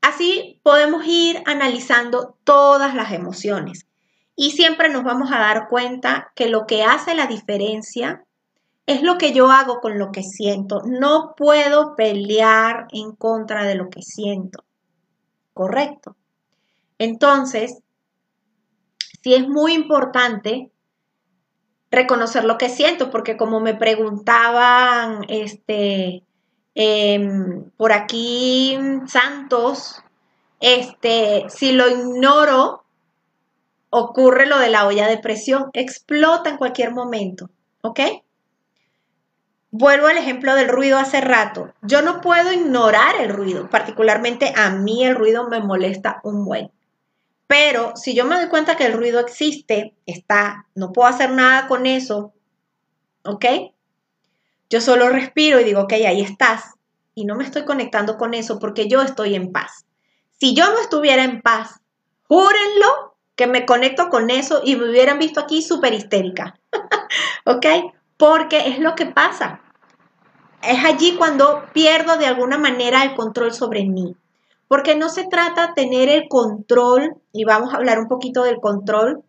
así 0.02 0.62
podemos 0.64 1.06
ir 1.06 1.44
analizando 1.46 2.38
todas 2.46 2.96
las 2.96 3.12
emociones. 3.12 3.86
Y 4.42 4.52
siempre 4.52 4.88
nos 4.88 5.04
vamos 5.04 5.34
a 5.34 5.38
dar 5.38 5.68
cuenta 5.68 6.32
que 6.34 6.48
lo 6.48 6.66
que 6.66 6.84
hace 6.84 7.14
la 7.14 7.28
diferencia 7.28 8.24
es 8.86 9.04
lo 9.04 9.18
que 9.18 9.34
yo 9.34 9.52
hago 9.52 9.82
con 9.82 10.00
lo 10.00 10.14
que 10.14 10.24
siento. 10.24 10.82
No 10.86 11.34
puedo 11.36 11.94
pelear 11.98 12.88
en 12.94 13.18
contra 13.18 13.66
de 13.66 13.76
lo 13.76 13.90
que 13.90 14.02
siento. 14.02 14.64
¿Correcto? 15.54 16.16
Entonces, 17.00 17.80
sí 19.22 19.36
es 19.36 19.46
muy 19.46 19.74
importante 19.74 20.72
reconocer 21.92 22.46
lo 22.46 22.58
que 22.58 22.70
siento, 22.70 23.12
porque 23.12 23.36
como 23.36 23.60
me 23.60 23.76
preguntaban 23.76 25.26
este, 25.28 26.24
em, 26.76 27.72
por 27.72 27.92
aquí 27.92 28.80
Santos, 29.06 30.02
este, 30.62 31.44
si 31.50 31.74
lo 31.74 31.90
ignoro, 31.90 32.86
ocurre 33.90 34.46
lo 34.46 34.60
de 34.60 34.70
la 34.70 34.86
olla 34.86 35.08
de 35.08 35.18
presión, 35.18 35.70
explota 35.74 36.50
en 36.50 36.58
cualquier 36.58 36.92
momento, 36.92 37.50
¿ok? 37.82 38.00
Vuelvo 39.72 40.08
al 40.08 40.18
ejemplo 40.18 40.56
del 40.56 40.68
ruido 40.68 40.98
hace 40.98 41.22
rato. 41.22 41.74
Yo 41.82 42.02
no 42.02 42.22
puedo 42.22 42.52
ignorar 42.52 43.16
el 43.20 43.30
ruido, 43.30 43.70
particularmente 43.70 44.54
a 44.56 44.72
mí 44.72 45.06
el 45.06 45.16
ruido 45.16 45.48
me 45.48 45.60
molesta 45.60 46.22
un 46.24 46.44
buen. 46.44 46.72
Pero 47.46 47.96
si 47.96 48.16
yo 48.16 48.26
me 48.26 48.36
doy 48.36 48.50
cuenta 48.50 48.78
que 48.78 48.86
el 48.86 48.94
ruido 48.94 49.20
existe, 49.20 49.96
está, 50.06 50.68
no 50.76 50.92
puedo 50.92 51.08
hacer 51.08 51.32
nada 51.32 51.68
con 51.68 51.86
eso, 51.86 52.34
¿ok? 53.24 53.46
Yo 54.70 54.82
solo 54.82 55.10
respiro 55.10 55.60
y 55.60 55.64
digo, 55.64 55.82
ok, 55.82 55.94
ahí 55.94 56.22
estás. 56.22 56.76
Y 57.16 57.26
no 57.26 57.36
me 57.36 57.44
estoy 57.44 57.66
conectando 57.66 58.18
con 58.18 58.34
eso 58.34 58.60
porque 58.60 58.88
yo 58.88 59.02
estoy 59.02 59.36
en 59.36 59.52
paz. 59.52 59.86
Si 60.40 60.56
yo 60.56 60.72
no 60.72 60.80
estuviera 60.80 61.24
en 61.24 61.42
paz, 61.42 61.80
júrenlo 62.28 63.09
que 63.40 63.48
me 63.48 63.66
conecto 63.66 64.10
con 64.10 64.30
eso 64.32 64.60
y 64.66 64.76
me 64.76 64.90
hubieran 64.90 65.18
visto 65.18 65.40
aquí 65.40 65.62
súper 65.62 65.94
histérica. 65.94 66.60
¿Ok? 67.46 67.66
Porque 68.18 68.68
es 68.68 68.80
lo 68.80 68.96
que 68.96 69.06
pasa. 69.06 69.62
Es 70.62 70.84
allí 70.84 71.16
cuando 71.16 71.64
pierdo 71.72 72.18
de 72.18 72.26
alguna 72.26 72.58
manera 72.58 73.02
el 73.02 73.16
control 73.16 73.54
sobre 73.54 73.86
mí. 73.86 74.14
Porque 74.68 74.98
no 74.98 75.08
se 75.08 75.26
trata 75.26 75.68
de 75.68 75.74
tener 75.74 76.10
el 76.10 76.28
control, 76.28 77.16
y 77.32 77.46
vamos 77.46 77.74
a 77.74 77.78
hablar 77.78 78.00
un 78.00 78.10
poquito 78.10 78.44
del 78.44 78.60
control, 78.60 79.24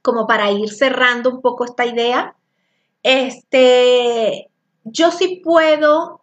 como 0.00 0.28
para 0.28 0.52
ir 0.52 0.70
cerrando 0.70 1.30
un 1.30 1.40
poco 1.40 1.64
esta 1.64 1.86
idea. 1.86 2.36
Este, 3.02 4.48
yo 4.84 5.10
sí 5.10 5.40
puedo 5.42 6.22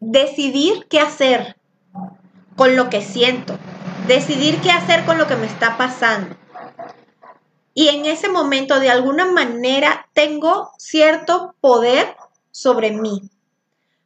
decidir 0.00 0.86
qué 0.88 1.00
hacer 1.00 1.58
con 2.56 2.76
lo 2.76 2.88
que 2.88 3.02
siento 3.02 3.58
decidir 4.06 4.60
qué 4.60 4.70
hacer 4.70 5.04
con 5.04 5.18
lo 5.18 5.26
que 5.26 5.36
me 5.36 5.46
está 5.46 5.76
pasando. 5.76 6.36
Y 7.74 7.88
en 7.88 8.06
ese 8.06 8.28
momento, 8.28 8.78
de 8.78 8.90
alguna 8.90 9.26
manera, 9.26 10.08
tengo 10.12 10.70
cierto 10.78 11.54
poder 11.60 12.16
sobre 12.50 12.92
mí. 12.92 13.30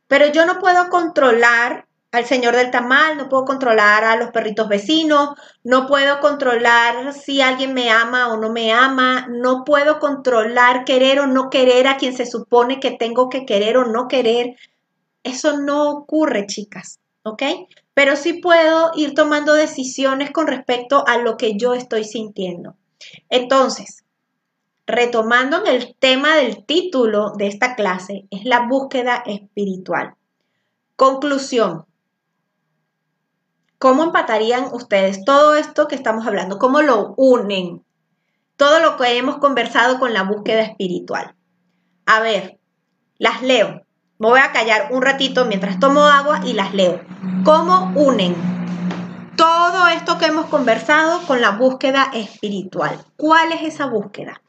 Pero 0.06 0.28
yo 0.32 0.46
no 0.46 0.58
puedo 0.58 0.88
controlar 0.88 1.86
al 2.10 2.24
señor 2.24 2.56
del 2.56 2.70
tamal, 2.70 3.18
no 3.18 3.28
puedo 3.28 3.44
controlar 3.44 4.04
a 4.04 4.16
los 4.16 4.30
perritos 4.30 4.66
vecinos, 4.68 5.30
no 5.62 5.86
puedo 5.86 6.20
controlar 6.20 7.12
si 7.12 7.42
alguien 7.42 7.74
me 7.74 7.90
ama 7.90 8.32
o 8.32 8.38
no 8.38 8.50
me 8.50 8.72
ama, 8.72 9.26
no 9.28 9.64
puedo 9.64 9.98
controlar 9.98 10.86
querer 10.86 11.20
o 11.20 11.26
no 11.26 11.50
querer 11.50 11.86
a 11.86 11.98
quien 11.98 12.16
se 12.16 12.24
supone 12.24 12.80
que 12.80 12.92
tengo 12.92 13.28
que 13.28 13.44
querer 13.44 13.76
o 13.76 13.84
no 13.84 14.08
querer. 14.08 14.56
Eso 15.22 15.58
no 15.58 15.90
ocurre, 15.90 16.46
chicas, 16.46 17.00
¿ok? 17.24 17.42
Pero 17.98 18.14
sí 18.14 18.34
puedo 18.34 18.92
ir 18.94 19.12
tomando 19.12 19.54
decisiones 19.54 20.30
con 20.30 20.46
respecto 20.46 21.02
a 21.08 21.18
lo 21.18 21.36
que 21.36 21.58
yo 21.58 21.74
estoy 21.74 22.04
sintiendo. 22.04 22.76
Entonces, 23.28 24.04
retomando 24.86 25.56
en 25.56 25.66
el 25.66 25.96
tema 25.98 26.36
del 26.36 26.64
título 26.64 27.32
de 27.36 27.48
esta 27.48 27.74
clase, 27.74 28.28
es 28.30 28.44
la 28.44 28.68
búsqueda 28.68 29.24
espiritual. 29.26 30.14
Conclusión. 30.94 31.86
¿Cómo 33.80 34.04
empatarían 34.04 34.66
ustedes 34.72 35.24
todo 35.24 35.56
esto 35.56 35.88
que 35.88 35.96
estamos 35.96 36.24
hablando? 36.24 36.60
¿Cómo 36.60 36.82
lo 36.82 37.14
unen? 37.16 37.84
Todo 38.56 38.78
lo 38.78 38.96
que 38.96 39.18
hemos 39.18 39.38
conversado 39.38 39.98
con 39.98 40.12
la 40.14 40.22
búsqueda 40.22 40.62
espiritual. 40.62 41.34
A 42.06 42.20
ver, 42.20 42.60
las 43.18 43.42
leo. 43.42 43.87
Me 44.18 44.28
voy 44.28 44.40
a 44.40 44.50
callar 44.50 44.88
un 44.90 45.00
ratito 45.02 45.44
mientras 45.44 45.78
tomo 45.78 46.02
agua 46.02 46.40
y 46.44 46.52
las 46.52 46.74
leo. 46.74 47.00
¿Cómo 47.44 47.92
unen 47.94 48.34
todo 49.36 49.86
esto 49.86 50.18
que 50.18 50.26
hemos 50.26 50.46
conversado 50.46 51.24
con 51.24 51.40
la 51.40 51.52
búsqueda 51.52 52.10
espiritual? 52.12 52.98
¿Cuál 53.16 53.52
es 53.52 53.62
esa 53.62 53.86
búsqueda? 53.86 54.42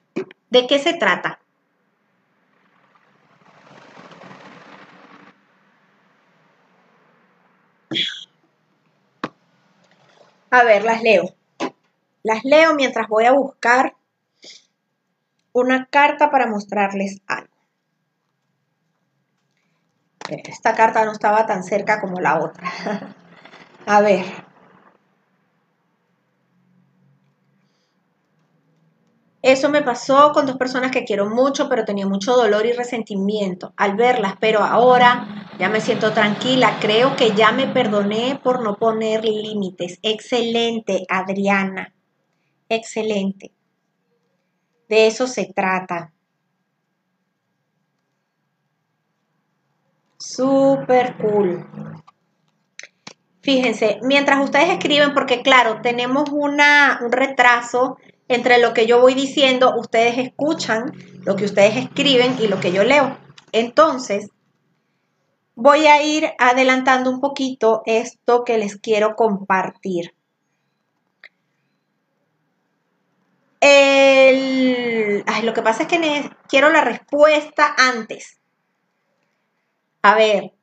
¿De 0.49 0.65
qué 0.65 0.79
se 0.79 0.93
trata? 0.93 1.37
A 10.49 10.63
ver, 10.63 10.83
las 10.83 11.03
leo. 11.03 11.35
Las 12.23 12.43
leo 12.43 12.73
mientras 12.73 13.07
voy 13.07 13.25
a 13.25 13.33
buscar 13.33 13.95
una 15.53 15.85
carta 15.85 16.31
para 16.31 16.47
mostrarles 16.47 17.21
algo. 17.27 17.48
Esta 20.35 20.73
carta 20.73 21.05
no 21.05 21.11
estaba 21.11 21.45
tan 21.45 21.63
cerca 21.63 21.99
como 22.01 22.19
la 22.19 22.39
otra. 22.39 22.67
A 23.85 24.01
ver. 24.01 24.25
Eso 29.41 29.69
me 29.69 29.81
pasó 29.81 30.31
con 30.33 30.45
dos 30.45 30.57
personas 30.57 30.91
que 30.91 31.05
quiero 31.05 31.29
mucho, 31.29 31.69
pero 31.69 31.85
tenía 31.85 32.05
mucho 32.05 32.33
dolor 32.35 32.65
y 32.65 32.73
resentimiento 32.73 33.73
al 33.77 33.95
verlas, 33.95 34.33
pero 34.39 34.59
ahora 34.59 35.27
ya 35.57 35.69
me 35.69 35.79
siento 35.79 36.11
tranquila. 36.11 36.77
Creo 36.81 37.15
que 37.15 37.33
ya 37.35 37.51
me 37.51 37.67
perdoné 37.67 38.39
por 38.43 38.61
no 38.61 38.75
poner 38.75 39.23
límites. 39.23 39.99
Excelente, 40.03 41.05
Adriana. 41.09 41.93
Excelente. 42.67 43.51
De 44.89 45.07
eso 45.07 45.25
se 45.25 45.45
trata. 45.53 46.13
Súper 50.19 51.15
cool. 51.17 51.65
Fíjense, 53.41 53.99
mientras 54.03 54.43
ustedes 54.43 54.69
escriben, 54.69 55.13
porque 55.13 55.41
claro, 55.41 55.79
tenemos 55.81 56.29
una, 56.31 56.99
un 57.01 57.11
retraso 57.11 57.97
entre 58.27 58.59
lo 58.59 58.73
que 58.73 58.85
yo 58.85 58.99
voy 58.99 59.13
diciendo, 59.13 59.73
ustedes 59.77 60.17
escuchan 60.17 60.93
lo 61.23 61.35
que 61.35 61.45
ustedes 61.45 61.77
escriben 61.77 62.35
y 62.39 62.47
lo 62.47 62.59
que 62.59 62.71
yo 62.71 62.83
leo. 62.83 63.17
Entonces, 63.53 64.29
voy 65.55 65.87
a 65.87 66.03
ir 66.03 66.31
adelantando 66.37 67.09
un 67.09 67.21
poquito 67.21 67.81
esto 67.85 68.43
que 68.43 68.57
les 68.57 68.75
quiero 68.77 69.15
compartir. 69.15 70.13
lo 75.43 75.53
que 75.53 75.61
pasa 75.61 75.83
es 75.83 75.89
que 75.89 76.29
quiero 76.47 76.69
la 76.69 76.81
respuesta 76.81 77.75
antes. 77.77 78.38
A 80.01 80.15
ver, 80.15 80.53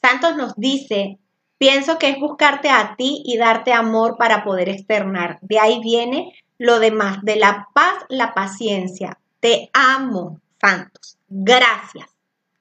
Santos 0.00 0.36
nos 0.36 0.54
dice, 0.56 1.18
pienso 1.58 1.98
que 1.98 2.10
es 2.10 2.18
buscarte 2.18 2.70
a 2.70 2.94
ti 2.96 3.22
y 3.24 3.36
darte 3.36 3.72
amor 3.72 4.16
para 4.16 4.44
poder 4.44 4.68
externar. 4.68 5.38
De 5.42 5.58
ahí 5.58 5.80
viene 5.80 6.32
lo 6.58 6.80
demás, 6.80 7.18
de 7.22 7.36
la 7.36 7.68
paz, 7.74 8.04
la 8.08 8.34
paciencia. 8.34 9.18
Te 9.40 9.70
amo, 9.72 10.40
Santos. 10.60 11.18
Gracias. 11.28 12.08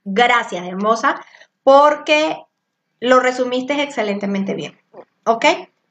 Gracias, 0.04 0.66
hermosa, 0.68 1.24
porque 1.64 2.38
lo 3.00 3.20
resumiste 3.20 3.82
excelentemente 3.82 4.54
bien. 4.54 4.78
¿Ok? 5.26 5.46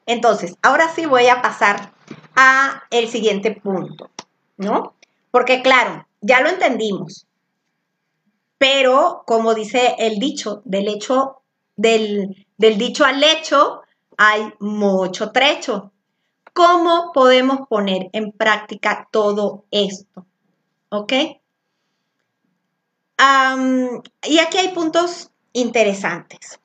Entonces, 0.07 0.57
ahora 0.62 0.88
sí 0.88 1.07
voy 1.07 1.26
a 1.28 1.42
pasar 1.42 1.92
a 2.36 2.84
el 2.90 3.09
siguiente 3.09 3.53
punto, 3.53 4.11
¿no? 4.57 4.95
Porque 5.30 5.62
claro, 5.62 6.07
ya 6.20 6.40
lo 6.40 6.51
entendimos. 6.51 7.26
Pero, 8.59 9.25
como 9.27 9.55
dice 9.55 9.97
el 9.99 10.19
dicho, 10.19 10.63
del 10.65 10.89
hecho, 10.89 11.43
del, 11.77 12.47
del 12.57 12.79
dicho 12.79 13.05
al 13.05 13.23
hecho, 13.23 13.83
hay 14.17 14.53
mucho 14.61 15.33
trecho. 15.33 15.93
¿Cómo 16.53 17.11
podemos 17.13 17.67
poner 17.69 18.11
en 18.13 18.33
práctica 18.33 19.09
todo 19.11 19.65
esto? 19.71 20.27
¿Ok? 20.89 21.13
y 24.23 24.39
aquí 24.39 24.59
hay 24.59 24.69
puntos 24.75 25.31
interesantes. 25.53 26.61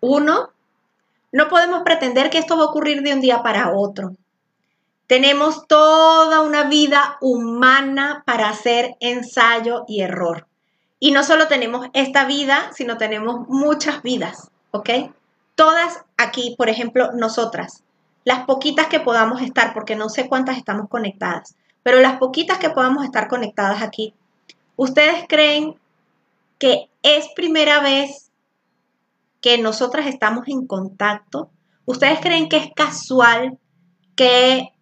Uno, 0.00 0.50
no 1.32 1.48
podemos 1.48 1.82
pretender 1.82 2.30
que 2.30 2.38
esto 2.38 2.56
va 2.56 2.64
a 2.64 2.68
ocurrir 2.68 3.02
de 3.02 3.14
un 3.14 3.20
día 3.20 3.42
para 3.42 3.72
otro. 3.74 4.12
Tenemos 5.06 5.66
toda 5.66 6.40
una 6.40 6.64
vida 6.64 7.18
humana 7.20 8.22
para 8.26 8.48
hacer 8.48 8.96
ensayo 9.00 9.84
y 9.86 10.00
error. 10.00 10.46
Y 10.98 11.10
no 11.10 11.22
solo 11.22 11.48
tenemos 11.48 11.86
esta 11.92 12.24
vida, 12.24 12.70
sino 12.72 12.96
tenemos 12.96 13.46
muchas 13.48 14.02
vidas, 14.02 14.50
¿ok? 14.70 14.88
Todas 15.54 16.04
aquí, 16.16 16.54
por 16.56 16.70
ejemplo, 16.70 17.12
nosotras, 17.12 17.82
las 18.24 18.46
poquitas 18.46 18.86
que 18.86 19.00
podamos 19.00 19.42
estar, 19.42 19.74
porque 19.74 19.96
no 19.96 20.08
sé 20.08 20.28
cuántas 20.28 20.56
estamos 20.56 20.88
conectadas, 20.88 21.54
pero 21.82 22.00
las 22.00 22.18
poquitas 22.18 22.58
que 22.58 22.70
podamos 22.70 23.04
estar 23.04 23.28
conectadas 23.28 23.82
aquí, 23.82 24.14
¿ustedes 24.76 25.26
creen 25.28 25.78
que 26.58 26.88
es 27.02 27.28
primera 27.36 27.80
vez 27.80 28.30
que 29.42 29.58
nosotras 29.58 30.06
estamos 30.06 30.48
en 30.48 30.66
contacto? 30.66 31.50
¿Ustedes 31.84 32.20
creen 32.20 32.48
que 32.48 32.56
es 32.56 32.68
casual 32.74 33.58
que, 34.16 34.72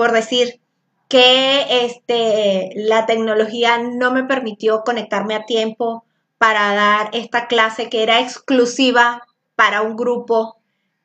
por 0.00 0.12
decir, 0.12 0.62
que 1.08 1.84
este, 1.84 2.72
la 2.74 3.04
tecnología 3.04 3.76
no 3.76 4.10
me 4.12 4.24
permitió 4.24 4.80
conectarme 4.82 5.34
a 5.34 5.44
tiempo 5.44 6.06
para 6.38 6.72
dar 6.72 7.10
esta 7.12 7.48
clase 7.48 7.90
que 7.90 8.02
era 8.02 8.18
exclusiva 8.18 9.28
para 9.56 9.82
un 9.82 9.96
grupo 9.96 10.56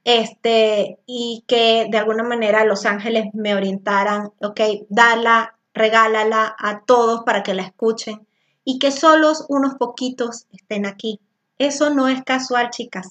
este, 0.06 0.98
y 1.06 1.44
que 1.46 1.88
de 1.92 1.98
alguna 1.98 2.24
manera 2.24 2.64
Los 2.64 2.86
Ángeles 2.86 3.26
me 3.34 3.54
orientaran, 3.54 4.32
ok, 4.42 4.62
dala, 4.88 5.58
regálala 5.74 6.56
a 6.58 6.86
todos 6.86 7.24
para 7.26 7.44
que 7.44 7.54
la 7.54 7.64
escuchen 7.64 8.26
y 8.64 8.80
que 8.80 8.92
solos 8.92 9.44
unos 9.50 9.74
poquitos 9.76 10.48
estén 10.54 10.86
aquí. 10.86 11.20
Eso 11.58 11.90
no 11.90 12.08
es 12.08 12.24
casual, 12.24 12.70
chicas. 12.70 13.10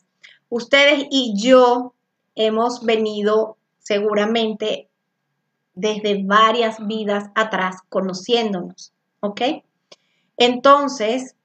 Ustedes 0.49 1.05
y 1.11 1.35
yo 1.37 1.93
hemos 2.37 2.87
venido 2.87 3.59
seguramente 3.81 4.89
desde 5.75 6.23
varias 6.25 6.87
vidas 6.87 7.31
atrás 7.35 7.77
conociéndonos, 7.89 8.93
¿ok? 9.21 9.41
Entonces, 10.37 11.37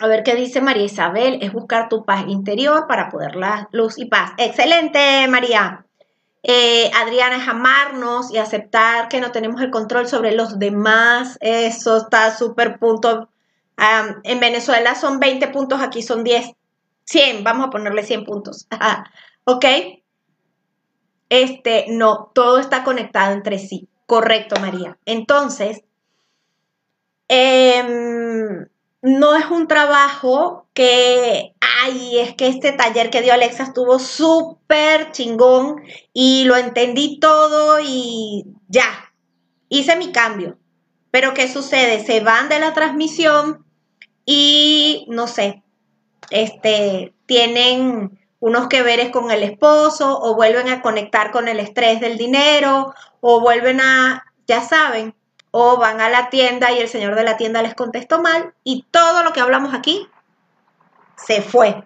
a 0.00 0.06
ver 0.06 0.22
qué 0.22 0.34
dice 0.34 0.60
María 0.60 0.84
Isabel, 0.84 1.38
es 1.42 1.52
buscar 1.52 1.88
tu 1.88 2.04
paz 2.04 2.24
interior 2.26 2.86
para 2.86 3.10
poder 3.10 3.36
la 3.36 3.68
luz 3.72 3.98
y 3.98 4.06
paz. 4.06 4.32
Excelente, 4.38 5.28
María. 5.28 5.84
Eh, 6.42 6.90
Adriana 6.96 7.36
es 7.36 7.46
amarnos 7.46 8.30
y 8.32 8.38
aceptar 8.38 9.08
que 9.08 9.20
no 9.20 9.30
tenemos 9.30 9.60
el 9.60 9.70
control 9.70 10.08
sobre 10.08 10.32
los 10.32 10.58
demás. 10.58 11.36
Eso 11.40 11.98
está 11.98 12.34
súper 12.34 12.78
punto. 12.78 13.28
en 14.24 14.40
Venezuela 14.40 14.94
son 14.94 15.20
20 15.20 15.48
puntos, 15.48 15.80
aquí 15.80 16.02
son 16.02 16.24
10. 16.24 16.52
100, 17.04 17.44
vamos 17.44 17.66
a 17.66 17.70
ponerle 17.70 18.02
100 18.02 18.24
puntos. 18.24 18.66
¿Ok? 19.44 19.64
Este, 21.30 21.86
no, 21.88 22.30
todo 22.34 22.58
está 22.58 22.84
conectado 22.84 23.32
entre 23.32 23.58
sí. 23.58 23.88
Correcto, 24.06 24.60
María. 24.60 24.98
Entonces, 25.06 25.84
eh, 27.28 28.66
no 29.02 29.36
es 29.36 29.46
un 29.46 29.66
trabajo 29.66 30.66
que, 30.74 31.54
ay, 31.60 32.18
es 32.18 32.34
que 32.34 32.48
este 32.48 32.72
taller 32.72 33.10
que 33.10 33.22
dio 33.22 33.32
Alexa 33.32 33.62
estuvo 33.62 33.98
súper 33.98 35.12
chingón 35.12 35.82
y 36.12 36.44
lo 36.44 36.56
entendí 36.56 37.18
todo 37.18 37.78
y 37.80 38.44
ya, 38.68 39.12
hice 39.68 39.96
mi 39.96 40.12
cambio. 40.12 40.58
Pero 41.10 41.32
¿qué 41.32 41.48
sucede? 41.48 42.04
Se 42.04 42.20
van 42.20 42.48
de 42.48 42.58
la 42.58 42.74
transmisión 42.74 43.64
y, 44.26 45.06
no 45.08 45.26
sé, 45.26 45.62
este, 46.30 47.14
tienen 47.26 48.19
unos 48.40 48.68
que 48.68 48.82
veres 48.82 49.10
con 49.10 49.30
el 49.30 49.42
esposo 49.42 50.18
o 50.18 50.34
vuelven 50.34 50.68
a 50.68 50.82
conectar 50.82 51.30
con 51.30 51.46
el 51.46 51.60
estrés 51.60 52.00
del 52.00 52.16
dinero 52.16 52.94
o 53.20 53.40
vuelven 53.40 53.80
a, 53.80 54.24
ya 54.46 54.62
saben, 54.62 55.14
o 55.50 55.76
van 55.76 56.00
a 56.00 56.08
la 56.08 56.30
tienda 56.30 56.72
y 56.72 56.78
el 56.78 56.88
señor 56.88 57.14
de 57.14 57.24
la 57.24 57.36
tienda 57.36 57.62
les 57.62 57.74
contestó 57.74 58.22
mal 58.22 58.54
y 58.64 58.86
todo 58.90 59.22
lo 59.22 59.32
que 59.32 59.40
hablamos 59.40 59.74
aquí 59.74 60.08
se 61.16 61.42
fue. 61.42 61.84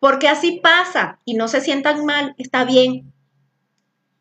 Porque 0.00 0.28
así 0.28 0.60
pasa 0.62 1.18
y 1.24 1.34
no 1.34 1.48
se 1.48 1.60
sientan 1.60 2.04
mal, 2.04 2.34
está 2.38 2.64
bien. 2.64 3.12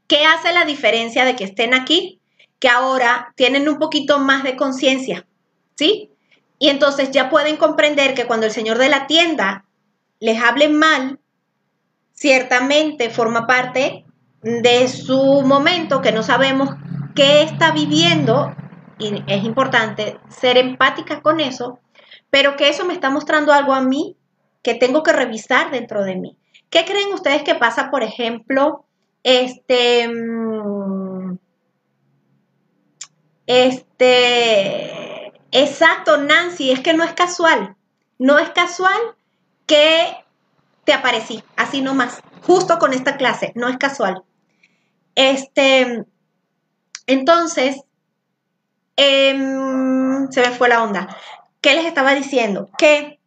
¿Qué 0.08 0.26
hace 0.26 0.54
la 0.54 0.66
diferencia 0.66 1.24
de 1.24 1.36
que 1.36 1.44
estén 1.44 1.74
aquí? 1.74 2.20
Que 2.60 2.70
ahora 2.70 3.34
tienen 3.36 3.70
un 3.70 3.78
poquito 3.78 4.18
más 4.18 4.44
de 4.44 4.56
conciencia, 4.56 5.28
¿sí? 5.76 6.10
Y 6.58 6.70
entonces 6.70 7.12
ya 7.12 7.30
pueden 7.30 7.58
comprender 7.58 8.16
que 8.16 8.26
cuando 8.26 8.48
el 8.48 8.52
señor 8.52 8.80
de 8.80 8.90
la 8.90 9.06
tienda 9.06 9.66
les 10.20 10.42
hable 10.42 10.70
mal, 10.70 11.20
ciertamente 12.18 13.12
forma 13.12 13.46
parte 13.46 14.04
de 14.42 14.88
su 14.88 15.44
momento 15.44 16.02
que 16.02 16.12
no 16.12 16.24
sabemos 16.24 16.70
qué 17.16 17.44
está 17.44 17.72
viviendo, 17.72 18.56
y 18.98 19.24
es 19.28 19.44
importante 19.44 20.20
ser 20.28 20.58
empática 20.58 21.22
con 21.22 21.40
eso, 21.40 21.80
pero 22.32 22.56
que 22.56 22.70
eso 22.70 22.86
me 22.86 22.94
está 22.94 23.12
mostrando 23.12 23.54
algo 23.54 23.74
a 23.74 23.82
mí 23.82 24.18
que 24.64 24.74
tengo 24.74 25.04
que 25.04 25.14
revisar 25.14 25.70
dentro 25.70 26.04
de 26.04 26.16
mí. 26.16 26.38
¿Qué 26.72 26.86
creen 26.86 27.14
ustedes 27.14 27.44
que 27.44 27.56
pasa, 27.56 27.92
por 27.92 28.02
ejemplo, 28.02 28.84
este, 29.22 30.10
mm, 30.10 31.38
este, 33.46 35.28
exacto, 35.52 36.18
Nancy, 36.18 36.72
es 36.72 36.80
que 36.80 36.94
no 36.94 37.04
es 37.04 37.14
casual, 37.14 37.76
no 38.18 38.40
es 38.40 38.50
casual 38.50 39.00
que 39.68 40.27
te 40.88 40.94
aparecí, 40.94 41.44
así 41.58 41.82
nomás, 41.82 42.22
justo 42.44 42.80
con 42.80 42.94
esta 42.94 43.18
clase, 43.18 43.52
no 43.56 43.68
es 43.68 43.76
casual. 43.76 44.24
Este, 45.16 46.06
entonces, 47.08 47.82
em, 48.96 50.32
se 50.32 50.40
me 50.40 50.52
fue 50.52 50.70
la 50.70 50.82
onda. 50.82 51.10
¿Qué 51.60 51.76
les 51.76 51.86
estaba 51.86 52.16
diciendo? 52.16 52.70
Que 52.78 53.20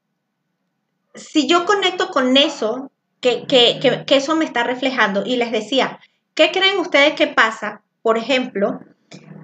si 1.14 1.46
yo 1.46 1.66
conecto 1.66 2.08
con 2.08 2.38
eso, 2.38 2.90
que, 3.20 3.46
que, 3.46 4.04
eso 4.08 4.36
me 4.36 4.46
está 4.46 4.64
reflejando, 4.64 5.26
y 5.26 5.36
les 5.36 5.52
decía, 5.52 6.00
¿qué 6.34 6.52
creen 6.52 6.78
ustedes 6.78 7.12
que 7.12 7.26
pasa? 7.26 7.82
Por 8.00 8.16
ejemplo, 8.16 8.80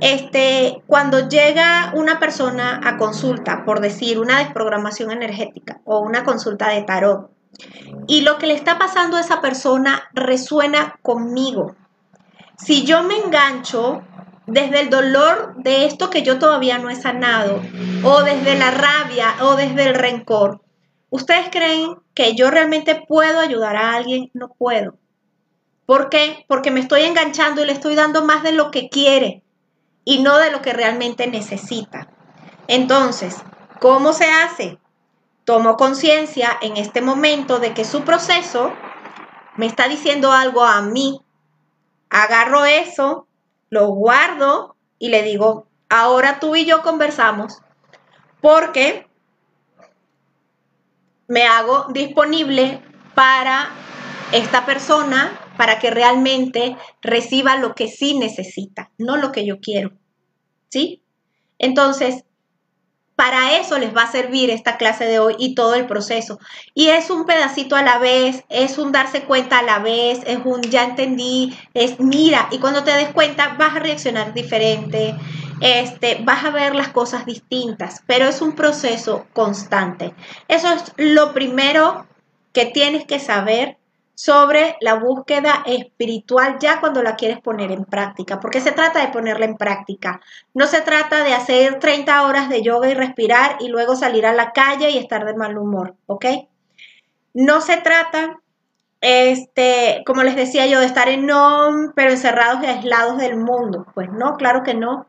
este, 0.01 0.83
cuando 0.87 1.29
llega 1.29 1.93
una 1.95 2.19
persona 2.19 2.81
a 2.83 2.97
consulta, 2.97 3.67
por 3.67 3.81
decir, 3.81 4.19
una 4.19 4.39
desprogramación 4.39 5.11
energética 5.11 5.83
o 5.85 5.99
una 5.99 6.25
consulta 6.25 6.71
de 6.71 6.81
tarot, 6.81 7.36
y 8.07 8.23
lo 8.23 8.39
que 8.39 8.47
le 8.47 8.55
está 8.55 8.79
pasando 8.79 9.17
a 9.17 9.21
esa 9.21 9.41
persona 9.41 10.09
resuena 10.13 10.99
conmigo. 11.03 11.77
Si 12.59 12.85
yo 12.85 13.03
me 13.03 13.17
engancho 13.17 14.03
desde 14.47 14.81
el 14.81 14.91
dolor 14.91 15.55
de 15.57 15.87
esto 15.87 16.11
que 16.11 16.23
yo 16.23 16.39
todavía 16.39 16.79
no 16.79 16.91
he 16.91 16.97
sanado, 16.97 17.61
o 18.05 18.23
desde 18.23 18.57
la 18.59 18.71
rabia, 18.71 19.35
o 19.41 19.57
desde 19.57 19.89
el 19.89 19.95
rencor, 19.95 20.61
¿Ustedes 21.17 21.49
creen 21.51 21.97
que 22.15 22.35
yo 22.35 22.51
realmente 22.51 23.05
puedo 23.09 23.39
ayudar 23.39 23.77
a 23.77 23.95
alguien? 23.95 24.31
No 24.35 24.49
puedo. 24.49 24.99
¿Por 25.87 26.09
qué? 26.09 26.45
Porque 26.49 26.73
me 26.73 26.81
estoy 26.81 27.03
enganchando 27.03 27.63
y 27.63 27.67
le 27.67 27.73
estoy 27.73 27.95
dando 27.95 28.25
más 28.25 28.43
de 28.43 28.53
lo 28.53 28.73
que 28.73 28.89
quiere 28.89 29.45
y 30.05 30.23
no 30.23 30.37
de 30.39 30.51
lo 30.51 30.63
que 30.63 30.73
realmente 30.73 31.29
necesita. 31.29 32.09
Entonces, 32.67 33.37
¿cómo 33.81 34.13
se 34.13 34.27
hace? 34.27 34.79
Tomo 35.47 35.77
conciencia 35.77 36.59
en 36.61 36.77
este 36.77 37.01
momento 37.01 37.61
de 37.61 37.73
que 37.73 37.85
su 37.85 38.03
proceso 38.03 38.73
me 39.57 39.67
está 39.67 39.87
diciendo 39.87 40.33
algo 40.33 40.65
a 40.65 40.83
mí. 40.83 41.21
Agarro 42.11 42.65
eso, 42.65 43.29
lo 43.71 43.87
guardo 43.87 44.75
y 44.99 45.09
le 45.09 45.23
digo, 45.23 45.69
ahora 45.89 46.41
tú 46.41 46.57
y 46.57 46.67
yo 46.67 46.83
conversamos 46.83 47.63
porque 48.41 49.07
me 51.29 51.45
hago 51.45 51.87
disponible 51.91 52.83
para 53.15 53.71
esta 54.33 54.67
persona 54.67 55.41
para 55.57 55.79
que 55.79 55.91
realmente 55.91 56.77
reciba 57.03 57.57
lo 57.57 57.77
que 57.77 57.87
sí 57.87 58.19
necesita, 58.19 58.91
no 58.99 59.17
lo 59.17 59.31
que 59.31 59.47
yo 59.47 59.61
quiero. 59.61 59.93
¿Sí? 60.69 61.05
Entonces, 61.59 62.26
para 63.17 63.57
eso 63.57 63.79
les 63.79 63.97
va 63.97 64.03
a 64.03 64.13
servir 64.13 64.51
esta 64.51 64.77
clase 64.77 65.07
de 65.07 65.19
hoy 65.19 65.35
y 65.39 65.55
todo 65.55 65.75
el 65.75 65.87
proceso. 65.87 66.39
Y 66.75 66.89
es 66.89 67.11
un 67.11 67.25
pedacito 67.25 67.75
a 67.75 67.83
la 67.83 67.99
vez, 67.99 68.45
es 68.51 68.77
un 68.77 68.93
darse 68.93 69.23
cuenta 69.23 69.59
a 69.59 69.63
la 69.63 69.79
vez, 69.79 70.21
es 70.27 70.39
un 70.45 70.61
ya 70.61 70.85
entendí, 70.85 71.59
es 71.73 71.99
mira, 71.99 72.49
y 72.51 72.59
cuando 72.59 72.85
te 72.85 72.93
des 72.93 73.09
cuenta 73.09 73.57
vas 73.59 73.75
a 73.75 73.81
reaccionar 73.81 74.35
diferente, 74.35 75.17
este, 75.61 76.19
vas 76.23 76.45
a 76.45 76.51
ver 76.51 76.75
las 76.75 76.89
cosas 76.89 77.25
distintas, 77.25 78.03
pero 78.07 78.27
es 78.27 78.43
un 78.43 78.55
proceso 78.55 79.27
constante. 79.33 80.15
Eso 80.49 80.69
es 80.75 80.93
lo 80.99 81.33
primero 81.33 82.07
que 82.53 82.67
tienes 82.67 83.07
que 83.07 83.19
saber 83.19 83.79
sobre 84.17 84.79
la 84.81 84.95
búsqueda 84.95 85.63
espiritual 85.67 86.57
ya 86.59 86.81
cuando 86.81 87.03
la 87.03 87.17
quieres 87.17 87.39
poner 87.39 87.71
en 87.71 87.85
práctica, 87.85 88.41
porque 88.41 88.63
se 88.63 88.73
trata 88.73 89.03
de 89.03 89.13
ponerla 89.13 89.45
en 89.45 89.59
práctica. 89.59 90.23
No 90.55 90.67
se 90.67 90.81
trata 90.81 91.23
de 91.23 91.35
hacer 91.35 91.79
30 91.79 92.27
horas 92.27 92.49
de 92.49 92.63
yoga 92.63 92.89
y 92.89 92.95
respirar 92.95 93.59
y 93.61 93.69
luego 93.69 93.95
salir 93.95 94.25
a 94.25 94.33
la 94.33 94.53
calle 94.53 94.91
y 94.91 94.97
estar 94.97 95.27
de 95.27 95.35
mal 95.35 95.59
humor, 95.59 95.97
¿ok? 96.07 96.25
No 97.35 97.61
se 97.61 97.77
trata, 97.77 98.41
este, 99.03 100.03
como 100.07 100.23
les 100.23 100.35
decía 100.35 100.67
yo, 100.67 100.81
de 100.81 100.87
estar 100.87 101.11
en 101.11 101.27
no, 101.27 101.93
pero 101.95 102.11
encerrados 102.11 102.63
y 102.63 102.67
aislados 102.67 103.19
del 103.19 103.37
mundo. 103.37 103.87
Pues 103.93 104.11
no, 104.11 104.37
claro 104.39 104.63
que 104.63 104.73
no, 104.73 105.07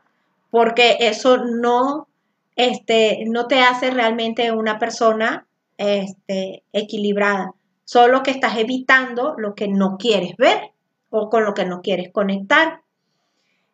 porque 0.50 0.98
eso 1.00 1.38
no, 1.38 2.08
este, 2.56 3.24
no 3.26 3.46
te 3.46 3.62
hace 3.62 3.90
realmente 3.90 4.52
una 4.52 4.78
persona 4.78 5.46
este, 5.78 6.62
equilibrada 6.74 7.54
solo 7.88 8.22
que 8.22 8.30
estás 8.30 8.58
evitando 8.58 9.34
lo 9.38 9.54
que 9.54 9.66
no 9.66 9.96
quieres 9.96 10.36
ver 10.36 10.72
o 11.08 11.30
con 11.30 11.46
lo 11.46 11.54
que 11.54 11.64
no 11.64 11.80
quieres 11.80 12.12
conectar. 12.12 12.82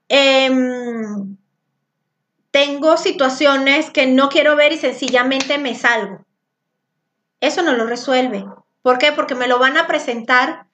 Em, 0.09 1.37
tengo 2.53 2.97
situaciones 2.97 3.91
que 3.91 4.07
no 4.07 4.29
quiero 4.29 4.55
ver 4.55 4.73
y 4.73 4.79
sencillamente 4.79 5.59
me 5.59 5.75
salgo. 5.75 6.25
Eso 7.41 7.63
no 7.65 7.73
lo 7.73 7.89
resuelve. 7.89 8.45
¿Por 8.83 8.99
qué? 8.99 9.11
Porque 9.11 9.35
me 9.35 9.49
lo 9.49 9.59
van 9.59 9.77
a 9.77 9.89
presentar 9.89 10.69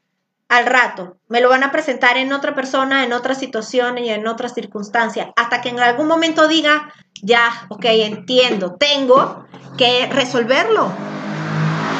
al 0.50 0.66
rato. 0.66 1.16
Me 1.28 1.40
lo 1.40 1.48
van 1.48 1.62
a 1.62 1.72
presentar 1.72 2.18
en 2.18 2.34
otra 2.34 2.54
persona, 2.54 3.04
en 3.04 3.14
otra 3.14 3.34
situación 3.34 3.96
y 3.96 4.10
en 4.10 4.26
otras 4.26 4.52
circunstancias. 4.52 5.30
Hasta 5.34 5.62
que 5.62 5.70
en 5.70 5.80
algún 5.80 6.08
momento 6.08 6.46
diga, 6.46 6.92
ya, 7.22 7.66
ok, 7.70 7.86
entiendo, 7.86 8.74
tengo 8.74 9.46
que 9.78 10.10
resolverlo 10.12 10.92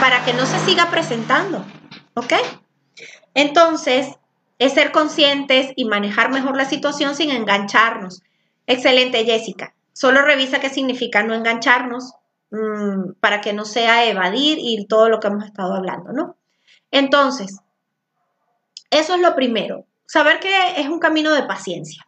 para 0.01 0.25
que 0.25 0.33
no 0.33 0.47
se 0.47 0.59
siga 0.61 0.91
presentando. 0.91 1.65
¿Ok? 2.15 2.33
Entonces, 3.35 4.09
es 4.59 4.73
ser 4.73 4.93
conscientes 4.93 5.73
y 5.77 5.85
manejar 5.85 6.31
mejor 6.31 6.57
la 6.57 6.65
situación 6.65 7.15
sin 7.15 7.31
engancharnos. 7.31 8.23
Excelente, 8.67 9.25
Jessica. 9.25 9.75
Solo 9.93 10.23
revisa 10.23 10.61
qué 10.61 10.71
significa 10.71 11.23
no 11.23 11.35
engancharnos 11.35 12.15
mm, 12.51 13.13
para 13.21 13.41
que 13.41 13.53
no 13.53 13.65
sea 13.65 14.07
evadir 14.07 14.59
y 14.61 14.87
todo 14.87 15.09
lo 15.09 15.21
que 15.21 15.29
hemos 15.29 15.45
estado 15.45 15.75
hablando, 15.75 16.13
¿no? 16.13 16.37
Entonces, 16.91 17.61
eso 18.91 19.15
es 19.15 19.21
lo 19.21 19.35
primero. 19.35 19.87
Saber 20.07 20.41
que 20.41 20.81
es 20.81 20.89
un 20.89 20.99
camino 20.99 21.33
de 21.33 21.45
paciencia, 21.45 22.07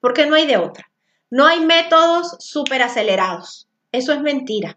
porque 0.00 0.26
no 0.26 0.36
hay 0.36 0.46
de 0.46 0.56
otra. 0.56 0.90
No 1.30 1.46
hay 1.46 1.60
métodos 1.60 2.36
súper 2.38 2.82
acelerados. 2.82 3.68
Eso 3.90 4.12
es 4.12 4.20
mentira. 4.20 4.76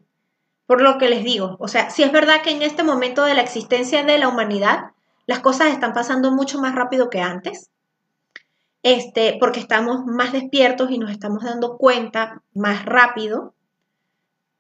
Por 0.68 0.82
lo 0.82 0.98
que 0.98 1.10
les 1.10 1.24
digo, 1.24 1.56
o 1.60 1.68
sea, 1.68 1.90
si 1.90 2.04
es 2.04 2.12
verdad 2.12 2.44
que 2.44 2.52
en 2.52 2.62
este 2.62 2.84
momento 2.84 3.24
de 3.26 3.34
la 3.34 3.42
existencia 3.42 4.04
de 4.04 4.18
la 4.18 4.28
humanidad, 4.28 4.92
las 5.26 5.40
cosas 5.40 5.70
están 5.70 5.94
pasando 5.94 6.32
mucho 6.32 6.60
más 6.60 6.76
rápido 6.76 7.10
que 7.10 7.22
antes, 7.22 7.72
este, 8.84 9.38
porque 9.40 9.60
estamos 9.60 10.06
más 10.06 10.32
despiertos 10.32 10.92
y 10.92 11.00
nos 11.00 11.10
estamos 11.10 11.44
dando 11.44 11.78
cuenta 11.78 12.44
más 12.54 12.86
rápido, 12.86 13.54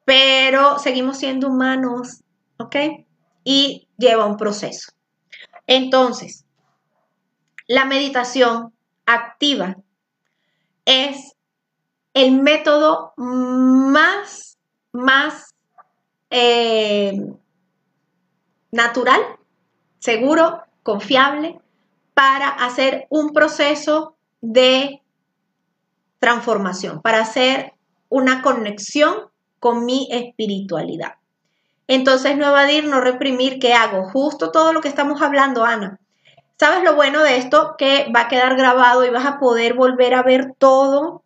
pero 0.06 0.80
seguimos 0.80 1.18
siendo 1.18 1.50
humanos, 1.50 2.24
¿ok? 2.58 2.76
Y 3.44 3.88
lleva 3.98 4.26
un 4.26 4.38
proceso. 4.38 4.94
Entonces, 5.68 6.46
la 7.68 7.86
meditación 7.86 8.74
activa 9.06 9.76
es 10.86 11.36
el 12.14 12.42
método 12.42 13.14
más, 13.18 14.58
más 14.94 15.47
eh, 16.40 17.14
natural, 18.72 19.22
seguro, 19.98 20.62
confiable, 20.84 21.60
para 22.14 22.48
hacer 22.50 23.08
un 23.10 23.34
proceso 23.34 24.16
de 24.42 25.02
transformación, 26.20 27.02
para 27.02 27.22
hacer 27.22 27.74
una 28.10 28.42
conexión 28.44 29.30
con 29.60 29.86
mi 29.86 30.08
espiritualidad. 30.12 31.16
Entonces, 31.88 32.38
no 32.38 32.48
evadir, 32.48 32.86
no 32.86 33.02
reprimir, 33.02 33.58
¿qué 33.60 33.74
hago? 33.74 34.10
Justo 34.10 34.52
todo 34.52 34.74
lo 34.74 34.82
que 34.82 34.90
estamos 34.90 35.22
hablando, 35.22 35.64
Ana. 35.64 36.00
¿Sabes 36.60 36.84
lo 36.84 36.96
bueno 36.96 37.24
de 37.24 37.38
esto? 37.38 37.76
Que 37.78 38.12
va 38.16 38.22
a 38.22 38.28
quedar 38.28 38.56
grabado 38.56 39.06
y 39.06 39.10
vas 39.10 39.26
a 39.26 39.40
poder 39.40 39.74
volver 39.74 40.14
a 40.14 40.24
ver 40.24 40.54
todo 40.58 41.24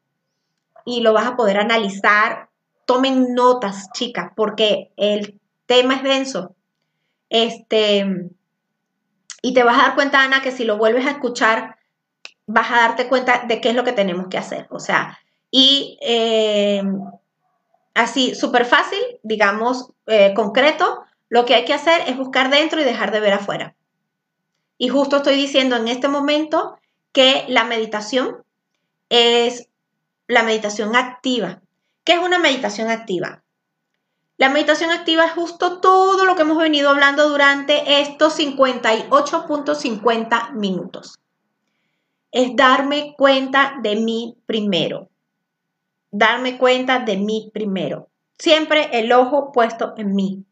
y 0.85 1.01
lo 1.01 1.13
vas 1.13 1.25
a 1.25 1.35
poder 1.35 1.57
analizar 1.57 2.50
tomen 2.91 3.33
notas, 3.33 3.89
chicas, 3.93 4.31
porque 4.35 4.91
el 4.97 5.39
tema 5.65 5.95
es 5.95 6.03
denso. 6.03 6.55
Este, 7.29 8.05
y 9.41 9.53
te 9.53 9.63
vas 9.63 9.79
a 9.79 9.83
dar 9.83 9.95
cuenta, 9.95 10.21
Ana, 10.21 10.41
que 10.41 10.51
si 10.51 10.65
lo 10.65 10.77
vuelves 10.77 11.05
a 11.05 11.11
escuchar, 11.11 11.77
vas 12.47 12.69
a 12.69 12.81
darte 12.81 13.07
cuenta 13.07 13.45
de 13.47 13.61
qué 13.61 13.69
es 13.69 13.75
lo 13.75 13.85
que 13.85 13.93
tenemos 13.93 14.27
que 14.27 14.37
hacer. 14.37 14.67
O 14.71 14.79
sea, 14.79 15.17
y 15.49 15.97
eh, 16.01 16.83
así, 17.93 18.35
súper 18.35 18.65
fácil, 18.65 18.99
digamos, 19.23 19.91
eh, 20.07 20.33
concreto, 20.33 21.05
lo 21.29 21.45
que 21.45 21.55
hay 21.55 21.63
que 21.63 21.73
hacer 21.73 22.01
es 22.07 22.17
buscar 22.17 22.49
dentro 22.49 22.81
y 22.81 22.83
dejar 22.83 23.11
de 23.11 23.21
ver 23.21 23.33
afuera. 23.33 23.73
Y 24.77 24.89
justo 24.89 25.17
estoy 25.17 25.35
diciendo 25.35 25.77
en 25.77 25.87
este 25.87 26.09
momento 26.09 26.77
que 27.13 27.45
la 27.47 27.63
meditación 27.63 28.43
es 29.07 29.69
la 30.27 30.43
meditación 30.43 30.93
activa. 30.97 31.61
¿Qué 32.03 32.13
es 32.13 32.19
una 32.19 32.39
meditación 32.39 32.89
activa? 32.89 33.43
La 34.37 34.49
meditación 34.49 34.89
activa 34.89 35.25
es 35.25 35.33
justo 35.33 35.81
todo 35.81 36.25
lo 36.25 36.35
que 36.35 36.41
hemos 36.41 36.57
venido 36.57 36.89
hablando 36.89 37.29
durante 37.29 38.01
estos 38.01 38.39
58.50 38.39 40.53
minutos. 40.53 41.19
Es 42.31 42.55
darme 42.55 43.13
cuenta 43.15 43.75
de 43.83 43.97
mí 43.97 44.35
primero. 44.47 45.09
Darme 46.09 46.57
cuenta 46.57 46.97
de 46.99 47.17
mí 47.17 47.51
primero. 47.53 48.09
Siempre 48.39 48.89
el 48.93 49.11
ojo 49.11 49.51
puesto 49.51 49.93
en 49.97 50.15
mí. 50.15 50.43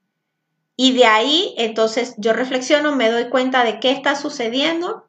Y 0.76 0.94
de 0.94 1.06
ahí, 1.06 1.56
entonces, 1.58 2.14
yo 2.18 2.34
reflexiono, 2.34 2.96
me 2.96 3.10
doy 3.10 3.30
cuenta 3.30 3.64
de 3.64 3.80
qué 3.80 3.90
está 3.90 4.16
sucediendo 4.16 5.08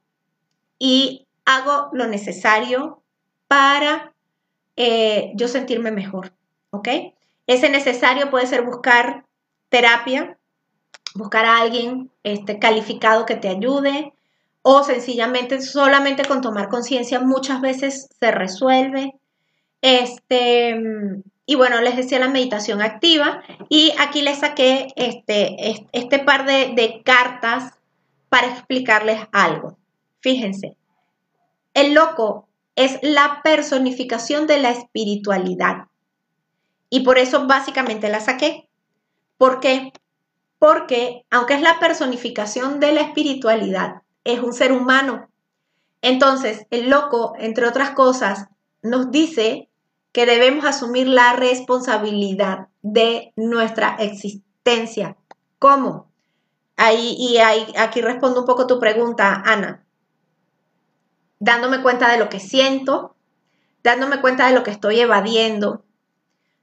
y 0.79 1.27
hago 1.45 1.91
lo 1.93 2.07
necesario 2.07 3.03
para 3.47 4.15
eh, 4.83 5.33
yo 5.35 5.47
sentirme 5.47 5.91
mejor, 5.91 6.33
¿ok? 6.71 6.89
Ese 7.47 7.69
necesario 7.69 8.31
puede 8.31 8.47
ser 8.47 8.63
buscar 8.63 9.27
terapia, 9.69 10.39
buscar 11.15 11.45
a 11.45 11.59
alguien 11.59 12.11
este, 12.23 12.59
calificado 12.59 13.27
que 13.27 13.37
te 13.37 13.49
ayude 13.49 14.15
o 14.63 14.83
sencillamente 14.83 15.61
solamente 15.61 16.25
con 16.25 16.41
tomar 16.41 16.71
conciencia 16.71 17.21
muchas 17.21 17.61
veces 17.61 18.09
se 18.19 18.31
resuelve. 18.31 19.13
Este, 19.83 20.75
y 21.45 21.55
bueno, 21.57 21.83
les 21.83 21.97
decía 21.97 22.19
la 22.19 22.31
meditación 22.31 22.81
activa 22.81 23.43
y 23.69 23.93
aquí 23.99 24.23
les 24.23 24.39
saqué 24.39 24.95
este, 24.97 25.57
este 25.93 26.19
par 26.21 26.47
de, 26.47 26.73
de 26.75 27.03
cartas 27.05 27.75
para 28.31 28.47
explicarles 28.47 29.21
algo. 29.31 29.77
Fíjense, 30.21 30.75
el 31.75 31.93
loco 31.93 32.47
es 32.81 32.99
la 33.03 33.41
personificación 33.43 34.47
de 34.47 34.59
la 34.59 34.71
espiritualidad. 34.71 35.87
Y 36.89 37.01
por 37.01 37.19
eso 37.19 37.47
básicamente 37.47 38.09
la 38.09 38.21
saqué. 38.21 38.69
¿Por 39.39 39.61
qué? 39.61 39.93
porque 40.61 41.25
aunque 41.31 41.55
es 41.55 41.63
la 41.63 41.81
personificación 41.81 42.81
de 42.81 42.93
la 42.93 43.01
espiritualidad, 43.01 44.03
es 44.25 44.41
un 44.41 44.53
ser 44.53 44.73
humano. 44.73 45.31
Entonces, 46.03 46.67
el 46.71 46.91
loco, 46.91 47.33
entre 47.39 47.67
otras 47.67 47.93
cosas, 47.93 48.47
nos 48.83 49.11
dice 49.11 49.71
que 50.13 50.27
debemos 50.27 50.67
asumir 50.67 51.09
la 51.09 51.33
responsabilidad 51.33 52.69
de 52.83 53.33
nuestra 53.37 53.97
existencia. 54.01 55.17
¿Cómo? 55.59 56.11
Ahí, 56.77 57.17
y 57.19 57.39
ahí, 57.39 57.67
aquí 57.79 58.03
respondo 58.03 58.41
un 58.41 58.47
poco 58.47 58.67
tu 58.67 58.79
pregunta, 58.79 59.43
Ana. 59.47 59.87
Dándome 61.43 61.81
cuenta 61.81 62.13
de 62.13 62.19
lo 62.19 62.29
que 62.29 62.39
siento, 62.39 63.17
dándome 63.83 64.21
cuenta 64.21 64.47
de 64.47 64.55
lo 64.55 64.63
que 64.63 64.71
estoy 64.71 65.01
evadiendo, 65.01 65.85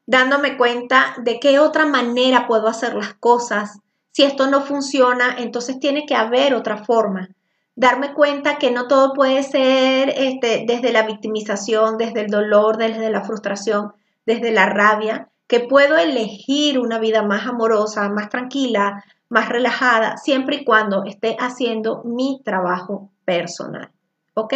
dándome 0.05 0.55
cuenta 0.55 1.15
de 1.17 1.39
qué 1.39 1.57
otra 1.57 1.88
manera 1.88 2.45
puedo 2.45 2.67
hacer 2.67 2.93
las 2.93 3.15
cosas. 3.15 3.80
Si 4.11 4.21
esto 4.21 4.45
no 4.45 4.61
funciona, 4.61 5.36
entonces 5.39 5.80
tiene 5.80 6.05
que 6.05 6.13
haber 6.13 6.53
otra 6.53 6.78
forma. 6.78 7.30
Darme 7.75 8.13
cuenta 8.13 8.59
que 8.59 8.69
no 8.69 8.88
todo 8.88 9.13
puede 9.13 9.41
ser 9.41 10.13
este, 10.15 10.65
desde 10.67 10.91
la 10.91 11.07
victimización, 11.07 11.97
desde 11.97 12.21
el 12.21 12.28
dolor, 12.28 12.78
desde 12.78 13.09
la 13.09 13.23
frustración, 13.23 13.93
desde 14.28 14.51
la 14.51 14.67
rabia, 14.67 15.30
que 15.47 15.61
puedo 15.61 15.97
elegir 15.97 16.78
una 16.78 16.99
vida 16.99 17.23
más 17.23 17.47
amorosa, 17.47 18.09
más 18.09 18.30
tranquila, 18.30 19.03
más 19.28 19.49
relajada, 19.49 20.17
siempre 20.17 20.57
y 20.57 20.65
cuando 20.65 21.03
esté 21.05 21.36
haciendo 21.39 22.03
mi 22.03 22.41
trabajo 22.45 23.09
personal. 23.25 23.89
¿Ok? 24.38 24.53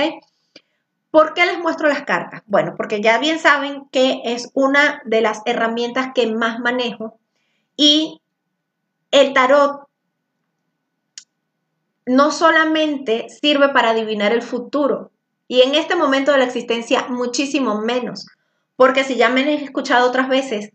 ¿Por 1.10 1.34
qué 1.34 1.44
les 1.48 1.58
muestro 1.58 1.90
las 1.90 2.04
cartas? 2.04 2.44
Bueno, 2.46 2.76
porque 2.78 3.02
ya 3.02 3.18
bien 3.18 3.40
saben 3.40 3.90
que 3.92 4.22
es 4.24 4.52
una 4.54 5.02
de 5.06 5.22
las 5.22 5.42
herramientas 5.46 6.10
que 6.14 6.32
más 6.32 6.60
manejo 6.60 7.18
y 7.76 8.22
el 9.10 9.34
tarot 9.34 9.88
no 12.06 12.32
solamente 12.32 13.28
sirve 13.30 13.70
para 13.70 13.90
adivinar 13.90 14.34
el 14.34 14.44
futuro 14.44 15.10
y 15.48 15.62
en 15.62 15.74
este 15.74 15.96
momento 15.96 16.32
de 16.32 16.38
la 16.38 16.46
existencia 16.46 17.08
muchísimo 17.10 17.82
menos, 17.82 18.28
porque 18.76 19.04
si 19.04 19.16
ya 19.16 19.30
me 19.30 19.42
han 19.42 19.50
escuchado 19.50 20.08
otras 20.08 20.30
veces, 20.30 20.74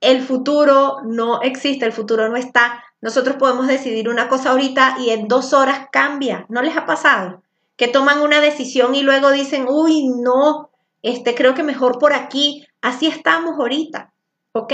el 0.00 0.22
futuro 0.22 1.02
no 1.04 1.42
existe, 1.42 1.84
el 1.84 1.92
futuro 1.92 2.30
no 2.30 2.36
está. 2.36 2.82
Nosotros 3.02 3.36
podemos 3.36 3.66
decidir 3.66 4.08
una 4.08 4.28
cosa 4.28 4.52
ahorita 4.52 4.96
y 4.98 5.10
en 5.10 5.28
dos 5.28 5.52
horas 5.52 5.88
cambia. 5.92 6.46
¿No 6.48 6.62
les 6.62 6.74
ha 6.74 6.86
pasado? 6.86 7.42
Que 7.76 7.88
toman 7.88 8.20
una 8.20 8.40
decisión 8.40 8.94
y 8.94 9.02
luego 9.02 9.30
dicen, 9.30 9.66
uy, 9.68 10.08
no, 10.08 10.70
este, 11.02 11.34
creo 11.34 11.54
que 11.54 11.62
mejor 11.62 11.98
por 11.98 12.12
aquí. 12.12 12.66
Así 12.80 13.06
estamos 13.06 13.58
ahorita, 13.58 14.12
¿ok? 14.52 14.72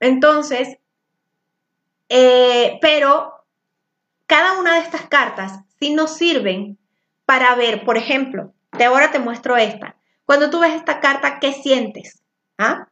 Entonces, 0.00 0.78
eh, 2.08 2.78
pero 2.80 3.32
cada 4.26 4.58
una 4.58 4.74
de 4.74 4.80
estas 4.80 5.06
cartas 5.08 5.60
sí 5.80 5.92
nos 5.92 6.12
sirven 6.12 6.78
para 7.24 7.54
ver, 7.56 7.84
por 7.84 7.96
ejemplo, 7.96 8.52
de 8.72 8.84
ahora 8.84 9.10
te 9.10 9.18
muestro 9.18 9.56
esta. 9.56 9.96
Cuando 10.24 10.50
tú 10.50 10.60
ves 10.60 10.74
esta 10.74 11.00
carta, 11.00 11.40
¿qué 11.40 11.52
sientes? 11.52 12.22
¿Ah? 12.56 12.88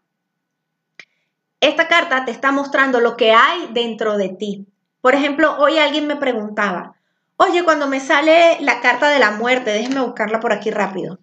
Esta 1.61 1.89
carta 1.89 2.25
te 2.25 2.31
está 2.31 2.53
mostrando 2.53 3.01
lo 3.01 3.17
que 3.17 3.33
hay 3.33 3.69
dentro 3.73 4.17
de 4.17 4.31
ti. 4.31 4.67
Por 5.01 5.15
ejemplo, 5.15 5.57
hoy 5.59 5.79
alguien 5.79 6.07
me 6.07 6.17
preguntaba, 6.17 6.96
Oye, 7.39 7.65
cuando 7.65 7.87
me 7.87 8.01
sale 8.01 8.59
la 8.61 8.81
carta 8.81 9.11
de 9.11 9.19
la 9.19 9.33
muerte, 9.33 9.71
déjeme 9.71 10.01
buscarla 10.01 10.41
por 10.41 10.53
aquí 10.53 10.71
rápido. 10.71 11.19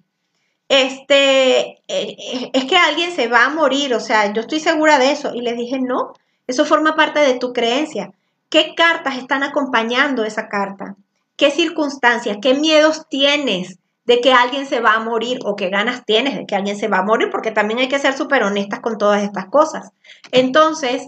Este, 0.70 1.60
eh, 1.60 1.82
eh, 1.88 2.52
es 2.54 2.66
que 2.66 2.78
alguien 2.78 3.12
se 3.12 3.28
va 3.28 3.46
a 3.46 3.50
morir, 3.50 3.94
o 3.94 4.00
sea, 4.00 4.32
yo 4.32 4.42
estoy 4.42 4.60
segura 4.60 5.00
de 5.00 5.12
eso. 5.12 5.34
Y 5.34 5.42
le 5.42 5.54
dije, 5.54 5.80
no, 5.80 6.14
eso 6.46 6.66
forma 6.66 6.96
parte 6.96 7.20
de 7.20 7.40
tu 7.40 7.52
creencia. 7.52 8.12
¿Qué 8.50 8.76
cartas 8.76 9.18
están 9.18 9.42
acompañando 9.42 10.24
esa 10.24 10.48
carta? 10.50 10.96
¿Qué 11.36 11.50
circunstancias, 11.50 12.38
qué 12.42 12.54
miedos 12.54 13.08
tienes 13.10 13.80
de 14.06 14.22
que 14.22 14.34
alguien 14.34 14.68
se 14.68 14.82
va 14.82 14.94
a 14.94 15.00
morir 15.00 15.40
o 15.46 15.56
qué 15.56 15.70
ganas 15.70 16.06
tienes 16.06 16.36
de 16.36 16.46
que 16.46 16.56
alguien 16.56 16.78
se 16.78 16.88
va 16.88 17.00
a 17.00 17.04
morir? 17.04 17.30
Porque 17.32 17.50
también 17.50 17.80
hay 17.80 17.88
que 17.88 17.98
ser 17.98 18.16
súper 18.16 18.44
honestas 18.44 18.82
con 18.82 19.00
todas 19.00 19.24
estas 19.24 19.48
cosas. 19.48 19.90
Entonces, 20.32 21.08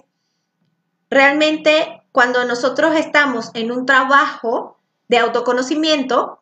realmente 1.12 2.02
cuando 2.12 2.46
nosotros 2.46 2.96
estamos 2.96 3.52
en 3.54 3.72
un 3.72 3.86
trabajo, 3.86 4.75
de 5.08 5.18
autoconocimiento 5.18 6.42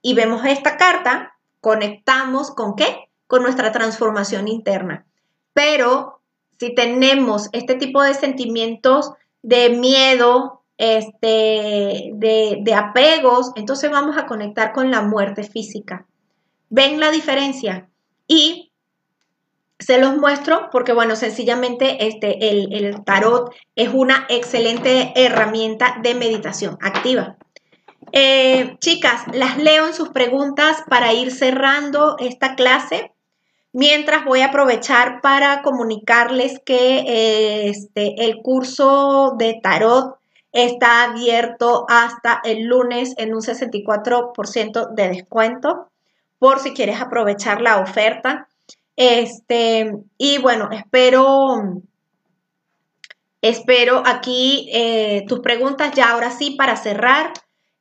y 0.00 0.14
vemos 0.14 0.44
esta 0.44 0.76
carta, 0.76 1.36
conectamos 1.60 2.50
con 2.50 2.74
qué? 2.74 3.08
Con 3.26 3.42
nuestra 3.42 3.72
transformación 3.72 4.48
interna. 4.48 5.06
Pero 5.52 6.20
si 6.58 6.74
tenemos 6.74 7.48
este 7.52 7.74
tipo 7.74 8.02
de 8.02 8.14
sentimientos 8.14 9.12
de 9.42 9.70
miedo, 9.70 10.62
este, 10.78 12.10
de, 12.14 12.58
de 12.60 12.74
apegos, 12.74 13.52
entonces 13.56 13.90
vamos 13.90 14.16
a 14.16 14.26
conectar 14.26 14.72
con 14.72 14.90
la 14.90 15.02
muerte 15.02 15.44
física. 15.44 16.06
¿Ven 16.70 16.98
la 16.98 17.10
diferencia? 17.10 17.88
Y 18.26 18.72
se 19.78 19.98
los 19.98 20.16
muestro 20.16 20.70
porque, 20.70 20.92
bueno, 20.92 21.16
sencillamente 21.16 22.06
este, 22.06 22.50
el, 22.50 22.72
el 22.72 23.04
tarot 23.04 23.52
es 23.76 23.90
una 23.92 24.26
excelente 24.28 25.12
herramienta 25.16 25.98
de 26.02 26.14
meditación 26.14 26.78
activa. 26.80 27.36
Eh, 28.12 28.76
chicas, 28.78 29.22
las 29.32 29.56
leo 29.56 29.86
en 29.86 29.94
sus 29.94 30.10
preguntas 30.10 30.84
para 30.88 31.14
ir 31.14 31.32
cerrando 31.32 32.16
esta 32.18 32.54
clase. 32.54 33.12
Mientras 33.72 34.26
voy 34.26 34.42
a 34.42 34.48
aprovechar 34.48 35.22
para 35.22 35.62
comunicarles 35.62 36.60
que 36.64 36.98
eh, 36.98 37.68
este, 37.68 38.26
el 38.26 38.42
curso 38.42 39.34
de 39.38 39.58
tarot 39.62 40.16
está 40.52 41.04
abierto 41.04 41.86
hasta 41.88 42.42
el 42.44 42.64
lunes 42.64 43.14
en 43.16 43.34
un 43.34 43.40
64% 43.40 44.94
de 44.94 45.08
descuento 45.08 45.88
por 46.38 46.58
si 46.58 46.74
quieres 46.74 47.00
aprovechar 47.00 47.62
la 47.62 47.78
oferta. 47.78 48.48
Este, 48.96 49.90
y 50.18 50.38
bueno, 50.38 50.68
espero, 50.70 51.62
espero 53.40 54.02
aquí 54.04 54.68
eh, 54.74 55.24
tus 55.28 55.40
preguntas 55.40 55.92
ya 55.94 56.10
ahora 56.10 56.30
sí 56.30 56.56
para 56.58 56.76
cerrar. 56.76 57.32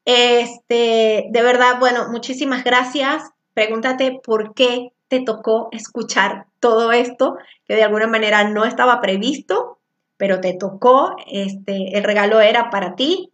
Este, 0.05 1.27
de 1.29 1.41
verdad, 1.41 1.79
bueno, 1.79 2.09
muchísimas 2.09 2.63
gracias. 2.63 3.23
Pregúntate 3.53 4.19
por 4.23 4.53
qué 4.53 4.93
te 5.07 5.21
tocó 5.21 5.69
escuchar 5.71 6.45
todo 6.59 6.91
esto, 6.91 7.37
que 7.65 7.75
de 7.75 7.83
alguna 7.83 8.07
manera 8.07 8.47
no 8.49 8.65
estaba 8.65 9.01
previsto, 9.01 9.79
pero 10.17 10.39
te 10.39 10.53
tocó, 10.53 11.15
este, 11.27 11.97
el 11.97 12.03
regalo 12.03 12.39
era 12.41 12.69
para 12.69 12.95
ti. 12.95 13.31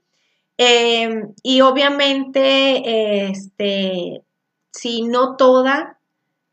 Em, 0.58 1.34
y 1.44 1.62
obviamente, 1.62 3.28
este, 3.30 4.24
si 4.72 5.04
no 5.04 5.36
toda, 5.36 6.00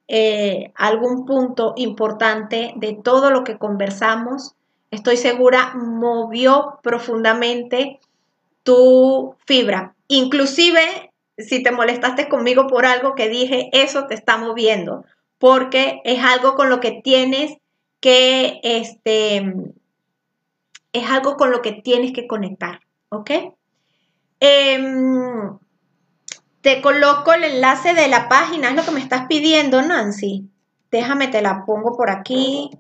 eh, 0.09 0.73
algún 0.75 1.25
punto 1.25 1.73
importante 1.77 2.75
de 2.77 2.93
todo 3.03 3.31
lo 3.31 3.45
que 3.45 3.57
conversamos, 3.57 4.55
estoy 4.91 5.17
segura, 5.17 5.73
movió 5.75 6.79
profundamente 6.83 8.01
tu 8.65 9.37
fibra, 9.47 9.95
Inclusive, 10.09 11.13
si 11.39 11.63
te 11.63 11.73
molestaste 11.73 12.29
conmigo 12.29 12.67
por 12.67 12.87
algo 12.87 13.15
que 13.15 13.29
dije, 13.29 13.71
eso 13.73 14.07
te 14.07 14.15
está 14.15 14.37
moviendo, 14.37 15.05
porque 15.39 16.01
es 16.05 16.23
algo 16.23 16.55
con 16.55 16.69
lo 16.69 16.81
que 16.81 17.01
tienes 17.03 17.57
que, 18.01 18.61
este, 18.63 19.39
es 20.93 21.11
algo 21.11 21.37
con 21.37 21.51
lo 21.51 21.63
que 21.63 21.73
tienes 21.73 22.13
que 22.13 22.27
conectar, 22.27 22.81
¿ok? 23.09 23.31
Em, 24.41 25.59
te 26.61 26.83
coloco 26.83 27.33
el 27.33 27.45
enlace 27.45 27.95
de 27.95 28.09
la 28.09 28.29
página, 28.29 28.69
es 28.69 28.77
lo 28.77 28.85
que 28.85 28.91
me 28.91 29.01
estás 29.01 29.27
pidiendo, 29.27 29.81
Nancy. 29.81 30.51
Déjame, 30.91 31.29
te 31.29 31.41
la 31.43 31.65
pongo 31.65 31.97
por 31.97 32.11
aquí. 32.11 32.71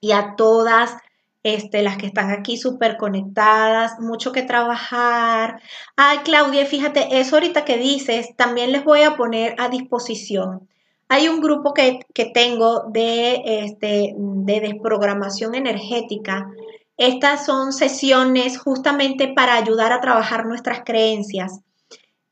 y 0.00 0.12
a 0.12 0.34
todas 0.36 0.96
este, 1.42 1.82
las 1.82 1.96
que 1.96 2.06
están 2.06 2.30
aquí 2.30 2.56
súper 2.56 2.96
conectadas, 2.96 4.00
mucho 4.00 4.32
que 4.32 4.42
trabajar. 4.42 5.60
Ay, 5.96 6.18
Claudia, 6.24 6.66
fíjate, 6.66 7.20
eso 7.20 7.36
ahorita 7.36 7.64
que 7.64 7.78
dices, 7.78 8.34
también 8.36 8.72
les 8.72 8.84
voy 8.84 9.02
a 9.02 9.16
poner 9.16 9.54
a 9.58 9.68
disposición. 9.68 10.68
Hay 11.08 11.28
un 11.28 11.40
grupo 11.40 11.72
que, 11.72 12.00
que 12.12 12.26
tengo 12.26 12.84
de, 12.90 13.42
este, 13.44 14.14
de 14.16 14.60
desprogramación 14.60 15.54
energética 15.54 16.48
estas 16.98 17.46
son 17.46 17.72
sesiones 17.72 18.58
justamente 18.58 19.28
para 19.28 19.54
ayudar 19.54 19.92
a 19.92 20.00
trabajar 20.00 20.46
nuestras 20.46 20.80
creencias. 20.84 21.60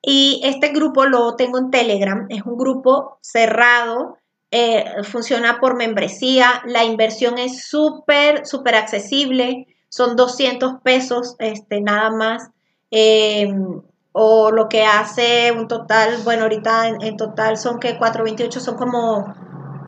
Y 0.08 0.40
este 0.44 0.68
grupo 0.68 1.04
lo 1.04 1.34
tengo 1.34 1.58
en 1.58 1.72
Telegram, 1.72 2.26
es 2.28 2.42
un 2.42 2.56
grupo 2.56 3.18
cerrado, 3.22 4.18
eh, 4.52 4.84
funciona 5.02 5.58
por 5.58 5.74
membresía, 5.74 6.62
la 6.64 6.84
inversión 6.84 7.38
es 7.38 7.64
súper, 7.66 8.46
súper 8.46 8.76
accesible, 8.76 9.66
son 9.88 10.14
200 10.14 10.74
pesos 10.84 11.34
este, 11.40 11.80
nada 11.80 12.10
más. 12.10 12.50
Em, 12.92 13.82
o 14.12 14.52
lo 14.52 14.68
que 14.68 14.84
hace 14.84 15.50
un 15.50 15.66
total, 15.66 16.18
bueno, 16.22 16.44
ahorita 16.44 16.86
en, 16.86 17.16
total 17.16 17.58
son 17.58 17.80
que 17.80 17.98
428 17.98 18.60
son 18.60 18.76
como, 18.76 19.34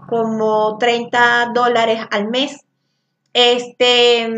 como 0.08 0.78
30 0.78 1.52
dólares 1.54 2.00
al 2.10 2.28
mes. 2.28 2.64
Este, 3.32 4.28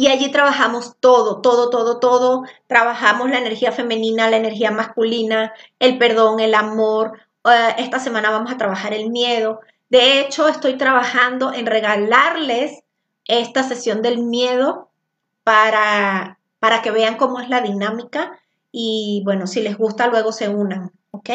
y 0.00 0.06
allí 0.06 0.30
trabajamos 0.30 0.96
todo, 0.98 1.42
todo, 1.42 1.68
todo, 1.68 2.00
todo. 2.00 2.44
Trabajamos 2.66 3.28
la 3.28 3.36
energía 3.36 3.70
femenina, 3.70 4.30
la 4.30 4.38
energía 4.38 4.70
masculina, 4.70 5.52
el 5.78 5.98
perdón, 5.98 6.40
el 6.40 6.54
amor. 6.54 7.20
Eh, 7.44 7.74
esta 7.76 7.98
semana 7.98 8.30
vamos 8.30 8.50
a 8.50 8.56
trabajar 8.56 8.94
el 8.94 9.10
miedo. 9.10 9.60
De 9.90 10.20
hecho, 10.20 10.48
estoy 10.48 10.78
trabajando 10.78 11.52
en 11.52 11.66
regalarles 11.66 12.82
esta 13.26 13.62
sesión 13.62 14.00
del 14.00 14.22
miedo 14.22 14.88
para, 15.44 16.38
para 16.60 16.80
que 16.80 16.92
vean 16.92 17.18
cómo 17.18 17.38
es 17.38 17.50
la 17.50 17.60
dinámica 17.60 18.40
y 18.72 19.20
bueno, 19.26 19.46
si 19.46 19.60
les 19.60 19.76
gusta, 19.76 20.06
luego 20.06 20.32
se 20.32 20.48
unan, 20.48 20.92
¿ok? 21.10 21.28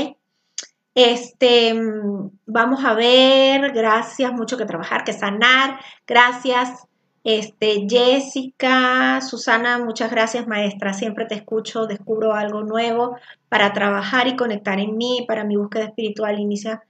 Este, 0.95 1.71
mm, 1.75 2.31
vamos 2.47 2.83
a 2.83 2.95
ver, 2.95 3.73
gracias, 3.73 4.33
mucho 4.33 4.57
que 4.57 4.65
trabajar, 4.65 5.03
que 5.03 5.13
sanar, 5.13 5.79
gracias. 6.07 6.87
Este, 7.25 7.87
Jessica, 7.89 9.19
Susana, 9.19 9.79
muchas 9.79 10.11
gracias, 10.11 10.47
maestra. 10.47 10.93
Siempre 10.93 11.25
te 11.25 11.33
escucho, 11.33 11.87
descubro 11.87 12.33
algo 12.33 12.61
nuevo 12.61 13.17
para 13.49 13.73
trabajar 13.73 14.27
y 14.27 14.35
conectar 14.35 14.79
en 14.79 14.95
mí, 14.95 15.25
para 15.27 15.43
mi 15.43 15.55
búsqueda 15.55 15.85
espiritual. 15.85 16.39
Inicia. 16.39 16.83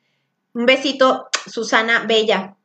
Un 0.53 0.65
besito, 0.65 1.29
Susana, 1.47 2.03
bella. 2.05 2.57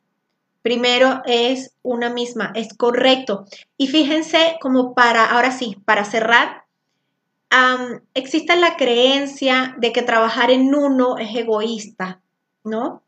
Primero 0.61 1.21
es 1.25 1.73
una 1.81 2.09
misma, 2.09 2.51
es 2.55 2.73
correcto. 2.75 3.45
Y 3.77 3.87
fíjense, 3.87 4.57
como 4.59 4.93
para, 4.93 5.25
ahora 5.31 5.51
sí, 5.51 5.77
para 5.85 6.03
cerrar, 6.03 6.65
existe 8.13 8.57
la 8.57 8.75
creencia 8.75 9.75
de 9.77 9.93
que 9.93 10.01
trabajar 10.01 10.51
en 10.51 10.75
uno 10.75 11.17
es 11.17 11.33
egoísta, 11.35 12.19
¿no? 12.65 13.01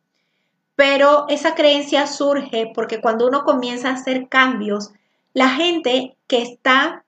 Pero 0.75 1.25
esa 1.29 1.55
creencia 1.55 2.07
surge 2.07 2.71
porque 2.73 3.01
cuando 3.01 3.27
uno 3.27 3.43
comienza 3.43 3.89
a 3.89 3.93
hacer 3.93 4.27
cambios, 4.29 4.91
la 5.33 5.49
gente 5.49 6.17
que 6.27 6.41
está 6.41 7.05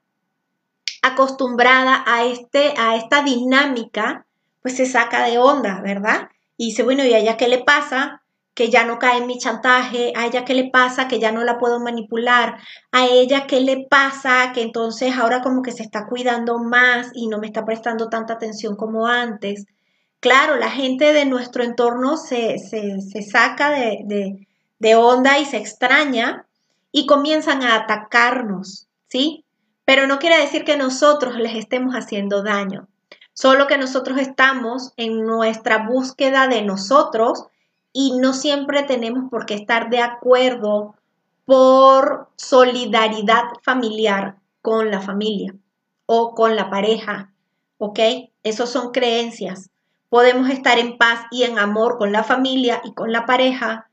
acostumbrada 1.02 2.04
a, 2.08 2.26
este, 2.26 2.74
a 2.78 2.96
esta 2.96 3.24
dinámica, 3.24 4.26
pues 4.62 4.78
se 4.78 4.86
saca 4.86 5.24
de 5.26 5.38
onda, 5.38 5.82
¿verdad? 5.82 6.30
Y 6.58 6.68
dice, 6.68 6.84
bueno, 6.84 7.04
¿y 7.04 7.14
a 7.14 7.20
ella 7.20 7.38
qué 7.38 7.48
le 7.48 7.64
pasa? 7.64 8.22
que 8.56 8.70
ya 8.70 8.86
no 8.86 8.98
cae 8.98 9.18
en 9.18 9.28
mi 9.28 9.38
chantaje, 9.38 10.14
a 10.16 10.26
ella 10.26 10.46
qué 10.46 10.54
le 10.54 10.70
pasa, 10.72 11.10
que 11.10 11.20
ya 11.20 11.32
no 11.34 11.44
la 11.44 11.60
puedo 11.60 11.82
manipular, 11.82 12.58
a 12.92 13.06
ella 13.06 13.48
qué 13.48 13.60
le 13.60 13.86
pasa, 13.88 14.54
que 14.54 14.62
entonces 14.62 15.16
ahora 15.18 15.42
como 15.42 15.62
que 15.62 15.74
se 15.74 15.84
está 15.84 16.08
cuidando 16.08 16.58
más 16.58 17.12
y 17.14 17.28
no 17.28 17.38
me 17.38 17.48
está 17.48 17.66
prestando 17.66 18.08
tanta 18.08 18.36
atención 18.36 18.78
como 18.78 19.08
antes. 19.08 19.66
Claro, 20.26 20.56
la 20.56 20.72
gente 20.72 21.14
de 21.14 21.26
nuestro 21.26 21.64
entorno 21.64 22.18
se, 22.18 22.58
saca 23.32 23.70
de, 23.70 24.48
de 24.80 24.96
onda 24.96 25.38
y 25.38 25.46
se 25.46 25.58
extraña 25.58 26.48
y 26.92 27.06
comienzan 27.06 27.62
a 27.62 27.76
atacarnos, 27.76 28.88
¿sí? 29.08 29.46
Pero 29.86 30.08
no 30.08 30.18
quiere 30.18 30.40
decir 30.40 30.64
que 30.64 30.78
nosotros 30.78 31.36
les 31.36 31.54
estemos 31.54 31.94
haciendo 31.94 32.42
daño, 32.42 32.88
solo 33.34 33.68
que 33.68 33.78
nosotros 33.78 34.18
estamos 34.18 34.94
en 34.98 35.28
nuestra 35.28 35.88
búsqueda 35.88 36.48
de 36.48 36.64
nosotros, 36.64 37.44
y 37.94 38.18
no 38.18 38.34
siempre 38.34 38.82
tenemos 38.82 39.30
por 39.30 39.46
qué 39.46 39.54
estar 39.54 39.92
de 39.92 40.00
acuerdo 40.00 40.96
por 41.46 42.30
solidaridad 42.36 43.44
familiar 43.62 44.38
con 44.64 44.90
la 44.90 45.02
familia 45.02 45.54
o 46.08 46.34
con 46.34 46.56
la 46.56 46.72
pareja, 46.72 47.32
¿ok? 47.78 48.00
Esas 48.42 48.72
son 48.72 48.90
creencias. 48.92 49.70
Podemos 50.16 50.50
estar 50.50 50.80
en 50.80 50.98
paz 50.98 51.26
y 51.30 51.44
en 51.44 51.60
amor 51.60 51.98
con 51.98 52.14
la 52.14 52.24
familia 52.24 52.80
y 52.86 52.94
con 52.94 53.12
la 53.12 53.26
pareja 53.26 53.90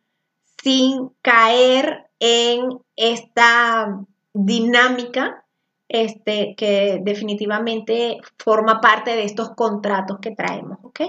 sin 0.62 1.08
caer 1.20 2.10
en 2.20 2.78
esta 2.94 3.98
dinámica 4.32 5.44
este, 5.88 6.54
que 6.56 7.00
definitivamente 7.02 8.18
forma 8.38 8.80
parte 8.80 9.16
de 9.16 9.24
estos 9.24 9.50
contratos 9.56 10.20
que 10.20 10.30
traemos, 10.30 10.78
¿ok? 10.84 11.00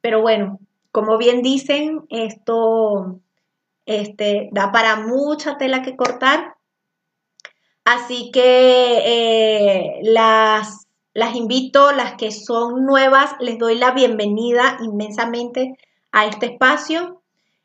Pero 0.00 0.22
bueno, 0.22 0.60
como 0.92 1.18
bien 1.18 1.42
dicen, 1.42 2.06
esto 2.08 3.20
este, 3.84 4.48
da 4.50 4.72
para 4.72 4.96
mucha 4.96 5.58
tela 5.58 5.82
que 5.82 5.94
cortar. 5.94 6.54
Así 7.84 8.30
que 8.32 9.02
eh, 9.04 10.00
las, 10.04 10.81
las 11.14 11.36
invito, 11.36 11.92
las 11.92 12.14
que 12.14 12.30
son 12.30 12.86
nuevas, 12.86 13.32
les 13.40 13.58
doy 13.58 13.76
la 13.76 13.90
bienvenida 13.92 14.78
inmensamente 14.82 15.76
a 16.10 16.26
este 16.26 16.46
espacio. 16.46 17.22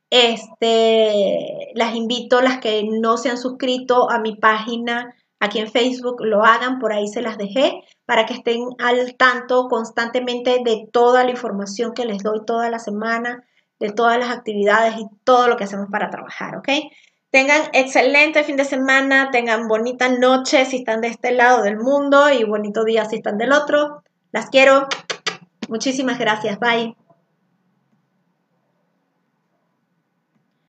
Este, 0.09 1.71
las 1.75 1.95
invito, 1.95 2.41
las 2.41 2.59
que 2.59 2.83
no 2.83 3.17
se 3.17 3.29
han 3.29 3.37
suscrito 3.37 4.09
a 4.09 4.19
mi 4.19 4.35
página 4.35 5.15
aquí 5.39 5.59
en 5.59 5.71
Facebook, 5.71 6.21
lo 6.21 6.43
hagan, 6.43 6.79
por 6.79 6.91
ahí 6.91 7.07
se 7.07 7.21
las 7.21 7.37
dejé 7.37 7.83
para 8.05 8.25
que 8.25 8.33
estén 8.33 8.61
al 8.79 9.15
tanto 9.15 9.67
constantemente 9.67 10.61
de 10.63 10.87
toda 10.91 11.23
la 11.23 11.31
información 11.31 11.93
que 11.93 12.05
les 12.05 12.23
doy 12.23 12.43
toda 12.45 12.69
la 12.69 12.79
semana, 12.79 13.45
de 13.79 13.91
todas 13.91 14.17
las 14.17 14.29
actividades 14.29 14.95
y 14.97 15.05
todo 15.23 15.47
lo 15.47 15.57
que 15.57 15.65
hacemos 15.65 15.87
para 15.91 16.09
trabajar, 16.09 16.55
¿ok? 16.57 16.69
Tengan 17.29 17.61
excelente 17.73 18.43
fin 18.43 18.55
de 18.55 18.63
semana, 18.63 19.29
tengan 19.31 19.67
bonita 19.67 20.07
noche 20.09 20.65
si 20.65 20.77
están 20.77 21.01
de 21.01 21.09
este 21.09 21.31
lado 21.31 21.61
del 21.61 21.77
mundo 21.77 22.29
y 22.29 22.43
bonito 22.43 22.85
día 22.85 23.05
si 23.05 23.17
están 23.17 23.37
del 23.37 23.51
otro. 23.51 24.03
Las 24.31 24.49
quiero. 24.49 24.87
Muchísimas 25.67 26.19
gracias. 26.19 26.57
Bye. 26.59 26.95